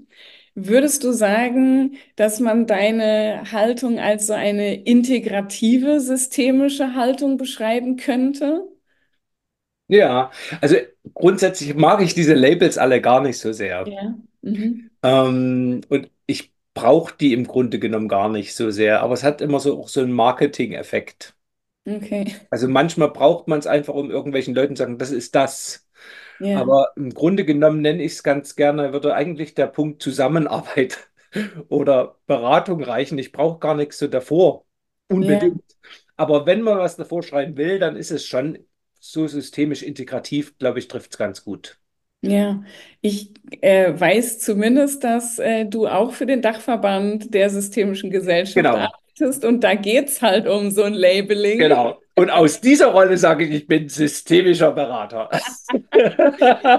Würdest 0.55 1.03
du 1.05 1.13
sagen, 1.13 1.97
dass 2.17 2.39
man 2.41 2.67
deine 2.67 3.45
Haltung 3.53 3.99
als 3.99 4.27
so 4.27 4.35
eine 4.35 4.83
integrative, 4.85 6.01
systemische 6.01 6.95
Haltung 6.95 7.37
beschreiben 7.39 7.97
könnte? 7.97 8.67
Ja, 9.89 10.31
also 10.61 10.77
grundsätzlich 11.15 11.75
mag 11.75 12.01
ich 12.01 12.15
diese 12.15 12.35
Labels 12.35 12.79
alle 12.79 13.01
gar 13.01 13.21
nicht 13.21 13.39
so 13.39 13.53
sehr. 13.53 13.85
Ja. 13.87 14.15
Mhm. 14.43 14.91
Ähm, 15.03 15.81
und 15.89 16.11
ich 16.27 16.53
brauche 16.75 17.15
die 17.17 17.33
im 17.33 17.47
Grunde 17.47 17.79
genommen 17.79 18.09
gar 18.09 18.29
nicht 18.29 18.55
so 18.55 18.71
sehr. 18.71 19.03
Aber 19.03 19.15
es 19.15 19.23
hat 19.25 19.41
immer 19.41 19.61
so 19.61 19.79
auch 19.81 19.89
so 19.89 20.01
einen 20.01 20.13
Marketing-Effekt. 20.13 21.35
Okay. 21.87 22.37
Also 22.51 22.69
manchmal 22.69 23.11
braucht 23.11 23.49
man 23.49 23.59
es 23.59 23.67
einfach, 23.67 23.95
um 23.95 24.11
irgendwelchen 24.11 24.55
Leuten 24.55 24.77
zu 24.77 24.83
sagen, 24.83 24.99
das 24.99 25.11
ist 25.11 25.35
das. 25.35 25.87
Ja. 26.39 26.59
Aber 26.61 26.93
im 26.97 27.11
Grunde 27.15 27.45
genommen 27.45 27.81
nenne 27.81 28.03
ich 28.03 28.13
es 28.13 28.23
ganz 28.23 28.57
gerne, 28.57 28.93
würde 28.93 29.15
eigentlich 29.15 29.55
der 29.55 29.67
Punkt 29.67 30.03
Zusammenarbeit 30.03 31.11
oder 31.69 32.19
Beratung 32.27 32.83
reichen. 32.83 33.19
Ich 33.19 33.33
brauche 33.33 33.59
gar 33.59 33.75
nichts 33.75 33.99
so 33.99 34.07
davor. 34.09 34.65
Ja. 35.09 35.17
Unbedingt. 35.17 35.63
Aber 36.17 36.47
wenn 36.47 36.63
man 36.63 36.79
was 36.79 36.97
davor 36.97 37.23
schreiben 37.23 37.57
will, 37.57 37.79
dann 37.79 37.97
ist 37.97 38.11
es 38.11 38.27
schon 38.27 38.59
so 39.01 39.27
systemisch 39.27 39.83
integrativ, 39.83 40.57
glaube 40.59 40.79
ich, 40.79 40.89
trifft 40.89 41.13
es 41.13 41.19
ganz 41.19 41.45
gut. 41.45 41.79
Ja, 42.25 42.63
ich 43.01 43.33
äh, 43.63 43.99
weiß 43.99 44.39
zumindest, 44.39 45.03
dass 45.03 45.41
äh, 45.41 45.65
du 45.67 45.89
auch 45.89 46.13
für 46.13 46.25
den 46.25 46.41
Dachverband 46.41 47.35
der 47.35 47.51
Systemischen 47.51 48.11
Gesellschaft 48.11 48.57
Genau, 48.57 48.77
arbeitest 48.77 49.45
und 49.45 49.65
da 49.65 49.75
geht's 49.75 50.23
halt 50.23 50.47
um 50.47 50.71
so 50.71 50.85
ein 50.85 50.95
Labeling. 50.95 51.59
genau. 51.59 52.02
Und 52.15 52.29
aus 52.29 52.61
dieser 52.61 52.89
Rolle 52.89 53.17
sage 53.17 53.45
ich, 53.47 53.55
ich 53.55 53.67
bin 53.67 53.89
systemischer 53.89 54.73
Berater. 54.73 55.31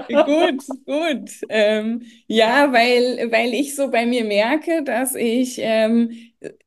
Gut, 0.08 0.62
gut. 0.86 1.30
Ähm, 1.48 2.02
ja, 2.28 2.72
weil, 2.72 3.32
weil 3.32 3.52
ich 3.52 3.74
so 3.74 3.90
bei 3.90 4.06
mir 4.06 4.24
merke, 4.24 4.84
dass 4.84 5.16
ich, 5.16 5.56
ähm, 5.60 6.12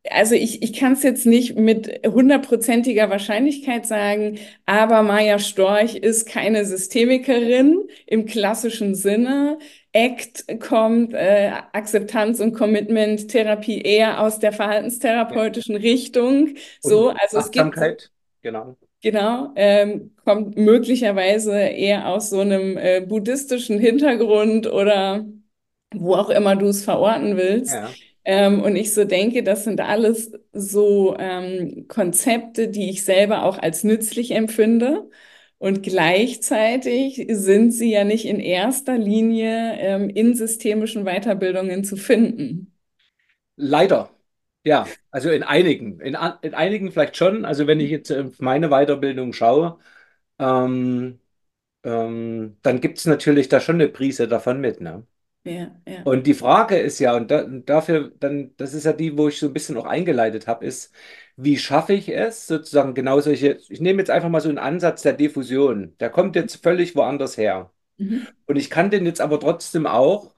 also 0.09 0.35
ich, 0.35 0.63
ich 0.63 0.73
kann 0.73 0.93
es 0.93 1.03
jetzt 1.03 1.25
nicht 1.25 1.55
mit 1.55 2.01
hundertprozentiger 2.05 3.09
Wahrscheinlichkeit 3.09 3.85
sagen, 3.85 4.39
aber 4.65 5.01
Maja 5.03 5.39
Storch 5.39 5.95
ist 5.95 6.27
keine 6.27 6.65
Systemikerin 6.65 7.87
im 8.05 8.25
klassischen 8.25 8.95
Sinne. 8.95 9.59
ACT 9.95 10.59
kommt, 10.59 11.13
äh, 11.13 11.51
Akzeptanz 11.71 12.39
und 12.41 12.53
Commitment 12.53 13.29
Therapie 13.29 13.81
eher 13.81 14.21
aus 14.21 14.39
der 14.39 14.51
verhaltenstherapeutischen 14.51 15.75
Richtung. 15.75 16.55
So, 16.81 17.09
also 17.09 17.37
es 17.39 17.51
gibt 17.51 18.11
genau. 18.47 18.77
Genau, 19.01 19.51
ähm, 19.55 20.15
kommt 20.23 20.57
möglicherweise 20.57 21.53
eher 21.53 22.07
aus 22.07 22.29
so 22.29 22.39
einem 22.39 22.77
äh, 22.77 23.01
buddhistischen 23.01 23.79
Hintergrund 23.79 24.67
oder 24.67 25.25
wo 25.93 26.15
auch 26.15 26.29
immer 26.29 26.55
du 26.55 26.67
es 26.67 26.83
verorten 26.83 27.37
willst. 27.37 27.73
Ja. 27.73 27.89
Ähm, 28.25 28.61
und 28.61 28.75
ich 28.75 28.93
so 28.93 29.05
denke, 29.05 29.43
das 29.43 29.63
sind 29.63 29.81
alles 29.81 30.31
so 30.51 31.15
ähm, 31.19 31.85
Konzepte, 31.87 32.69
die 32.69 32.89
ich 32.89 33.05
selber 33.05 33.43
auch 33.43 33.57
als 33.59 33.83
nützlich 33.83 34.31
empfinde. 34.31 35.09
Und 35.59 35.83
gleichzeitig 35.83 37.25
sind 37.29 37.71
sie 37.71 37.91
ja 37.91 38.03
nicht 38.03 38.25
in 38.25 38.39
erster 38.39 38.97
Linie 38.97 39.77
ähm, 39.79 40.09
in 40.09 40.35
systemischen 40.35 41.05
Weiterbildungen 41.05 41.83
zu 41.83 41.97
finden. 41.97 42.73
Leider. 43.55 44.16
Ja, 44.67 44.85
also 45.11 45.29
in 45.29 45.43
einigen. 45.43 46.01
In, 46.01 46.17
in 46.41 46.53
einigen 46.53 46.91
vielleicht 46.91 47.15
schon. 47.15 47.45
Also 47.45 47.67
wenn 47.67 47.79
ich 47.79 47.89
jetzt 47.89 48.11
auf 48.11 48.39
meine 48.39 48.67
Weiterbildung 48.67 49.31
schaue, 49.31 49.79
ähm, 50.39 51.19
ähm, 51.83 52.57
dann 52.63 52.81
gibt 52.81 52.97
es 52.97 53.05
natürlich 53.05 53.49
da 53.49 53.61
schon 53.61 53.75
eine 53.75 53.87
Prise 53.87 54.27
davon 54.27 54.59
mit, 54.59 54.81
ne? 54.81 55.07
Ja, 55.45 55.71
ja. 55.87 56.03
Und 56.03 56.27
die 56.27 56.33
Frage 56.33 56.77
ist 56.77 56.99
ja, 56.99 57.15
und 57.15 57.31
da, 57.31 57.43
und 57.45 57.69
dafür 57.69 58.11
dann, 58.19 58.53
das 58.57 58.73
ist 58.73 58.83
ja 58.83 58.91
die, 58.91 59.17
wo 59.17 59.29
ich 59.29 59.39
so 59.39 59.47
ein 59.47 59.53
bisschen 59.53 59.77
auch 59.77 59.85
eingeleitet 59.85 60.47
habe, 60.47 60.65
ist, 60.65 60.93
wie 61.37 61.57
schaffe 61.57 61.93
ich 61.93 62.09
es, 62.09 62.47
sozusagen 62.47 62.93
genau 62.93 63.21
solche, 63.21 63.57
ich 63.69 63.79
nehme 63.79 63.99
jetzt 63.99 64.09
einfach 64.09 64.27
mal 64.29 64.41
so 64.41 64.49
einen 64.49 64.57
Ansatz 64.57 65.03
der 65.03 65.13
Diffusion, 65.13 65.95
der 65.99 66.09
kommt 66.09 66.35
jetzt 66.35 66.61
völlig 66.61 66.95
woanders 66.95 67.37
her. 67.37 67.71
Mhm. 67.97 68.27
Und 68.47 68.57
ich 68.57 68.69
kann 68.69 68.89
den 68.91 69.05
jetzt 69.05 69.21
aber 69.21 69.39
trotzdem 69.39 69.87
auch 69.87 70.35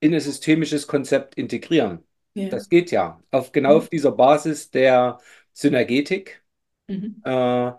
in 0.00 0.14
ein 0.14 0.20
systemisches 0.20 0.86
Konzept 0.86 1.36
integrieren. 1.36 2.04
Ja. 2.34 2.48
Das 2.50 2.68
geht 2.68 2.90
ja, 2.90 3.22
auf 3.30 3.52
genau 3.52 3.70
Mhm. 3.74 3.76
auf 3.78 3.88
dieser 3.88 4.12
Basis 4.12 4.70
der 4.70 5.18
Synergetik 5.52 6.42
Mhm. 6.88 7.22
äh, 7.24 7.72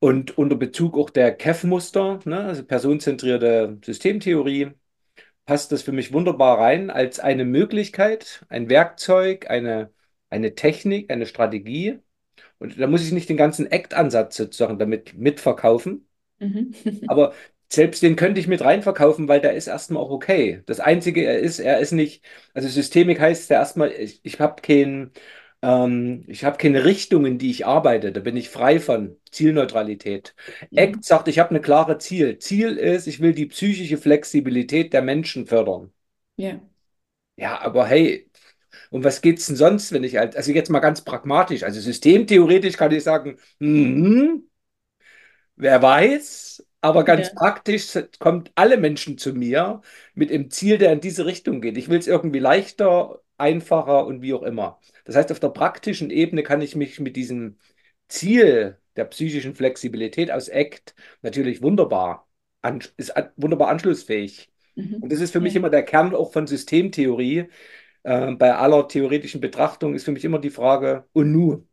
und 0.00 0.38
unter 0.38 0.56
Bezug 0.56 0.96
auch 0.96 1.10
der 1.10 1.34
KEF-Muster, 1.36 2.20
ne, 2.24 2.40
also 2.44 2.64
personenzentrierte 2.64 3.78
Systemtheorie 3.84 4.72
passt 5.46 5.72
das 5.72 5.82
für 5.82 5.92
mich 5.92 6.12
wunderbar 6.12 6.58
rein 6.60 6.90
als 6.90 7.20
eine 7.20 7.44
Möglichkeit, 7.44 8.44
ein 8.50 8.70
Werkzeug, 8.70 9.50
eine, 9.50 9.92
eine 10.30 10.54
Technik, 10.56 11.10
eine 11.12 11.26
Strategie. 11.26 12.00
Und 12.58 12.80
da 12.80 12.86
muss 12.88 13.04
ich 13.04 13.12
nicht 13.12 13.28
den 13.30 13.36
ganzen 13.38 13.66
Act-Ansatz 13.70 14.36
sozusagen 14.36 14.78
damit 14.78 15.14
mitverkaufen. 15.16 16.08
Mhm. 16.40 16.72
Aber 17.06 17.34
selbst 17.72 18.02
den 18.02 18.16
könnte 18.16 18.40
ich 18.40 18.48
mit 18.48 18.62
reinverkaufen, 18.62 19.28
weil 19.28 19.40
der 19.40 19.54
ist 19.54 19.66
erstmal 19.68 20.02
auch 20.02 20.10
okay. 20.10 20.62
Das 20.66 20.80
Einzige, 20.80 21.24
er 21.24 21.38
ist, 21.38 21.58
er 21.60 21.78
ist 21.78 21.92
nicht, 21.92 22.24
also 22.54 22.68
Systemik 22.68 23.20
heißt 23.20 23.50
ja 23.50 23.58
erstmal, 23.58 23.92
ich, 23.92 24.20
ich 24.24 24.40
habe 24.40 24.60
kein, 24.62 25.12
ähm, 25.62 26.24
ich 26.26 26.44
habe 26.44 26.56
keine 26.58 26.84
Richtung, 26.84 27.26
in 27.26 27.38
die 27.38 27.50
ich 27.50 27.66
arbeite. 27.66 28.12
Da 28.12 28.20
bin 28.20 28.36
ich 28.36 28.48
frei 28.50 28.80
von 28.80 29.16
Zielneutralität. 29.30 30.34
Mhm. 30.70 30.78
ACT 30.78 31.04
sagt, 31.04 31.28
ich 31.28 31.38
habe 31.38 31.50
eine 31.50 31.60
klare 31.60 31.98
Ziel. 31.98 32.38
Ziel 32.38 32.76
ist, 32.76 33.06
ich 33.06 33.20
will 33.20 33.34
die 33.34 33.46
psychische 33.46 33.98
Flexibilität 33.98 34.92
der 34.92 35.02
Menschen 35.02 35.46
fördern. 35.46 35.92
Ja. 36.36 36.60
Ja, 37.36 37.60
aber 37.60 37.86
hey, 37.86 38.30
um 38.90 39.04
was 39.04 39.22
geht's 39.22 39.46
denn 39.46 39.56
sonst, 39.56 39.92
wenn 39.92 40.04
ich 40.04 40.16
halt, 40.16 40.36
also 40.36 40.52
jetzt 40.52 40.70
mal 40.70 40.80
ganz 40.80 41.02
pragmatisch, 41.02 41.62
also 41.62 41.80
systemtheoretisch 41.80 42.76
kann 42.76 42.92
ich 42.92 43.02
sagen, 43.04 43.38
mhm, 43.58 44.44
Wer 45.56 45.82
weiß, 45.82 46.64
aber 46.80 47.04
ganz 47.04 47.28
Ja. 47.28 47.34
praktisch 47.34 47.92
kommt 48.18 48.52
alle 48.54 48.76
Menschen 48.78 49.18
zu 49.18 49.32
mir 49.34 49.82
mit 50.14 50.30
dem 50.30 50.50
Ziel, 50.50 50.78
der 50.78 50.92
in 50.92 51.00
diese 51.00 51.26
Richtung 51.26 51.60
geht. 51.60 51.76
Ich 51.76 51.88
will 51.88 51.98
es 51.98 52.06
irgendwie 52.06 52.38
leichter, 52.38 53.20
einfacher 53.38 54.06
und 54.06 54.22
wie 54.22 54.34
auch 54.34 54.42
immer. 54.42 54.80
Das 55.04 55.16
heißt, 55.16 55.32
auf 55.32 55.40
der 55.40 55.48
praktischen 55.50 56.10
Ebene 56.10 56.42
kann 56.42 56.60
ich 56.62 56.76
mich 56.76 57.00
mit 57.00 57.16
diesem 57.16 57.58
Ziel 58.08 58.78
der 58.96 59.04
psychischen 59.06 59.54
Flexibilität 59.54 60.30
aus 60.30 60.48
ACT 60.50 60.94
natürlich 61.22 61.62
wunderbar, 61.62 62.28
an, 62.62 62.82
ist 62.96 63.16
an, 63.16 63.30
wunderbar 63.36 63.68
anschlussfähig. 63.68 64.50
Und 65.00 65.10
Mhm. 65.10 65.12
das 65.12 65.20
ist 65.20 65.32
für 65.32 65.40
mich 65.40 65.54
Ja. 65.54 65.56
immer 65.56 65.70
der 65.70 65.82
Kern 65.84 66.14
auch 66.14 66.32
von 66.32 66.46
Systemtheorie. 66.46 67.48
Äh, 68.04 68.32
bei 68.36 68.54
aller 68.54 68.88
theoretischen 68.88 69.40
Betrachtung 69.40 69.94
ist 69.94 70.04
für 70.04 70.12
mich 70.12 70.24
immer 70.24 70.38
die 70.40 70.50
Frage, 70.50 71.06
und 71.12 71.32
nu? 71.32 71.66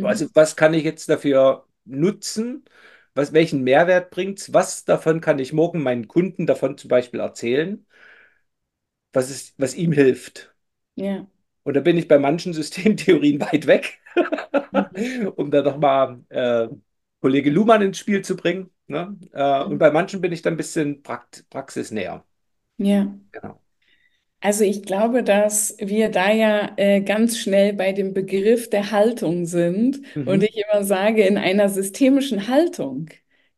Also, 0.00 0.26
Mhm. 0.26 0.34
was 0.34 0.56
kann 0.56 0.74
ich 0.74 0.84
jetzt 0.84 1.08
dafür 1.08 1.66
nutzen? 1.84 2.64
Was, 3.18 3.32
welchen 3.32 3.64
Mehrwert 3.64 4.10
bringt's? 4.10 4.52
Was 4.54 4.84
davon 4.84 5.20
kann 5.20 5.38
ich 5.38 5.52
morgen 5.52 5.82
meinen 5.82 6.08
Kunden 6.08 6.46
davon 6.46 6.78
zum 6.78 6.88
Beispiel 6.88 7.20
erzählen, 7.20 7.86
was 9.12 9.30
es, 9.30 9.54
was 9.58 9.74
ihm 9.74 9.92
hilft? 9.92 10.54
Ja. 10.96 11.26
Und 11.64 11.74
da 11.74 11.80
bin 11.80 11.96
ich 11.98 12.08
bei 12.08 12.18
manchen 12.18 12.52
Systemtheorien 12.52 13.40
weit 13.52 13.66
weg, 13.66 14.00
um 15.36 15.50
da 15.50 15.62
nochmal 15.62 16.20
äh, 16.30 16.68
Kollege 17.20 17.50
Luhmann 17.50 17.82
ins 17.82 17.98
Spiel 17.98 18.22
zu 18.22 18.36
bringen. 18.36 18.70
Ne? 18.86 19.18
Äh, 19.32 19.64
und 19.64 19.72
Mhm. 19.74 19.78
bei 19.78 19.90
manchen 19.90 20.20
bin 20.20 20.32
ich 20.32 20.42
dann 20.42 20.54
ein 20.54 20.56
bisschen 20.56 21.02
prakt 21.02 21.44
praxisnäher. 21.50 22.24
Ja. 22.78 23.08
Genau. 23.32 23.60
Also 24.40 24.62
ich 24.64 24.84
glaube, 24.84 25.24
dass 25.24 25.74
wir 25.80 26.10
da 26.10 26.30
ja 26.32 26.72
äh, 26.76 27.00
ganz 27.00 27.38
schnell 27.38 27.72
bei 27.72 27.92
dem 27.92 28.14
Begriff 28.14 28.70
der 28.70 28.92
Haltung 28.92 29.46
sind 29.46 30.00
und 30.24 30.42
Mhm. 30.42 30.44
ich 30.44 30.56
immer 30.56 30.84
sage, 30.84 31.24
in 31.26 31.36
einer 31.36 31.68
systemischen 31.68 32.46
Haltung 32.48 33.08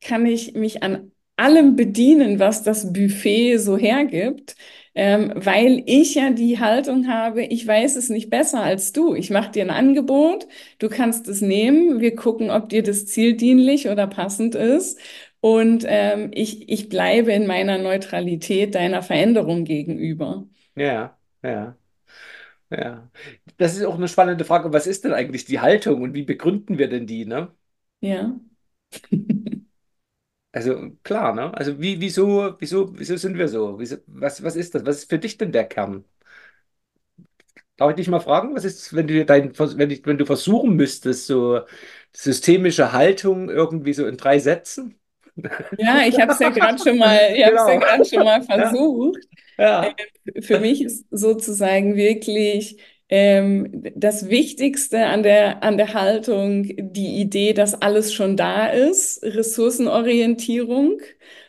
kann 0.01 0.25
ich 0.25 0.55
mich 0.55 0.83
an 0.83 1.13
allem 1.37 1.77
bedienen, 1.77 2.39
was 2.39 2.63
das 2.63 2.93
Buffet 2.95 3.59
so 3.59 3.77
hergibt, 3.77 4.57
ähm, 4.95 5.33
weil 5.37 5.83
ich 5.87 6.15
ja 6.15 6.31
die 6.31 6.59
Haltung 6.59 7.09
habe, 7.09 7.43
ich 7.45 7.67
weiß 7.67 7.97
es 7.97 8.09
nicht 8.09 8.31
besser 8.31 8.63
als 8.63 8.93
du. 8.93 9.15
Ich 9.15 9.29
mache 9.31 9.51
dir 9.53 9.63
ein 9.65 9.71
Angebot, 9.71 10.47
du 10.79 10.89
kannst 10.89 11.29
es 11.29 11.41
nehmen, 11.43 12.01
wir 12.01 12.17
gucken, 12.17 12.51
ob 12.51 12.69
dir 12.71 12.83
das 12.83 13.05
zieldienlich 13.07 13.89
oder 13.89 14.07
passend 14.07 14.55
ist. 14.55 14.99
Und 15.41 15.85
ähm, 15.87 16.31
ich, 16.35 16.69
ich 16.71 16.89
bleibe 16.89 17.33
in 17.33 17.47
meiner 17.47 17.79
Neutralität 17.79 18.75
deiner 18.75 19.03
Veränderung 19.03 19.65
gegenüber. 19.65 20.47
Ja, 20.81 21.19
ja, 21.43 21.77
ja. 22.71 23.11
Das 23.59 23.77
ist 23.77 23.85
auch 23.85 23.97
eine 23.97 24.09
spannende 24.09 24.45
Frage. 24.45 24.73
Was 24.73 24.87
ist 24.87 25.05
denn 25.05 25.15
eigentlich 25.15 25.45
die 25.47 25.61
Haltung 25.61 26.03
und 26.03 26.15
wie 26.15 26.25
begründen 26.25 26.79
wir 26.79 26.89
denn 26.89 27.07
die, 27.07 27.27
ne? 27.27 27.55
Ja, 28.01 28.39
Also 30.53 30.93
klar, 31.05 31.35
ne? 31.35 31.55
Also 31.55 31.81
wie, 31.81 32.01
wieso, 32.01 32.57
wieso, 32.61 32.99
wieso 32.99 33.17
sind 33.17 33.39
wir 33.39 33.49
so? 33.49 33.79
Wieso, 33.79 33.99
was, 34.07 34.43
was 34.43 34.57
ist 34.57 34.75
das? 34.75 34.87
Was 34.87 34.99
ist 34.99 35.11
für 35.11 35.19
dich 35.19 35.39
denn 35.39 35.53
der 35.53 35.67
Kern? 35.69 36.05
Darf 37.77 37.91
ich 37.91 37.97
dich 37.97 38.09
mal 38.09 38.21
fragen, 38.21 38.55
was 38.55 38.65
ist, 38.65 38.95
wenn 38.95 39.07
du 39.07 39.25
dein, 39.25 39.59
wenn 39.59 39.91
ich, 39.91 40.05
wenn 40.07 40.19
du 40.19 40.27
versuchen 40.27 40.77
müsstest, 40.77 41.27
so 41.27 41.61
systemische 42.15 42.93
Haltung 42.93 43.49
irgendwie 43.49 43.95
so 43.95 44.07
in 44.07 44.17
drei 44.19 44.39
Sätzen? 44.39 45.00
Ja, 45.77 46.03
ich 46.07 46.21
habe 46.21 46.33
es 46.33 46.39
ja 46.39 46.51
gerade 46.51 46.79
schon 46.83 46.99
mal, 46.99 47.35
ich 47.37 47.45
es 47.47 47.67
ja 47.67 47.77
Genau. 47.77 47.77
gerade 47.77 48.05
schon 48.05 48.23
mal 48.23 48.43
Ja, 48.55 48.77
versucht. 48.83 49.27
ja, 49.59 49.97
Für 50.43 50.59
mich 50.59 50.83
ist 50.83 51.07
sozusagen 51.11 51.97
wirklich 51.97 52.79
ähm, 53.09 53.83
das 53.97 54.29
Wichtigste 54.29 55.07
an 55.07 55.23
der, 55.23 55.63
an 55.63 55.77
der 55.77 55.95
Haltung 55.95 56.65
die 56.93 57.21
Idee, 57.21 57.53
dass 57.55 57.81
alles 57.81 58.13
schon 58.13 58.37
da 58.37 58.67
ist, 58.69 59.23
Ressourcenorientierung 59.25 61.01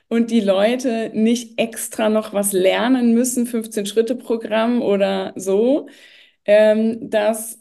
und 0.08 0.32
die 0.32 0.40
Leute 0.42 1.12
nicht 1.14 1.60
extra 1.60 2.10
noch 2.10 2.34
was 2.34 2.54
lernen 2.54 3.14
müssen, 3.14 3.46
15-Schritte-Programm 3.48 4.82
oder 4.82 5.34
so, 5.36 5.88
ähm, 6.46 7.10
dass 7.10 7.61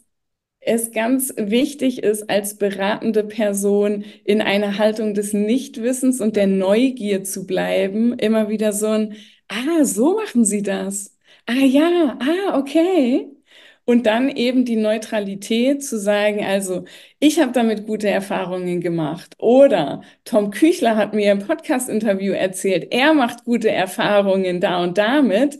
es 0.61 0.91
ganz 0.91 1.33
wichtig 1.37 2.03
ist, 2.03 2.29
als 2.29 2.57
beratende 2.57 3.23
Person 3.23 4.05
in 4.23 4.41
einer 4.41 4.77
Haltung 4.77 5.13
des 5.15 5.33
Nichtwissens 5.33 6.21
und 6.21 6.35
der 6.35 6.47
Neugier 6.47 7.23
zu 7.23 7.47
bleiben, 7.47 8.13
immer 8.17 8.49
wieder 8.49 8.71
so 8.73 8.87
ein, 8.87 9.15
ah, 9.47 9.83
so 9.83 10.15
machen 10.17 10.45
Sie 10.45 10.61
das. 10.63 11.17
Ah 11.47 11.53
ja, 11.53 12.17
ah, 12.19 12.57
okay. 12.59 13.27
Und 13.85 14.05
dann 14.05 14.29
eben 14.29 14.63
die 14.63 14.75
Neutralität 14.75 15.83
zu 15.83 15.99
sagen, 15.99 16.45
also 16.45 16.85
ich 17.19 17.39
habe 17.39 17.51
damit 17.51 17.87
gute 17.87 18.07
Erfahrungen 18.09 18.79
gemacht. 18.79 19.35
Oder 19.39 20.03
Tom 20.23 20.51
Küchler 20.51 20.95
hat 20.95 21.13
mir 21.13 21.31
im 21.31 21.39
Podcast-Interview 21.39 22.33
erzählt, 22.33 22.87
er 22.91 23.13
macht 23.13 23.43
gute 23.43 23.71
Erfahrungen 23.71 24.61
da 24.61 24.83
und 24.83 24.97
damit. 24.97 25.59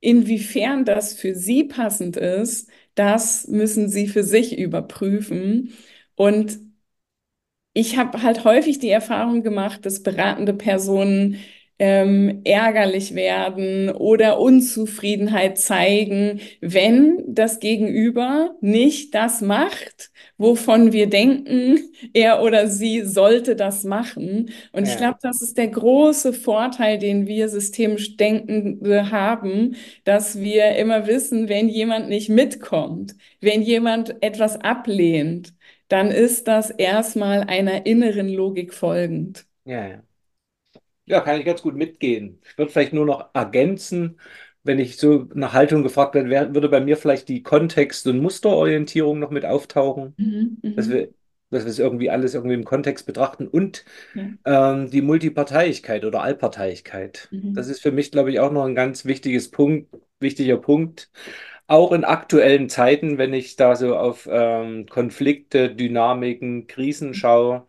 Inwiefern 0.00 0.84
das 0.84 1.14
für 1.14 1.34
Sie 1.34 1.64
passend 1.64 2.16
ist, 2.18 2.68
das 2.94 3.46
müssen 3.48 3.88
Sie 3.88 4.08
für 4.08 4.22
sich 4.24 4.58
überprüfen. 4.58 5.72
Und 6.16 6.58
ich 7.72 7.96
habe 7.96 8.22
halt 8.22 8.44
häufig 8.44 8.78
die 8.78 8.90
Erfahrung 8.90 9.42
gemacht, 9.42 9.84
dass 9.86 10.02
beratende 10.02 10.54
Personen 10.54 11.36
ähm, 11.78 12.42
ärgerlich 12.44 13.14
werden 13.14 13.90
oder 13.90 14.38
Unzufriedenheit 14.38 15.58
zeigen, 15.58 16.40
wenn 16.60 17.22
das 17.26 17.58
Gegenüber 17.58 18.54
nicht 18.60 19.14
das 19.14 19.40
macht, 19.40 20.10
wovon 20.38 20.92
wir 20.92 21.08
denken, 21.08 21.80
er 22.12 22.42
oder 22.42 22.68
sie 22.68 23.02
sollte 23.02 23.56
das 23.56 23.84
machen. 23.84 24.50
Und 24.72 24.86
ich 24.86 24.96
glaube, 24.96 25.18
das 25.22 25.42
ist 25.42 25.58
der 25.58 25.68
große 25.68 26.32
Vorteil, 26.32 26.98
den 26.98 27.26
wir 27.26 27.48
systemisch 27.48 28.16
Denkende 28.16 29.10
haben, 29.10 29.76
dass 30.04 30.38
wir 30.40 30.76
immer 30.76 31.06
wissen, 31.06 31.48
wenn 31.48 31.68
jemand 31.68 32.08
nicht 32.08 32.28
mitkommt, 32.28 33.14
wenn 33.40 33.62
jemand 33.62 34.22
etwas 34.22 34.60
ablehnt, 34.60 35.54
dann 35.88 36.10
ist 36.10 36.48
das 36.48 36.70
erstmal 36.70 37.42
einer 37.42 37.86
inneren 37.86 38.28
Logik 38.28 38.72
folgend. 38.74 39.46
Ja, 39.64 39.86
ja. 39.88 40.02
Ja, 41.06 41.20
kann 41.20 41.38
ich 41.38 41.44
ganz 41.46 41.62
gut 41.62 41.74
mitgehen. 41.74 42.40
Ich 42.44 42.56
würde 42.56 42.72
vielleicht 42.72 42.92
nur 42.94 43.04
noch 43.06 43.30
ergänzen, 43.34 44.18
wenn 44.62 44.78
ich 44.78 44.96
so 44.96 45.28
nach 45.34 45.52
Haltung 45.52 45.82
gefragt 45.82 46.14
werde, 46.14 46.54
würde 46.54 46.68
bei 46.70 46.80
mir 46.80 46.96
vielleicht 46.96 47.28
die 47.28 47.42
Kontext- 47.42 48.06
und 48.06 48.20
Musterorientierung 48.20 49.18
noch 49.18 49.30
mit 49.30 49.44
auftauchen, 49.44 50.16
Mhm, 50.18 50.58
dass 50.74 50.88
mhm. 50.88 50.90
wir, 50.90 51.12
dass 51.50 51.64
wir 51.64 51.70
es 51.70 51.78
irgendwie 51.78 52.10
alles 52.10 52.34
irgendwie 52.34 52.54
im 52.54 52.64
Kontext 52.64 53.06
betrachten 53.06 53.48
und 53.48 53.84
Ja, 54.14 54.28
ähm, 54.44 54.90
die 54.90 55.02
Multiparteilichkeit 55.02 56.04
oder 56.04 56.22
Allparteilichkeit. 56.22 57.32
Das 57.54 57.68
mhm, 57.68 57.68
ist 57.68 57.82
für 57.82 57.92
mich, 57.92 58.10
glaube 58.12 58.30
ich, 58.32 58.40
auch 58.40 58.52
noch 58.52 58.64
ein 58.64 58.74
ganz 58.74 59.04
wichtiges 59.04 59.50
Punkt, 59.50 59.94
wichtiger 60.20 60.56
Punkt. 60.58 61.10
Auch 61.66 61.92
in 61.92 62.04
aktuellen 62.04 62.68
Zeiten, 62.68 63.16
wenn 63.18 63.32
ich 63.32 63.56
da 63.56 63.74
so 63.76 63.96
auf 63.96 64.28
ähm, 64.30 64.86
Konflikte, 64.86 65.74
Dynamiken, 65.74 66.66
Krisen 66.66 67.14
schaue, 67.14 67.66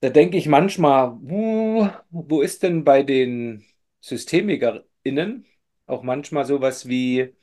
da 0.00 0.10
denke 0.10 0.36
ich 0.38 0.46
manchmal, 0.48 1.16
wo, 1.22 1.88
wo 2.10 2.40
ist 2.42 2.62
denn 2.62 2.84
bei 2.84 3.02
den 3.02 3.64
SystemikerInnen 4.00 5.46
auch 5.86 6.02
manchmal 6.02 6.44
sowas 6.46 6.88
wie 6.88 7.34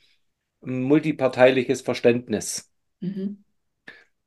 multiparteiliches 0.61 1.81
Verständnis? 1.81 2.71
mhm. 3.01 3.37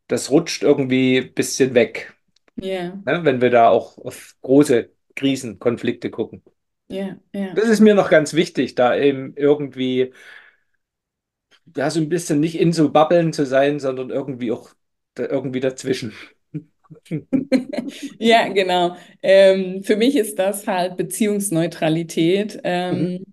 Das 0.09 0.31
rutscht 0.31 0.63
irgendwie 0.63 1.19
ein 1.19 1.33
bisschen 1.35 1.75
weg, 1.75 2.15
Ja, 2.57 3.03
ne, 3.05 3.25
wenn 3.25 3.41
wir 3.43 3.51
da 3.51 3.69
auch 3.71 3.99
auf 3.99 4.37
große 4.43 4.91
Krisen, 5.17 5.59
Konflikte 5.61 6.11
gucken. 6.11 6.43
ja, 6.89 7.17
ja. 7.33 7.57
Das 7.57 7.69
ist 7.69 7.81
mir 7.81 7.95
noch 7.95 8.11
ganz 8.11 8.35
wichtig, 8.35 8.75
da 8.77 8.95
eben 8.97 9.35
irgendwie, 9.37 10.13
ja, 11.77 11.91
so 11.91 12.01
ein 12.01 12.09
bisschen 12.09 12.41
nicht 12.41 12.57
in 12.59 12.73
so 12.73 12.91
Bubbeln 12.93 13.33
zu 13.33 13.47
sein, 13.47 13.81
sondern 13.81 14.11
irgendwie 14.11 14.53
auch 14.53 14.71
da, 15.15 15.25
irgendwie 15.27 15.61
dazwischen. 15.61 16.15
Ja, 18.19 18.49
genau. 18.49 18.97
Ähm, 19.23 19.83
für 19.83 19.97
mich 19.97 20.17
ist 20.17 20.39
das 20.39 20.67
halt 20.67 20.97
Beziehungsneutralität 20.97 22.61
Mhm. 22.89 23.15
ähm, 23.19 23.25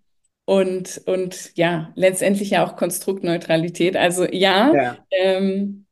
und, 0.45 1.01
und 1.05 1.51
ja, 1.57 1.91
letztendlich 1.95 2.51
ja 2.51 2.65
auch 2.65 2.75
Konstruktneutralität. 2.77 3.95
Also 3.97 4.25
ja, 4.25 4.79
Ja, 4.79 5.05
ähm, 5.11 5.85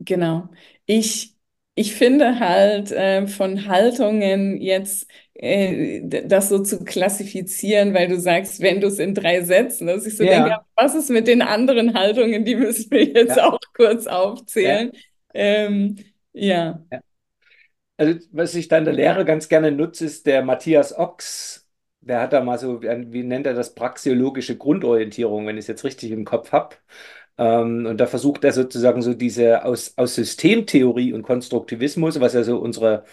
genau. 0.00 0.48
Ich, 0.86 1.36
ich 1.74 1.94
finde 1.94 2.40
halt 2.40 2.92
äh, 2.92 3.26
von 3.28 3.66
Haltungen 3.68 4.60
jetzt 4.60 5.08
äh, 5.34 6.02
das 6.26 6.48
so 6.50 6.62
zu 6.62 6.84
klassifizieren, 6.84 7.94
weil 7.94 8.08
du 8.08 8.20
sagst, 8.20 8.60
wenn 8.60 8.80
du 8.80 8.88
es 8.88 8.98
in 8.98 9.14
drei 9.14 9.42
Sätzen, 9.44 9.86
dass 9.88 10.06
ich 10.06 10.16
so 10.16 10.26
denke, 10.26 10.50
ja, 10.50 10.64
was 10.76 10.94
ist 10.94 11.10
mit 11.10 11.28
den 11.28 11.42
anderen 11.42 11.94
Haltungen, 11.94 12.44
die 12.44 12.56
müssen 12.56 12.90
wir 12.90 13.04
jetzt 13.04 13.38
ja, 13.38 13.38
auch 13.38 13.58
kurz 13.74 14.06
aufzählen. 14.06 14.92
Ähm, 15.34 15.96
ja. 16.38 16.84
ja. 16.92 17.00
Also, 17.96 18.20
was 18.32 18.54
ich 18.54 18.68
da 18.68 18.78
in 18.78 18.84
der 18.84 18.94
Lehre 18.94 19.24
ganz 19.24 19.48
gerne 19.48 19.72
nutze, 19.72 20.04
ist 20.06 20.26
der 20.26 20.42
Matthias 20.44 20.96
Ochs. 20.96 21.66
Der 22.00 22.20
hat 22.22 22.32
da 22.32 22.42
mal 22.42 22.58
so, 22.58 22.80
wie 22.82 23.22
nennt 23.24 23.46
er 23.46 23.54
das, 23.54 23.74
praxeologische 23.74 24.56
Grundorientierung, 24.56 25.46
wenn 25.46 25.56
ich 25.56 25.62
es 25.64 25.66
jetzt 25.68 25.84
richtig 25.84 26.12
im 26.12 26.24
Kopf 26.24 26.52
habe. 26.52 26.76
Ähm, 27.38 27.86
und 27.86 27.98
da 27.98 28.06
versucht 28.06 28.44
er 28.44 28.52
sozusagen 28.52 29.02
so 29.02 29.14
diese 29.14 29.64
aus, 29.64 29.94
aus 29.98 30.14
Systemtheorie 30.16 31.12
und 31.12 31.22
Konstruktivismus, 31.22 32.20
was 32.20 32.34
ja 32.34 32.44
so 32.44 32.58
unsere, 32.58 33.04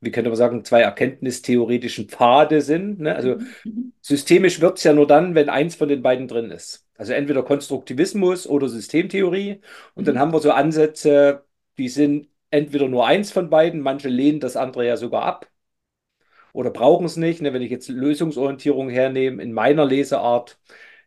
wie 0.00 0.10
könnte 0.10 0.30
man 0.30 0.36
sagen, 0.36 0.64
zwei 0.64 0.82
erkenntnistheoretischen 0.82 2.08
Pfade 2.08 2.60
sind. 2.60 3.00
Ne? 3.00 3.14
Also 3.16 3.36
Mhm. 3.36 3.46
Mhm. 3.64 3.92
systemisch 4.02 4.60
wird 4.60 4.78
es 4.78 4.84
ja 4.84 4.92
nur 4.92 5.06
dann, 5.06 5.34
wenn 5.34 5.48
eins 5.48 5.74
von 5.76 5.88
den 5.88 6.02
beiden 6.02 6.28
drin 6.28 6.50
ist. 6.50 6.86
Also 6.96 7.12
entweder 7.12 7.42
Konstruktivismus 7.42 8.46
oder 8.46 8.68
Systemtheorie. 8.68 9.60
Und 9.94 10.06
dann 10.08 10.14
Mhm. 10.16 10.18
haben 10.20 10.32
wir 10.32 10.40
so 10.40 10.52
Ansätze, 10.52 11.44
die 11.78 11.88
sind 11.88 12.28
entweder 12.54 12.88
nur 12.88 13.06
eins 13.06 13.32
von 13.32 13.50
beiden, 13.50 13.80
manche 13.80 14.08
lehnen 14.08 14.40
das 14.40 14.56
andere 14.56 14.86
ja 14.86 14.96
sogar 14.96 15.24
ab 15.24 15.50
oder 16.52 16.70
brauchen 16.70 17.04
es 17.04 17.16
nicht. 17.16 17.42
Ne? 17.42 17.52
Wenn 17.52 17.62
ich 17.62 17.70
jetzt 17.70 17.88
Lösungsorientierung 17.88 18.88
hernehme, 18.88 19.42
in 19.42 19.52
meiner 19.52 19.84
Leseart 19.84 20.58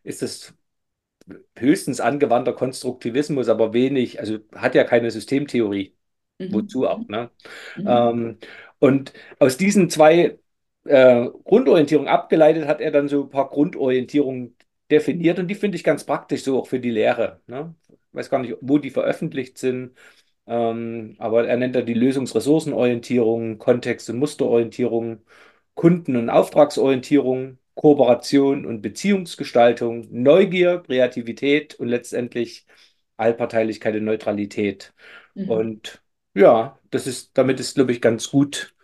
ist 0.04 0.22
es 0.22 0.54
höchstens 1.56 2.00
angewandter 2.00 2.52
Konstruktivismus, 2.52 3.48
aber 3.48 3.72
wenig, 3.72 4.20
also 4.20 4.38
hat 4.54 4.74
ja 4.74 4.84
keine 4.84 5.10
Systemtheorie. 5.10 5.94
Mhm. 6.38 6.52
Wozu 6.52 6.86
auch, 6.86 7.06
ne? 7.08 7.30
Mhm. 7.76 7.86
Ähm, 7.86 8.38
und 8.78 9.12
aus 9.38 9.56
diesen 9.56 9.90
zwei 9.90 10.38
äh, 10.84 11.28
Grundorientierungen 11.44 12.08
abgeleitet 12.08 12.66
hat 12.66 12.80
er 12.80 12.92
dann 12.92 13.08
so 13.08 13.24
ein 13.24 13.30
paar 13.30 13.48
Grundorientierungen 13.48 14.56
definiert 14.90 15.38
und 15.38 15.48
die 15.48 15.54
finde 15.54 15.76
ich 15.76 15.84
ganz 15.84 16.04
praktisch 16.04 16.44
so 16.44 16.58
auch 16.58 16.66
für 16.66 16.80
die 16.80 16.90
Lehre. 16.90 17.40
Ne? 17.46 17.74
Ich 17.88 17.96
weiß 18.12 18.30
gar 18.30 18.38
nicht, 18.38 18.56
wo 18.60 18.78
die 18.78 18.90
veröffentlicht 18.90 19.58
sind, 19.58 19.92
ähm, 20.48 21.16
aber 21.18 21.46
er 21.48 21.56
nennt 21.56 21.76
da 21.76 21.82
die 21.82 21.94
Lösungsressourcenorientierung, 21.94 23.58
Kontext- 23.58 24.10
und 24.10 24.18
Musterorientierung, 24.18 25.22
Kunden- 25.74 26.16
und 26.16 26.30
Auftragsorientierung, 26.30 27.58
Kooperation 27.74 28.66
und 28.66 28.82
Beziehungsgestaltung, 28.82 30.08
Neugier, 30.10 30.80
Kreativität 30.86 31.76
und 31.76 31.88
letztendlich 31.88 32.66
Allparteilichkeit 33.16 33.94
und 33.96 34.04
Neutralität. 34.04 34.94
Mhm. 35.34 35.46
Und 35.46 36.02
ja, 36.34 36.78
das 36.90 37.06
ist, 37.06 37.32
damit 37.38 37.60
ist, 37.60 37.74
glaube 37.76 37.92
ich, 37.92 38.00
ganz 38.02 38.30
gut. 38.30 38.74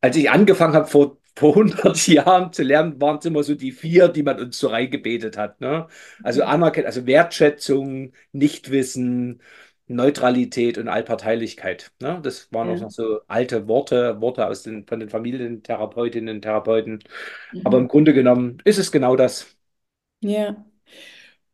Als 0.00 0.16
ich 0.16 0.30
angefangen 0.30 0.74
habe, 0.74 0.86
vor, 0.86 1.18
vor 1.36 1.54
100 1.56 2.06
Jahren 2.08 2.52
zu 2.52 2.62
lernen, 2.62 3.00
waren 3.00 3.18
es 3.18 3.24
immer 3.24 3.42
so 3.42 3.54
die 3.54 3.72
vier, 3.72 4.08
die 4.08 4.22
man 4.22 4.38
uns 4.40 4.58
so 4.58 4.68
reingebetet 4.68 5.36
hat. 5.36 5.60
Ne? 5.60 5.88
Also 6.22 6.42
Mhm. 6.42 6.44
Anerkennung, 6.44 6.86
also 6.86 7.06
Wertschätzung, 7.06 8.12
Nichtwissen, 8.32 9.42
Neutralität 9.88 10.78
und 10.78 10.88
Allparteilichkeit. 10.88 11.92
Ne? 12.00 12.20
Das 12.22 12.52
waren 12.52 12.68
auch 12.70 12.78
Ja. 12.78 12.80
noch 12.80 12.90
so 12.90 13.20
alte 13.28 13.68
Worte, 13.68 14.20
Worte 14.20 14.46
aus 14.46 14.62
den, 14.62 14.86
von 14.86 15.00
den 15.00 15.08
Familientherapeutinnen 15.10 16.36
und 16.36 16.42
Therapeuten. 16.42 17.00
Aber 17.64 17.78
im 17.78 17.88
Mhm. 17.88 17.88
Grunde 17.88 18.14
genommen 18.14 18.58
ist 18.64 18.78
es 18.78 18.92
genau 18.92 19.16
das. 19.16 19.46
Ja. 20.20 20.64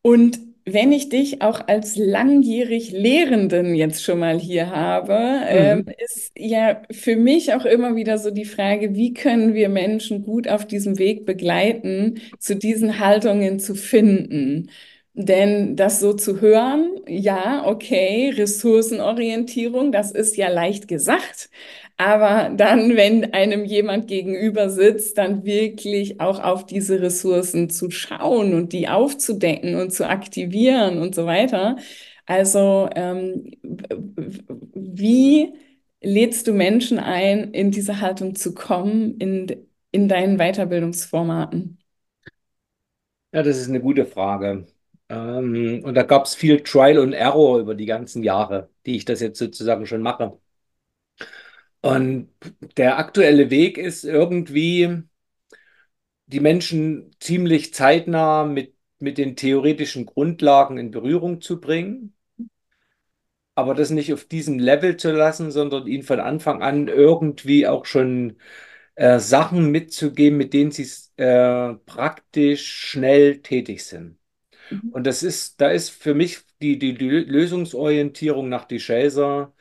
Und 0.03 0.39
wenn 0.67 0.93
ich 0.93 1.11
dich 1.11 1.43
auch 1.43 1.69
als 1.69 1.97
langjährig 1.97 2.93
Lehrenden 2.93 3.75
jetzt 3.75 4.03
schon 4.05 4.21
mal 4.21 4.39
hier 4.41 4.71
habe, 4.71 5.15
ähm, 5.47 5.85
Mhm. 5.85 5.95
ist 5.99 6.33
ja 6.39 6.83
für 6.93 7.17
mich 7.17 7.55
auch 7.55 7.65
immer 7.67 7.97
wieder 7.97 8.19
so 8.19 8.31
die 8.31 8.45
Frage, 8.47 8.95
wie 8.95 9.15
können 9.15 9.55
wir 9.55 9.69
Menschen 9.71 10.25
gut 10.25 10.49
auf 10.49 10.67
diesem 10.67 10.99
Weg 10.99 11.27
begleiten, 11.27 12.21
zu 12.39 12.57
diesen 12.57 12.99
Haltungen 13.01 13.61
zu 13.61 13.75
finden? 13.75 14.71
Denn 15.17 15.77
das 15.77 16.01
so 16.01 16.13
zu 16.15 16.41
hören, 16.41 17.01
ja, 17.07 17.65
okay, 17.67 18.31
Ressourcenorientierung, 18.37 19.93
das 19.93 20.11
ist 20.11 20.37
ja 20.37 20.49
leicht 20.49 20.89
gesagt. 20.89 21.51
Aber 21.97 22.51
dann, 22.57 22.97
wenn 22.97 23.33
einem 23.33 23.65
jemand 23.65 24.09
gegenüber 24.09 24.71
sitzt, 24.71 25.17
dann 25.19 25.45
wirklich 25.45 26.21
auch 26.21 26.41
auf 26.43 26.67
diese 26.67 27.01
Ressourcen 27.01 27.71
zu 27.71 27.91
schauen 27.93 28.55
und 28.55 28.73
die 28.73 28.89
aufzudecken 28.89 29.77
und 29.77 29.93
zu 29.93 30.09
aktivieren 30.09 30.99
und 30.99 31.15
so 31.15 31.27
weiter. 31.27 31.77
Also, 32.27 32.89
ähm, 32.97 33.53
wie 34.75 35.55
lädst 36.03 36.47
du 36.49 36.53
Menschen 36.53 36.99
ein, 36.99 37.53
in 37.53 37.71
diese 37.71 38.01
Haltung 38.01 38.35
zu 38.35 38.55
kommen, 38.55 39.17
in, 39.19 39.69
in 39.93 40.09
deinen 40.09 40.39
Weiterbildungsformaten? 40.39 41.79
Ja, 43.33 43.43
das 43.43 43.59
ist 43.59 43.69
eine 43.69 43.81
gute 43.83 44.07
Frage. 44.07 44.67
Ähm, 45.09 45.83
und 45.85 45.95
da 45.95 46.03
gab 46.03 46.25
es 46.27 46.35
viel 46.35 46.63
Trial 46.63 46.99
and 47.03 47.15
Error 47.15 47.59
über 47.61 47.75
die 47.75 47.87
ganzen 47.87 48.23
Jahre, 48.23 48.71
die 48.87 48.97
ich 48.97 49.05
das 49.05 49.21
jetzt 49.21 49.39
sozusagen 49.39 49.87
schon 49.87 50.03
mache. 50.03 50.39
Und 51.81 52.31
der 52.77 52.99
aktuelle 52.99 53.51
Weg 53.51 53.79
ist 53.79 54.05
irgendwie, 54.05 55.03
die 56.27 56.41
Menschen 56.41 57.11
ziemlich 57.21 57.73
zeitnah 57.75 58.45
mit, 58.45 58.75
mit 58.99 59.17
den 59.19 59.37
theoretischen 59.37 60.05
Grundlagen 60.07 60.77
in 60.79 60.91
Berührung 60.91 61.41
zu 61.41 61.61
bringen, 61.61 62.15
aber 63.55 63.75
das 63.75 63.91
nicht 63.91 64.13
auf 64.13 64.25
diesem 64.25 64.59
Level 64.59 64.97
zu 64.97 65.13
lassen, 65.13 65.51
sondern 65.51 65.87
ihn 65.87 66.03
von 66.03 66.21
Anfang 66.21 66.63
an 66.63 66.89
irgendwie 66.89 67.67
auch 67.69 67.85
schon 67.87 68.39
äh, 68.97 69.19
Sachen 69.21 69.71
mitzugeben, 69.71 70.39
mit 70.39 70.53
denen 70.55 70.71
sie 70.73 70.89
äh, 71.17 71.75
praktisch 71.87 72.67
schnell 72.69 73.43
tätig 73.43 73.85
sind. 73.85 74.19
Mhm. 74.71 74.91
Und 74.91 75.07
das 75.07 75.23
ist, 75.23 75.61
da 75.61 75.71
ist 75.71 75.91
für 75.91 76.15
mich 76.15 76.41
die, 76.63 76.79
die, 76.79 76.93
Lösungsorientierung 76.93 78.49
nach 78.49 78.65
die 78.65 78.79
Chaser 78.79 79.55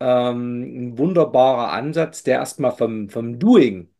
ähm, 0.00 0.90
ein 0.92 0.98
wunderbarer 0.98 1.72
Ansatz, 1.72 2.22
der 2.22 2.38
erstmal 2.38 2.72
vom, 2.72 3.08
vom 3.10 3.38
Doing 3.38 3.90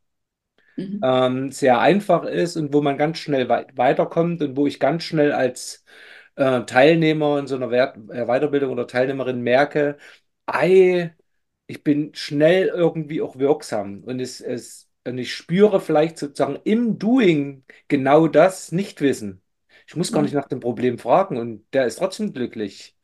Mhm. 0.76 1.00
ähm, 1.02 1.50
sehr 1.52 1.80
einfach 1.80 2.24
ist 2.24 2.56
und 2.56 2.72
wo 2.72 2.82
man 2.82 2.98
ganz 2.98 3.18
schnell 3.18 3.48
wei 3.48 3.66
weiterkommt 3.74 4.42
und 4.42 4.56
wo 4.56 4.66
ich 4.66 4.80
ganz 4.80 5.04
schnell 5.04 5.32
als 5.32 5.84
äh, 6.36 6.62
Teilnehmer 6.64 7.38
in 7.38 7.46
so 7.46 7.56
einer 7.56 7.70
Wert 7.70 7.96
äh, 8.10 8.26
Weiterbildung 8.26 8.70
oder 8.72 8.86
Teilnehmerin 8.86 9.40
merke, 9.42 9.98
ei, 10.46 11.14
ich 11.66 11.82
bin 11.84 12.14
schnell 12.14 12.68
irgendwie 12.68 13.22
auch 13.22 13.36
wirksam 13.38 14.02
und 14.04 14.20
es, 14.20 14.40
es 14.40 14.88
und 15.06 15.16
ich 15.18 15.34
spüre 15.34 15.80
vielleicht 15.80 16.18
sozusagen 16.18 16.58
im 16.64 16.98
Doing 16.98 17.64
genau 17.88 18.28
das 18.28 18.70
Nichtwissen. 18.72 19.42
Ich 19.90 19.96
muss 19.96 20.12
gar 20.12 20.22
nicht 20.22 20.34
nach 20.34 20.46
dem 20.48 20.60
Problem 20.60 20.98
fragen 20.98 21.36
und 21.36 21.66
der 21.74 21.86
ist 21.86 21.96
trotzdem 21.98 22.32
glücklich. 22.32 22.96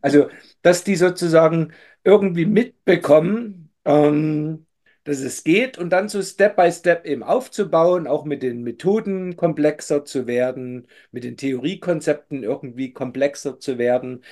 Also, 0.00 0.28
dass 0.62 0.84
die 0.84 0.96
sozusagen 0.96 1.72
irgendwie 2.04 2.46
mitbekommen, 2.46 3.72
ähm, 3.84 4.66
dass 5.04 5.20
es 5.20 5.44
geht 5.44 5.78
und 5.78 5.90
dann 5.90 6.08
so 6.08 6.22
Step 6.22 6.56
by 6.56 6.72
Step 6.72 7.06
eben 7.06 7.22
aufzubauen, 7.22 8.06
auch 8.08 8.24
mit 8.24 8.42
den 8.42 8.62
Methoden 8.64 9.36
komplexer 9.36 10.04
zu 10.04 10.26
werden, 10.26 10.88
mit 11.12 11.24
den 11.24 11.36
Theoriekonzepten 11.38 12.42
irgendwie 12.44 12.92
komplexer 12.92 13.60
zu 13.60 13.78
werden. 13.78 14.24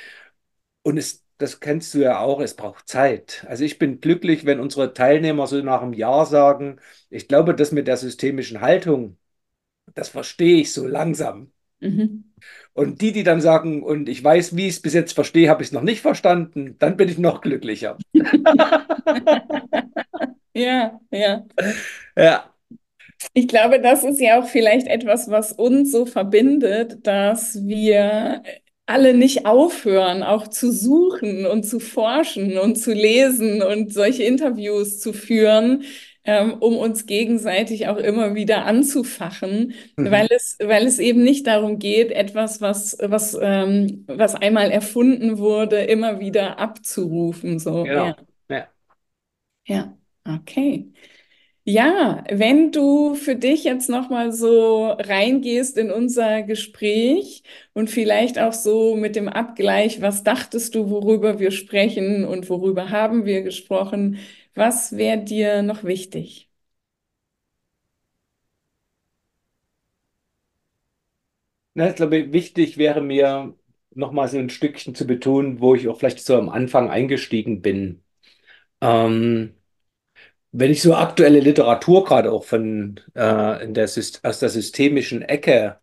Und 0.83 0.99
es, 0.99 1.25
das 1.39 1.61
kennst 1.61 1.95
du 1.95 1.99
ja 2.01 2.21
auch, 2.21 2.41
es 2.41 2.57
braucht 2.57 2.89
Zeit. 2.89 3.45
Also 3.49 3.65
ich 3.65 3.79
bin 3.79 4.01
glücklich, 4.01 4.47
wenn 4.47 4.61
unsere 4.61 4.95
Teilnehmer 4.95 5.47
so 5.47 5.61
nach 5.63 5.83
einem 5.83 5.93
Jahr 5.95 6.27
sagen, 6.27 6.81
ich 7.11 7.29
glaube, 7.29 7.55
das 7.55 7.73
mit 7.73 7.87
der 7.89 7.97
systemischen 7.97 8.61
Haltung, 8.61 9.19
das 9.95 10.11
verstehe 10.11 10.61
ich 10.63 10.73
so 10.75 10.87
langsam. 10.87 11.53
Mhm. 11.83 12.25
Und 12.75 13.03
die, 13.03 13.13
die 13.13 13.23
dann 13.23 13.41
sagen, 13.41 13.83
und 13.83 14.09
ich 14.09 14.23
weiß, 14.23 14.57
wie 14.57 14.67
ich 14.69 14.75
es 14.77 14.83
bis 14.83 14.95
jetzt 14.95 15.13
verstehe, 15.13 15.49
habe 15.51 15.63
ich 15.63 15.69
es 15.69 15.73
noch 15.73 15.83
nicht 15.83 16.01
verstanden, 16.01 16.77
dann 16.79 16.97
bin 16.97 17.09
ich 17.09 17.19
noch 17.19 17.41
glücklicher. 17.41 17.99
Ja, 20.55 21.01
ja. 21.11 21.47
Ja. 22.17 22.53
Ich 23.35 23.49
glaube, 23.49 23.81
das 23.81 24.05
ist 24.05 24.21
ja 24.21 24.41
auch 24.41 24.49
vielleicht 24.49 24.87
etwas, 24.87 25.31
was 25.31 25.53
uns 25.53 25.93
so 25.93 26.07
verbindet, 26.07 27.07
dass 27.07 27.65
wir 27.67 28.43
alle 28.87 29.15
nicht 29.15 29.47
aufhören, 29.47 30.23
auch 30.23 30.49
zu 30.49 30.73
suchen 30.73 31.47
und 31.47 31.65
zu 31.65 31.81
forschen 31.81 32.59
und 32.59 32.77
zu 32.77 32.93
lesen 32.93 33.63
und 33.63 33.93
solche 33.95 34.25
Interviews 34.25 34.99
zu 35.01 35.13
führen, 35.13 35.85
ähm, 36.25 36.55
um 36.61 36.77
uns 36.77 37.07
gegenseitig 37.07 37.89
auch 37.89 37.97
immer 37.97 38.35
wieder 38.35 38.65
anzufachen, 38.67 39.75
weil 40.03 40.27
Mhm. 40.27 40.31
es, 40.31 40.57
weil 40.63 40.87
es 40.87 40.99
eben 40.99 41.23
nicht 41.25 41.47
darum 41.47 41.79
geht, 41.79 42.11
etwas, 42.13 42.61
was, 42.61 42.97
was, 43.01 43.37
ähm, 43.41 44.05
was 44.09 44.35
einmal 44.35 44.71
erfunden 44.71 45.39
wurde, 45.39 45.79
immer 45.85 46.21
wieder 46.21 46.59
abzurufen. 46.59 47.59
So, 47.59 47.91
ja, 47.95 48.15
Genau. 48.15 48.17
Ja. 48.49 48.73
ja, 49.67 49.97
okay. 50.27 50.93
Ja, 51.65 52.25
wenn 52.31 52.73
du 52.73 53.15
für 53.17 53.37
dich 53.37 53.65
jetzt 53.65 53.91
noch 53.91 54.11
mal 54.11 54.33
so 54.33 54.87
reingehst 54.93 55.79
in 55.79 55.93
unser 55.93 56.43
Gespräch 56.43 57.43
und 57.75 57.91
vielleicht 57.91 58.39
auch 58.39 58.53
so 58.55 58.97
mit 58.97 59.17
dem 59.17 59.29
Abgleich, 59.29 60.01
was 60.03 60.25
dachtest 60.25 60.75
du, 60.75 60.91
worüber 60.91 61.39
wir 61.41 61.53
sprechen 61.53 62.25
und 62.27 62.51
worüber 62.51 62.91
haben 62.91 63.27
wir 63.27 63.43
gesprochen, 63.43 64.19
was 64.55 64.97
wäre 64.97 65.19
dir 65.25 65.63
noch 65.63 65.85
wichtig? 65.85 66.51
Na, 71.75 71.89
ich 71.91 71.97
glaube, 71.97 72.33
wichtig 72.33 72.77
wäre 72.77 73.01
mir 73.01 73.55
nochmal 73.95 74.29
so 74.29 74.39
ein 74.39 74.51
Stückchen 74.51 74.95
zu 74.95 75.07
betonen, 75.07 75.61
wo 75.61 75.75
ich 75.75 75.89
auch 75.89 75.99
vielleicht 75.99 76.21
so 76.21 76.37
am 76.37 76.49
Anfang 76.51 76.91
eingestiegen 76.91 77.63
bin. 77.63 78.03
Ähm, 78.81 79.55
wenn 80.53 80.71
ich 80.71 80.83
so 80.83 80.95
aktuelle 80.97 81.41
Literatur 81.41 82.05
gerade 82.05 82.33
auch 82.33 82.45
von 82.45 83.01
äh, 83.15 83.65
in 83.65 83.75
der, 83.75 83.85
aus 83.87 84.39
der 84.41 84.49
systemischen 84.51 85.23
Ecke 85.23 85.81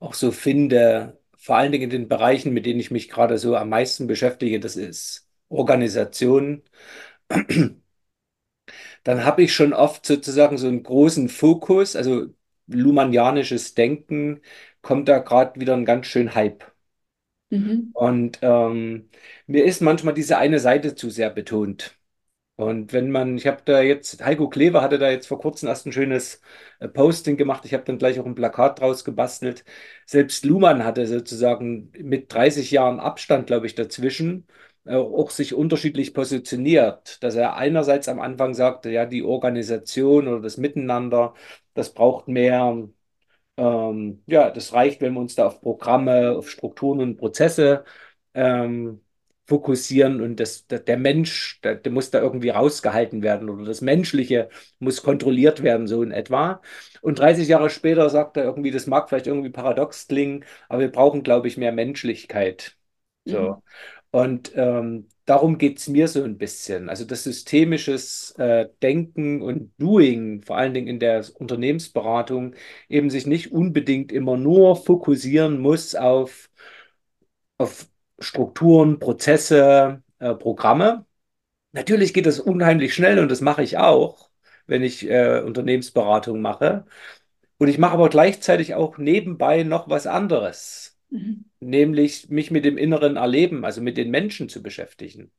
auch 0.00 0.14
so 0.14 0.32
finde, 0.32 1.18
vor 1.36 1.56
allen 1.56 1.72
Dingen 1.72 1.84
in 1.86 1.90
den 1.90 2.08
Bereichen, 2.08 2.52
mit 2.54 2.66
denen 2.66 2.80
ich 2.80 2.90
mich 2.92 3.08
gerade 3.10 3.38
so 3.38 3.56
am 3.56 3.70
meisten 3.70 4.06
beschäftige, 4.08 4.60
das 4.60 4.76
ist 4.76 5.28
Organisation, 5.50 6.62
dann 9.06 9.24
habe 9.24 9.42
ich 9.44 9.54
schon 9.54 9.72
oft 9.72 10.04
sozusagen 10.04 10.58
so 10.58 10.66
einen 10.68 10.82
großen 10.82 11.28
Fokus, 11.28 11.94
also 11.96 12.26
Luhmannianisches 12.66 13.74
Denken 13.74 14.40
kommt 14.82 15.08
da 15.08 15.18
gerade 15.20 15.60
wieder 15.60 15.74
ein 15.76 15.84
ganz 15.84 16.06
schön 16.08 16.34
Hype. 16.34 16.64
Mhm. 17.50 17.90
Und 17.92 18.38
ähm, 18.42 19.08
mir 19.46 19.64
ist 19.64 19.80
manchmal 19.80 20.14
diese 20.14 20.38
eine 20.38 20.58
Seite 20.58 20.94
zu 20.94 21.08
sehr 21.10 21.30
betont. 21.30 21.96
Und 22.56 22.92
wenn 22.92 23.10
man, 23.10 23.36
ich 23.38 23.46
habe 23.46 23.62
da 23.64 23.82
jetzt, 23.82 24.24
Heiko 24.24 24.48
Klever 24.48 24.82
hatte 24.82 24.98
da 24.98 25.10
jetzt 25.10 25.28
vor 25.28 25.40
kurzem 25.40 25.68
erst 25.68 25.86
ein 25.86 25.92
schönes 25.92 26.40
äh, 26.80 26.88
Posting 26.88 27.36
gemacht. 27.36 27.64
Ich 27.66 27.74
habe 27.74 27.84
dann 27.84 27.98
gleich 27.98 28.20
auch 28.20 28.26
ein 28.26 28.34
Plakat 28.34 28.80
draus 28.80 29.04
gebastelt. 29.04 29.64
Selbst 30.06 30.44
Luhmann 30.44 30.84
hatte 30.84 31.06
sozusagen 31.06 31.92
mit 31.98 32.32
30 32.34 32.70
Jahren 32.72 33.00
Abstand, 33.00 33.46
glaube 33.48 33.66
ich, 33.66 33.74
dazwischen 33.76 34.46
auch 34.88 35.30
sich 35.30 35.54
unterschiedlich 35.54 36.14
positioniert. 36.14 37.22
Dass 37.22 37.34
er 37.34 37.56
einerseits 37.56 38.08
am 38.08 38.20
Anfang 38.20 38.54
sagte, 38.54 38.90
ja, 38.90 39.06
die 39.06 39.22
Organisation 39.22 40.28
oder 40.28 40.40
das 40.40 40.56
Miteinander, 40.56 41.34
das 41.74 41.92
braucht 41.94 42.28
mehr. 42.28 42.88
Ähm, 43.56 44.22
ja, 44.26 44.50
das 44.50 44.72
reicht, 44.72 45.00
wenn 45.00 45.14
wir 45.14 45.20
uns 45.20 45.34
da 45.34 45.46
auf 45.46 45.60
Programme, 45.60 46.32
auf 46.36 46.50
Strukturen 46.50 47.00
und 47.00 47.16
Prozesse 47.16 47.84
ähm, 48.34 49.00
fokussieren 49.46 50.20
und 50.20 50.40
das, 50.40 50.66
der, 50.66 50.96
Mensch, 50.98 51.60
der, 51.62 51.76
der 51.76 51.92
muss 51.92 52.10
da 52.10 52.20
irgendwie 52.20 52.48
rausgehalten 52.50 53.22
werden 53.22 53.48
oder 53.48 53.64
das 53.64 53.80
Menschliche 53.80 54.48
muss 54.80 55.02
kontrolliert 55.02 55.62
werden, 55.62 55.86
so 55.86 56.02
in 56.02 56.10
etwa. 56.10 56.60
Und 57.00 57.18
30 57.20 57.48
Jahre 57.48 57.70
später 57.70 58.10
sagt 58.10 58.36
er 58.36 58.44
irgendwie, 58.44 58.72
das 58.72 58.86
mag 58.86 59.08
vielleicht 59.08 59.26
irgendwie 59.28 59.50
paradox 59.50 60.08
klingen, 60.08 60.44
aber 60.68 60.80
wir 60.80 60.92
brauchen, 60.92 61.22
glaube 61.22 61.46
ich, 61.48 61.56
mehr 61.56 61.72
Menschlichkeit. 61.72 62.76
Mhm. 63.24 63.62
Und 64.16 64.52
ähm, 64.56 65.08
darum 65.26 65.58
geht 65.58 65.76
es 65.78 65.88
mir 65.88 66.08
so 66.08 66.22
ein 66.24 66.38
bisschen. 66.38 66.88
Also 66.88 67.04
das 67.04 67.24
systemisches 67.24 68.30
äh, 68.38 68.66
Denken 68.82 69.42
und 69.42 69.72
Doing, 69.78 70.42
vor 70.42 70.56
allen 70.56 70.72
Dingen 70.72 70.86
in 70.88 70.98
der 71.00 71.22
Unternehmensberatung, 71.34 72.54
eben 72.88 73.10
sich 73.10 73.26
nicht 73.26 73.52
unbedingt 73.52 74.12
immer 74.12 74.38
nur 74.38 74.74
fokussieren 74.76 75.60
muss 75.60 75.94
auf, 75.94 76.48
auf 77.58 77.88
Strukturen, 78.18 78.98
Prozesse, 78.98 80.02
äh, 80.18 80.34
Programme. 80.34 81.06
Natürlich 81.72 82.14
geht 82.14 82.26
das 82.26 82.40
unheimlich 82.40 82.94
schnell 82.94 83.18
und 83.20 83.30
das 83.30 83.42
mache 83.42 83.62
ich 83.62 83.78
auch, 83.78 84.30
wenn 84.66 84.82
ich 84.82 85.08
äh, 85.10 85.42
Unternehmensberatung 85.42 86.40
mache. 86.42 86.86
Und 87.58 87.68
ich 87.68 87.78
mache 87.78 87.94
aber 87.94 88.10
gleichzeitig 88.10 88.74
auch 88.74 88.98
nebenbei 88.98 89.62
noch 89.64 89.88
was 89.90 90.06
anderes, 90.06 90.98
Mhm. 91.10 91.44
Nämlich 91.66 92.28
mich 92.30 92.50
mit 92.50 92.64
dem 92.64 92.78
inneren 92.78 93.16
Erleben, 93.16 93.64
also 93.64 93.80
mit 93.82 93.96
den 93.96 94.10
Menschen 94.10 94.48
zu 94.48 94.62
beschäftigen 94.62 95.30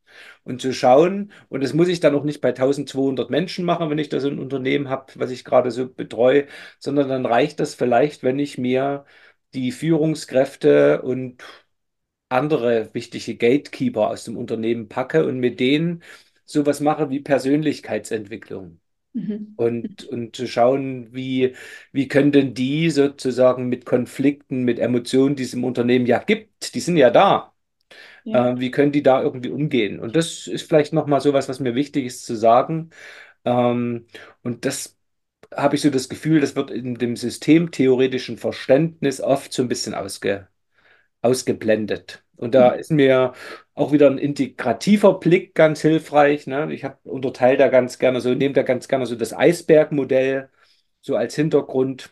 und 0.44 0.62
zu 0.62 0.74
schauen. 0.74 1.32
Und 1.50 1.64
das 1.64 1.74
muss 1.74 1.88
ich 1.88 2.00
dann 2.00 2.16
auch 2.16 2.24
nicht 2.24 2.42
bei 2.42 2.52
1200 2.54 3.30
Menschen 3.30 3.66
machen, 3.66 3.90
wenn 3.90 4.00
ich 4.00 4.10
da 4.10 4.20
so 4.20 4.30
ein 4.30 4.40
Unternehmen 4.40 4.90
habe, 4.90 5.14
was 5.16 5.32
ich 5.32 5.46
gerade 5.46 5.72
so 5.72 5.88
betreue, 5.90 6.48
sondern 6.80 7.10
dann 7.10 7.26
reicht 7.26 7.60
das 7.60 7.76
vielleicht, 7.76 8.24
wenn 8.24 8.40
ich 8.40 8.58
mir 8.58 9.06
die 9.54 9.72
Führungskräfte 9.72 11.02
und 11.02 11.44
andere 12.30 12.94
wichtige 12.94 13.36
Gatekeeper 13.38 14.10
aus 14.10 14.24
dem 14.26 14.38
Unternehmen 14.38 14.88
packe 14.90 15.26
und 15.26 15.40
mit 15.40 15.60
denen 15.60 16.04
sowas 16.46 16.80
mache 16.82 17.10
wie 17.10 17.20
Persönlichkeitsentwicklung. 17.22 18.80
Mhm. 19.18 19.58
Und, 19.58 20.06
und 20.06 20.36
zu 20.36 20.48
schauen, 20.48 21.14
wie, 21.16 21.56
wie 21.92 22.08
können 22.08 22.32
denn 22.32 22.54
die 22.54 22.92
sozusagen 22.92 23.70
mit 23.70 23.86
Konflikten, 23.86 24.64
mit 24.64 24.78
Emotionen, 24.80 25.36
die 25.36 25.44
es 25.44 25.54
im 25.56 25.64
Unternehmen 25.64 26.06
ja 26.06 26.20
gibt, 26.20 26.76
die 26.76 26.80
sind 26.80 26.98
ja 26.98 27.10
da, 27.10 27.54
Ja. 28.24 28.48
äh, 28.54 28.56
wie 28.60 28.72
können 28.72 28.92
die 28.92 29.04
da 29.04 29.22
irgendwie 29.22 29.50
umgehen? 29.50 30.00
Und 30.00 30.16
das 30.16 30.48
ist 30.48 30.68
vielleicht 30.68 30.94
nochmal 30.94 31.22
sowas, 31.22 31.50
was 31.50 31.60
mir 31.60 31.76
wichtig 31.76 32.06
ist 32.06 32.26
zu 32.26 32.36
sagen. 32.36 32.90
Ähm, 33.46 34.08
und 34.44 34.66
das 34.66 34.98
habe 35.56 35.76
ich 35.78 35.82
so 35.84 35.90
das 35.92 36.10
Gefühl, 36.10 36.42
das 36.42 36.56
wird 36.56 36.72
in 36.72 36.96
dem 36.96 37.16
systemtheoretischen 37.18 38.38
Verständnis 38.38 39.22
oft 39.22 39.54
so 39.54 39.64
ein 39.64 39.70
bisschen 39.70 39.96
ausge, 39.96 40.48
ausgeblendet. 41.22 42.26
Und 42.38 42.56
da 42.56 42.70
Mhm. 42.70 42.72
ist 42.72 42.92
mir 42.92 43.34
auch 43.74 43.92
wieder 43.92 44.10
ein 44.10 44.18
integrativer 44.20 45.20
Blick 45.20 45.56
ganz 45.56 45.82
hilfreich. 45.82 46.48
Ne? 46.48 46.74
Ich 46.74 46.84
habe 46.84 46.98
unterteile 47.10 47.58
da 47.58 47.68
ganz 47.70 48.00
gerne 48.00 48.22
so, 48.22 48.34
nehme 48.34 48.54
da 48.54 48.64
ganz 48.64 48.88
gerne 48.88 49.06
so 49.06 49.16
das 49.16 49.34
Eisbergmodell 49.34 50.50
so 51.02 51.16
als 51.16 51.36
Hintergrund. 51.36 52.12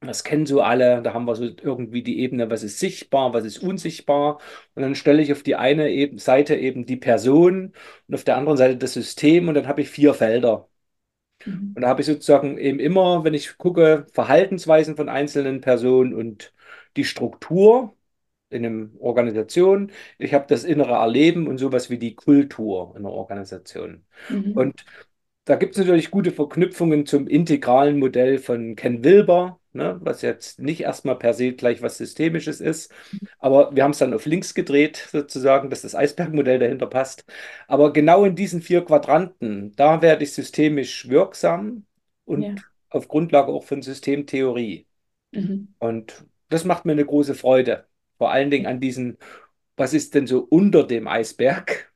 Das 0.00 0.24
kennen 0.24 0.46
so 0.46 0.62
alle. 0.62 1.02
Da 1.02 1.12
haben 1.14 1.26
wir 1.26 1.34
so 1.36 1.44
irgendwie 1.44 2.02
die 2.02 2.20
Ebene, 2.20 2.50
was 2.50 2.62
ist 2.62 2.78
sichtbar, 2.78 3.34
was 3.34 3.44
ist 3.44 3.58
unsichtbar. 3.58 4.40
Und 4.74 4.82
dann 4.82 4.94
stelle 4.94 5.22
ich 5.22 5.32
auf 5.32 5.42
die 5.42 5.56
eine 5.56 5.90
eben, 5.90 6.18
Seite 6.18 6.56
eben 6.56 6.86
die 6.86 6.96
Person 6.96 7.74
und 8.08 8.14
auf 8.14 8.24
der 8.24 8.36
anderen 8.38 8.56
Seite 8.58 8.76
das 8.78 8.94
System 8.94 9.48
und 9.48 9.54
dann 9.54 9.68
habe 9.68 9.82
ich 9.82 9.90
vier 9.90 10.14
Felder. 10.14 10.68
Mhm. 11.46 11.74
Und 11.74 11.82
da 11.82 11.88
habe 11.88 12.00
ich 12.02 12.06
sozusagen 12.06 12.58
eben 12.58 12.78
immer, 12.80 13.24
wenn 13.24 13.34
ich 13.34 13.56
gucke, 13.58 14.06
Verhaltensweisen 14.12 14.96
von 14.96 15.08
einzelnen 15.08 15.60
Personen 15.60 16.14
und 16.14 16.52
die 16.96 17.04
Struktur 17.04 17.96
in 18.50 18.66
einer 18.66 18.88
Organisation. 18.98 19.92
Ich 20.18 20.34
habe 20.34 20.46
das 20.48 20.64
innere 20.64 20.94
Erleben 20.94 21.46
und 21.46 21.58
sowas 21.58 21.88
wie 21.88 21.98
die 21.98 22.14
Kultur 22.14 22.94
in 22.96 23.04
der 23.04 23.12
Organisation. 23.12 24.04
Mhm. 24.28 24.52
Und 24.52 24.84
da 25.44 25.56
gibt 25.56 25.72
es 25.72 25.78
natürlich 25.78 26.10
gute 26.10 26.30
Verknüpfungen 26.30 27.06
zum 27.06 27.26
integralen 27.26 27.98
Modell 27.98 28.38
von 28.38 28.76
Ken 28.76 29.02
Wilber, 29.02 29.58
ne, 29.72 29.98
was 30.00 30.22
jetzt 30.22 30.60
nicht 30.60 30.82
erstmal 30.82 31.16
per 31.16 31.34
se 31.34 31.52
gleich 31.54 31.82
was 31.82 31.96
Systemisches 31.96 32.60
ist. 32.60 32.92
Aber 33.38 33.74
wir 33.74 33.82
haben 33.82 33.92
es 33.92 33.98
dann 33.98 34.14
auf 34.14 34.26
links 34.26 34.54
gedreht, 34.54 35.08
sozusagen, 35.10 35.70
dass 35.70 35.82
das 35.82 35.94
Eisbergmodell 35.94 36.58
dahinter 36.58 36.86
passt. 36.86 37.24
Aber 37.66 37.92
genau 37.92 38.24
in 38.24 38.36
diesen 38.36 38.62
vier 38.62 38.84
Quadranten, 38.84 39.72
da 39.76 40.02
werde 40.02 40.24
ich 40.24 40.34
systemisch 40.34 41.08
wirksam 41.08 41.84
und 42.24 42.42
ja. 42.42 42.54
auf 42.90 43.08
Grundlage 43.08 43.50
auch 43.50 43.64
von 43.64 43.82
Systemtheorie. 43.82 44.86
Mhm. 45.32 45.74
Und 45.78 46.24
das 46.48 46.64
macht 46.64 46.84
mir 46.84 46.92
eine 46.92 47.06
große 47.06 47.34
Freude. 47.34 47.86
Vor 48.20 48.32
allen 48.32 48.52
Dingen 48.52 48.68
an 48.68 48.80
diesen, 48.80 49.18
was 49.76 49.94
ist 49.94 50.14
denn 50.14 50.28
so 50.28 50.40
unter 50.44 50.84
dem 50.86 51.08
Eisberg? 51.08 51.92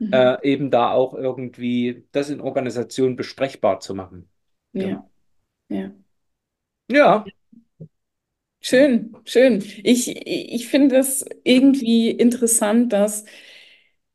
Mhm. 0.00 0.12
Äh, 0.12 0.48
eben 0.48 0.70
da 0.70 0.92
auch 0.92 1.14
irgendwie 1.14 2.06
das 2.12 2.30
in 2.30 2.40
Organisationen 2.40 3.16
besprechbar 3.16 3.80
zu 3.80 3.94
machen. 3.94 4.30
Ja. 4.72 5.08
Ja. 5.68 5.92
Ja. 6.88 7.24
Schön, 8.60 9.16
schön. 9.24 9.62
Ich, 9.84 10.08
ich 10.26 10.66
finde 10.68 10.96
es 10.96 11.24
irgendwie 11.44 12.10
interessant, 12.10 12.92
dass 12.92 13.24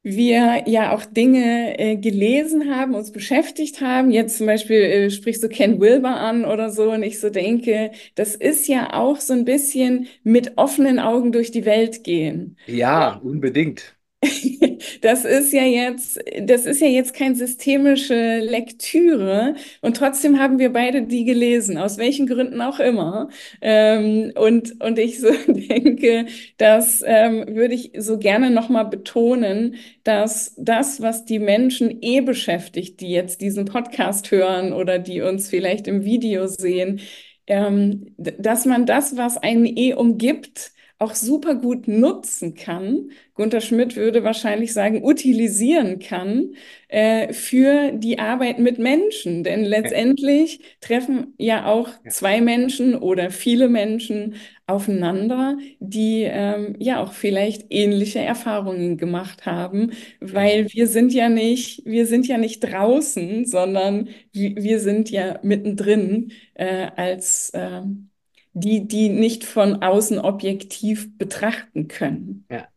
wir 0.03 0.63
ja 0.67 0.93
auch 0.93 1.05
Dinge 1.05 1.77
äh, 1.79 1.95
gelesen 1.97 2.73
haben, 2.75 2.95
uns 2.95 3.11
beschäftigt 3.11 3.81
haben. 3.81 4.11
Jetzt 4.11 4.37
zum 4.37 4.47
Beispiel 4.47 4.81
äh, 4.81 5.09
sprichst 5.11 5.43
du 5.43 5.49
Ken 5.49 5.79
Wilber 5.79 6.15
an 6.19 6.45
oder 6.45 6.71
so 6.71 6.91
und 6.91 7.03
ich 7.03 7.19
so 7.19 7.29
denke, 7.29 7.91
das 8.15 8.35
ist 8.35 8.67
ja 8.67 8.93
auch 8.93 9.17
so 9.19 9.33
ein 9.33 9.45
bisschen 9.45 10.07
mit 10.23 10.57
offenen 10.57 10.99
Augen 10.99 11.31
durch 11.31 11.51
die 11.51 11.65
Welt 11.65 12.03
gehen. 12.03 12.57
Ja, 12.65 13.17
unbedingt. 13.23 13.95
Das 15.01 15.26
ist 15.26 15.51
ja 15.53 15.63
jetzt, 15.63 16.19
das 16.41 16.65
ist 16.65 16.82
ja 16.82 16.88
jetzt 16.88 17.13
keine 17.13 17.36
systemische 17.36 18.39
Lektüre 18.39 19.55
und 19.82 19.97
trotzdem 19.97 20.39
haben 20.39 20.59
wir 20.59 20.72
beide 20.74 21.03
die 21.03 21.26
gelesen, 21.26 21.78
aus 21.78 21.97
welchen 21.97 22.28
Gründen 22.28 22.61
auch 22.61 22.80
immer. 22.80 23.30
Ähm, 23.61 24.32
und, 24.36 24.82
und 24.82 24.99
ich 24.99 25.19
so 25.19 25.30
denke, 25.47 26.26
das 26.57 27.03
ähm, 27.05 27.45
würde 27.55 27.74
ich 27.74 27.91
so 27.97 28.17
gerne 28.19 28.51
nochmal 28.51 28.86
betonen, 28.86 29.76
dass 30.03 30.53
das, 30.57 31.01
was 31.01 31.26
die 31.26 31.39
Menschen 31.39 31.97
eh 32.01 32.22
beschäftigt, 32.22 33.01
die 33.01 33.11
jetzt 33.11 33.41
diesen 33.41 33.65
Podcast 33.65 34.32
hören 34.32 34.74
oder 34.74 34.99
die 34.99 35.22
uns 35.22 35.49
vielleicht 35.49 35.88
im 35.88 36.03
Video 36.05 36.47
sehen, 36.47 37.01
ähm, 37.47 38.13
dass 38.17 38.65
man 38.65 38.86
das, 38.86 39.17
was 39.17 39.38
einen 39.38 39.65
eh 39.65 39.93
umgibt, 39.93 40.72
auch 41.01 41.15
super 41.15 41.55
gut 41.55 41.87
nutzen 41.87 42.53
kann. 42.55 43.09
Gunter 43.33 43.59
Schmidt 43.61 43.95
würde 43.95 44.23
wahrscheinlich 44.23 44.71
sagen, 44.73 45.03
utilisieren 45.03 45.99
kann 45.99 46.53
äh, 46.89 47.33
für 47.33 47.91
die 47.93 48.19
Arbeit 48.19 48.59
mit 48.59 48.77
Menschen. 48.77 49.43
Denn 49.43 49.63
letztendlich 49.65 50.61
treffen 50.79 51.33
ja 51.37 51.65
auch 51.65 51.89
zwei 52.09 52.39
Menschen 52.41 52.95
oder 52.95 53.31
viele 53.31 53.67
Menschen 53.67 54.35
aufeinander, 54.67 55.57
die 55.79 56.23
ähm, 56.23 56.75
ja 56.79 57.01
auch 57.01 57.13
vielleicht 57.13 57.65
ähnliche 57.71 58.19
Erfahrungen 58.19 58.97
gemacht 58.97 59.45
haben, 59.45 59.91
weil 60.19 60.67
wir 60.71 60.87
sind 60.87 61.13
ja 61.13 61.29
nicht, 61.29 61.83
wir 61.85 62.05
sind 62.05 62.27
ja 62.27 62.37
nicht 62.37 62.61
draußen, 62.61 63.45
sondern 63.45 64.09
wir 64.33 64.79
sind 64.79 65.09
ja 65.09 65.39
mittendrin 65.43 66.31
äh, 66.53 66.87
als 66.95 67.49
äh, 67.51 67.81
die, 68.53 68.87
die 68.87 69.09
nicht 69.09 69.43
von 69.43 69.81
außen 69.81 70.19
objektiv 70.19 71.17
betrachten 71.17 71.87
können. 71.87 72.45
Ja. 72.49 72.67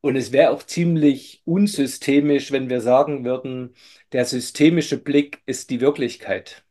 Und 0.00 0.16
es 0.16 0.32
wäre 0.32 0.50
auch 0.50 0.62
ziemlich 0.62 1.40
unsystemisch, 1.46 2.52
wenn 2.52 2.68
wir 2.68 2.80
sagen 2.80 3.24
würden, 3.24 3.74
der 4.12 4.26
systemische 4.26 4.98
Blick 4.98 5.42
ist 5.46 5.70
die 5.70 5.80
Wirklichkeit. 5.80 6.62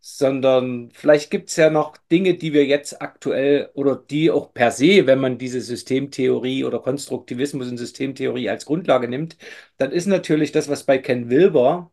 Sondern 0.00 0.90
vielleicht 0.92 1.30
gibt 1.30 1.48
es 1.48 1.56
ja 1.56 1.70
noch 1.70 1.96
Dinge, 2.10 2.34
die 2.34 2.52
wir 2.52 2.64
jetzt 2.66 3.00
aktuell 3.02 3.70
oder 3.74 3.96
die 3.96 4.30
auch 4.30 4.52
per 4.52 4.70
se, 4.70 5.06
wenn 5.06 5.18
man 5.20 5.38
diese 5.38 5.60
Systemtheorie 5.60 6.64
oder 6.64 6.80
Konstruktivismus 6.80 7.68
in 7.68 7.78
Systemtheorie 7.78 8.48
als 8.48 8.66
Grundlage 8.66 9.08
nimmt, 9.08 9.36
dann 9.76 9.90
ist 9.92 10.06
natürlich 10.06 10.52
das, 10.52 10.68
was 10.68 10.84
bei 10.84 10.98
Ken 10.98 11.30
Wilber 11.30 11.90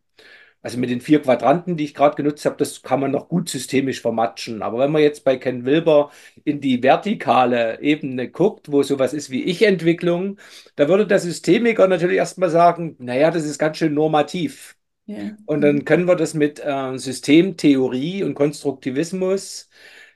also 0.62 0.78
mit 0.78 0.90
den 0.90 1.00
vier 1.00 1.20
Quadranten, 1.20 1.76
die 1.76 1.84
ich 1.84 1.94
gerade 1.94 2.14
genutzt 2.14 2.44
habe, 2.44 2.56
das 2.56 2.82
kann 2.82 3.00
man 3.00 3.10
noch 3.10 3.28
gut 3.28 3.48
systemisch 3.48 4.00
vermatschen. 4.00 4.62
Aber 4.62 4.78
wenn 4.78 4.92
man 4.92 5.02
jetzt 5.02 5.24
bei 5.24 5.36
Ken 5.36 5.64
Wilber 5.64 6.10
in 6.44 6.60
die 6.60 6.82
vertikale 6.82 7.80
Ebene 7.82 8.30
guckt, 8.30 8.70
wo 8.70 8.82
sowas 8.84 9.12
ist 9.12 9.30
wie 9.30 9.42
Ich-Entwicklung, 9.42 10.38
da 10.76 10.88
würde 10.88 11.06
der 11.06 11.18
Systemiker 11.18 11.88
natürlich 11.88 12.16
erstmal 12.16 12.50
sagen, 12.50 12.96
naja, 13.00 13.30
das 13.32 13.44
ist 13.44 13.58
ganz 13.58 13.78
schön 13.78 13.94
normativ. 13.94 14.76
Ja. 15.06 15.36
Und 15.46 15.62
dann 15.62 15.84
können 15.84 16.06
wir 16.06 16.14
das 16.14 16.34
mit 16.34 16.60
äh, 16.64 16.96
Systemtheorie 16.96 18.22
und 18.22 18.34
Konstruktivismus 18.34 19.68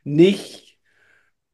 nicht 0.05 0.79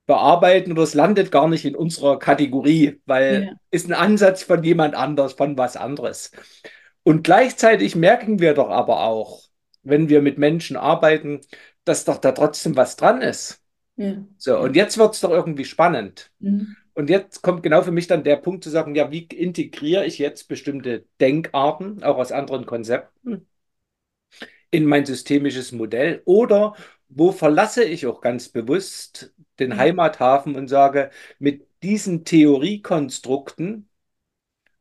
bearbeiten 0.07 0.73
oder 0.73 0.83
es 0.83 0.93
landet 0.93 1.31
gar 1.31 1.49
nicht 1.49 1.65
in 1.65 1.75
unserer 1.75 2.19
Kategorie, 2.19 3.01
weil 3.07 3.45
ja. 3.45 3.53
ist 3.71 3.89
ein 3.89 3.95
Ansatz 3.95 4.43
von 4.43 4.63
jemand 4.63 4.95
anders, 4.95 5.33
von 5.33 5.57
was 5.57 5.77
anderes. 5.77 6.33
Und 7.05 7.25
gleichzeitig 7.25 7.97
merken 7.97 8.39
wir 8.39 8.55
doch 8.55 8.71
aber 8.71 9.03
auch, 9.05 9.43
wenn 9.83 10.09
wir 10.09 10.23
mit 10.23 10.39
Menschen 10.39 10.77
arbeiten, 10.77 11.41
dass 11.85 12.05
doch 12.05 12.19
da 12.19 12.33
trotzdem 12.33 12.77
was 12.77 12.97
dran 12.97 13.23
ist. 13.23 13.61
Ja. 13.97 14.25
So, 14.39 14.59
und 14.59 14.77
jetzt 14.77 14.99
wird 14.99 15.15
es 15.15 15.21
doch 15.21 15.31
irgendwie 15.31 15.65
spannend. 15.65 16.31
Mhm. 16.39 16.77
Und 16.95 17.11
jetzt 17.11 17.43
kommt 17.43 17.63
genau 17.63 17.83
für 17.83 17.91
mich 17.91 18.07
dann 18.07 18.25
der 18.25 18.37
Punkt 18.37 18.65
zu 18.65 18.71
sagen, 18.71 18.95
ja, 18.95 19.11
wie 19.11 19.25
integriere 19.25 20.05
ich 20.05 20.19
jetzt 20.19 20.49
bestimmte 20.49 21.07
Denkarten, 21.21 22.03
auch 22.03 22.19
aus 22.19 22.33
anderen 22.33 22.67
Konzepten, 22.67 23.47
in 24.71 24.85
mein 24.87 25.07
systemisches 25.07 25.73
Modell? 25.73 26.23
Oder 26.25 26.75
wo 27.09 27.33
verlasse 27.33 27.85
ich 27.85 28.07
auch 28.07 28.21
ganz 28.21 28.49
bewusst 28.49 29.35
den 29.59 29.77
Heimathafen 29.77 30.55
und 30.55 30.69
sage, 30.69 31.11
mit 31.39 31.67
diesen 31.83 32.25
Theoriekonstrukten 32.25 33.89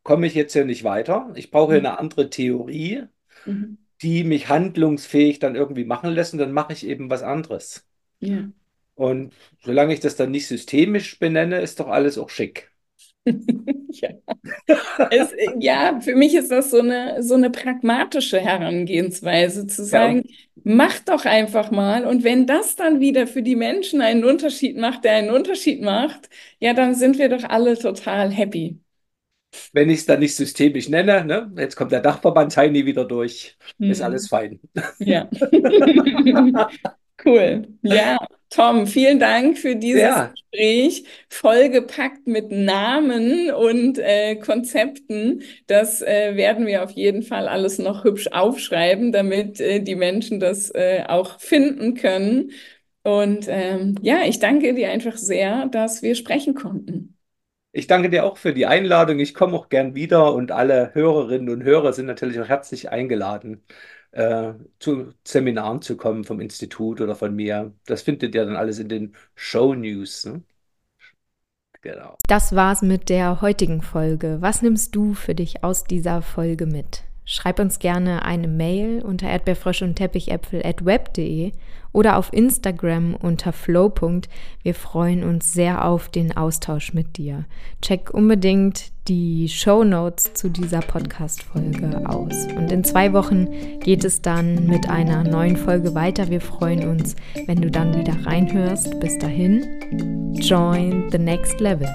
komme 0.04 0.28
ich 0.28 0.34
jetzt 0.34 0.54
ja 0.54 0.64
nicht 0.64 0.84
weiter. 0.84 1.32
Ich 1.36 1.52
brauche 1.52 1.74
mhm. 1.74 1.86
eine 1.86 2.00
andere 2.00 2.30
Theorie, 2.30 3.04
mhm. 3.46 3.78
die 4.02 4.24
mich 4.24 4.50
handlungsfähig 4.50 5.40
dann 5.40 5.56
irgendwie 5.56 5.86
machen 5.86 6.12
lässt 6.12 6.34
und 6.34 6.40
dann 6.40 6.52
mache 6.52 6.74
ich 6.74 6.86
eben 6.86 7.10
was 7.10 7.24
anderes. 7.24 7.88
Ja. 8.20 8.50
Und 8.96 9.34
solange 9.64 9.94
ich 9.94 10.00
das 10.00 10.16
dann 10.16 10.32
nicht 10.32 10.48
systemisch 10.48 11.20
benenne, 11.20 11.62
ist 11.62 11.80
doch 11.80 11.88
alles 11.88 12.18
auch 12.18 12.30
schick. 12.30 12.72
ja. 13.26 14.10
Es, 15.12 15.30
ja, 15.60 16.00
für 16.02 16.16
mich 16.16 16.34
ist 16.36 16.50
das 16.50 16.72
so 16.72 16.80
eine, 16.80 17.22
so 17.22 17.36
eine 17.36 17.52
pragmatische 17.52 18.40
Herangehensweise, 18.40 19.68
zu 19.68 19.86
sagen, 19.86 20.24
ja. 20.26 20.36
mach 20.64 21.00
doch 21.00 21.26
einfach 21.26 21.70
mal. 21.70 22.06
Und 22.06 22.24
wenn 22.24 22.48
das 22.48 22.76
dann 22.76 23.00
wieder 23.00 23.28
für 23.28 23.44
die 23.44 23.56
Menschen 23.56 24.02
einen 24.02 24.24
Unterschied 24.24 24.78
macht, 24.78 25.04
der 25.04 25.14
einen 25.14 25.30
Unterschied 25.30 25.82
macht, 25.82 26.30
ja, 26.60 26.74
dann 26.74 26.96
sind 26.96 27.20
wir 27.20 27.30
doch 27.30 27.44
alle 27.44 27.78
total 27.78 28.32
happy 28.32 28.80
wenn 29.74 29.90
ich 29.90 30.00
es 30.00 30.06
dann 30.06 30.20
nicht 30.20 30.36
systemisch 30.36 30.90
nenne, 30.90 31.26
ne? 31.26 31.52
jetzt 31.58 31.76
kommt 31.76 31.92
der 31.92 32.02
Dachverband 32.02 32.56
Heini 32.58 32.86
wieder 32.86 33.06
durch, 33.06 33.58
mhm. 33.78 33.92
ist 33.92 34.02
alles 34.02 34.28
fein. 34.28 34.60
Ja. 35.00 35.30
cool. 37.26 37.68
Ja, 37.82 38.18
Tom, 38.50 38.86
vielen 38.86 39.20
Dank 39.20 39.58
für 39.58 39.78
dieses 39.78 40.02
ja. 40.02 40.34
Gespräch, 40.52 41.06
vollgepackt 41.30 42.28
mit 42.28 42.52
Namen 42.52 43.50
und 43.52 43.98
äh, 43.98 44.36
Konzepten. 44.36 45.44
Das 45.68 46.02
äh, 46.02 46.36
werden 46.36 46.66
wir 46.66 46.84
auf 46.84 46.92
jeden 46.92 47.24
Fall 47.24 47.48
alles 47.48 47.80
noch 47.80 48.04
hübsch 48.04 48.28
aufschreiben, 48.28 49.14
damit 49.14 49.62
äh, 49.62 49.80
die 49.82 49.96
Menschen 49.96 50.42
das 50.42 50.70
äh, 50.72 51.06
auch 51.08 51.40
finden 51.40 51.94
können. 51.96 52.52
Und 53.04 53.46
ähm, 53.48 53.96
ja, 54.02 54.24
ich 54.26 54.40
danke 54.40 54.74
dir 54.74 54.92
einfach 54.92 55.18
sehr, 55.18 55.68
dass 55.68 56.02
wir 56.04 56.16
sprechen 56.16 56.54
konnten. 56.54 57.11
Ich 57.74 57.88
danke 57.88 58.10
dir 58.10 58.26
auch 58.26 58.38
für 58.38 58.54
die 58.54 58.66
Einladung. 58.66 59.20
Ich 59.20 59.34
komme 59.34 59.56
auch 59.56 59.70
gern 59.70 59.96
wieder 59.96 60.34
und 60.34 60.52
alle 60.52 60.94
Hörerinnen 60.94 61.50
und 61.50 61.64
Hörer 61.64 61.94
sind 61.94 62.06
natürlich 62.06 62.40
auch 62.40 62.50
herzlich 62.50 62.90
eingeladen, 62.90 63.64
äh, 64.12 64.54
zu 64.80 65.14
Seminaren 65.26 65.82
zu 65.82 65.96
kommen 65.96 66.26
vom 66.26 66.42
Institut 66.42 67.00
oder 67.00 67.16
von 67.16 67.34
mir. 67.36 67.74
Das 67.86 68.02
findet 68.02 68.36
ihr 68.36 68.46
dann 68.46 68.58
alles 68.58 68.80
in 68.80 68.90
den 68.90 69.16
Show 69.36 69.74
News. 69.74 70.26
Ne? 70.26 70.44
Genau. 71.82 72.18
Das 72.28 72.56
war's 72.56 72.82
mit 72.82 73.10
der 73.10 73.42
heutigen 73.42 73.82
Folge. 73.82 74.38
Was 74.42 74.62
nimmst 74.62 74.96
du 74.96 75.14
für 75.14 75.34
dich 75.34 75.64
aus 75.64 75.86
dieser 75.86 76.22
Folge 76.22 76.66
mit? 76.66 77.04
schreib 77.32 77.60
uns 77.60 77.80
gerne 77.80 78.26
eine 78.26 78.48
Mail 78.48 79.02
unter 79.02 79.28
erdbeerfrösche 79.28 79.86
und 79.86 79.96
Teppichäpfel 79.96 80.66
at 80.66 80.86
web.de 80.86 81.52
oder 81.94 82.18
auf 82.18 82.32
Instagram 82.34 83.16
unter 83.16 83.54
flow. 83.54 83.92
Wir 84.64 84.76
freuen 84.76 85.24
uns 85.24 85.54
sehr 85.54 85.86
auf 85.86 86.10
den 86.10 86.36
Austausch 86.36 86.94
mit 86.94 87.18
dir. 87.18 87.46
Check 87.82 88.14
unbedingt 88.14 88.92
die 89.08 89.50
Show 89.50 89.84
Notes 89.84 90.34
zu 90.34 90.50
dieser 90.50 90.80
Podcast-Folge 90.80 92.08
aus. 92.08 92.48
Und 92.56 92.72
in 92.72 92.84
zwei 92.84 93.12
Wochen 93.14 93.48
geht 93.80 94.06
es 94.06 94.22
dann 94.22 94.68
mit 94.68 94.90
einer 94.90 95.24
neuen 95.24 95.58
Folge 95.58 95.96
weiter. 95.96 96.30
Wir 96.30 96.42
freuen 96.42 96.88
uns, 96.88 97.16
wenn 97.48 97.62
du 97.62 97.70
dann 97.70 97.98
wieder 97.98 98.16
reinhörst. 98.26 99.00
Bis 99.00 99.18
dahin, 99.18 100.34
join 100.40 101.10
the 101.12 101.18
next 101.18 101.60
level. 101.60 101.90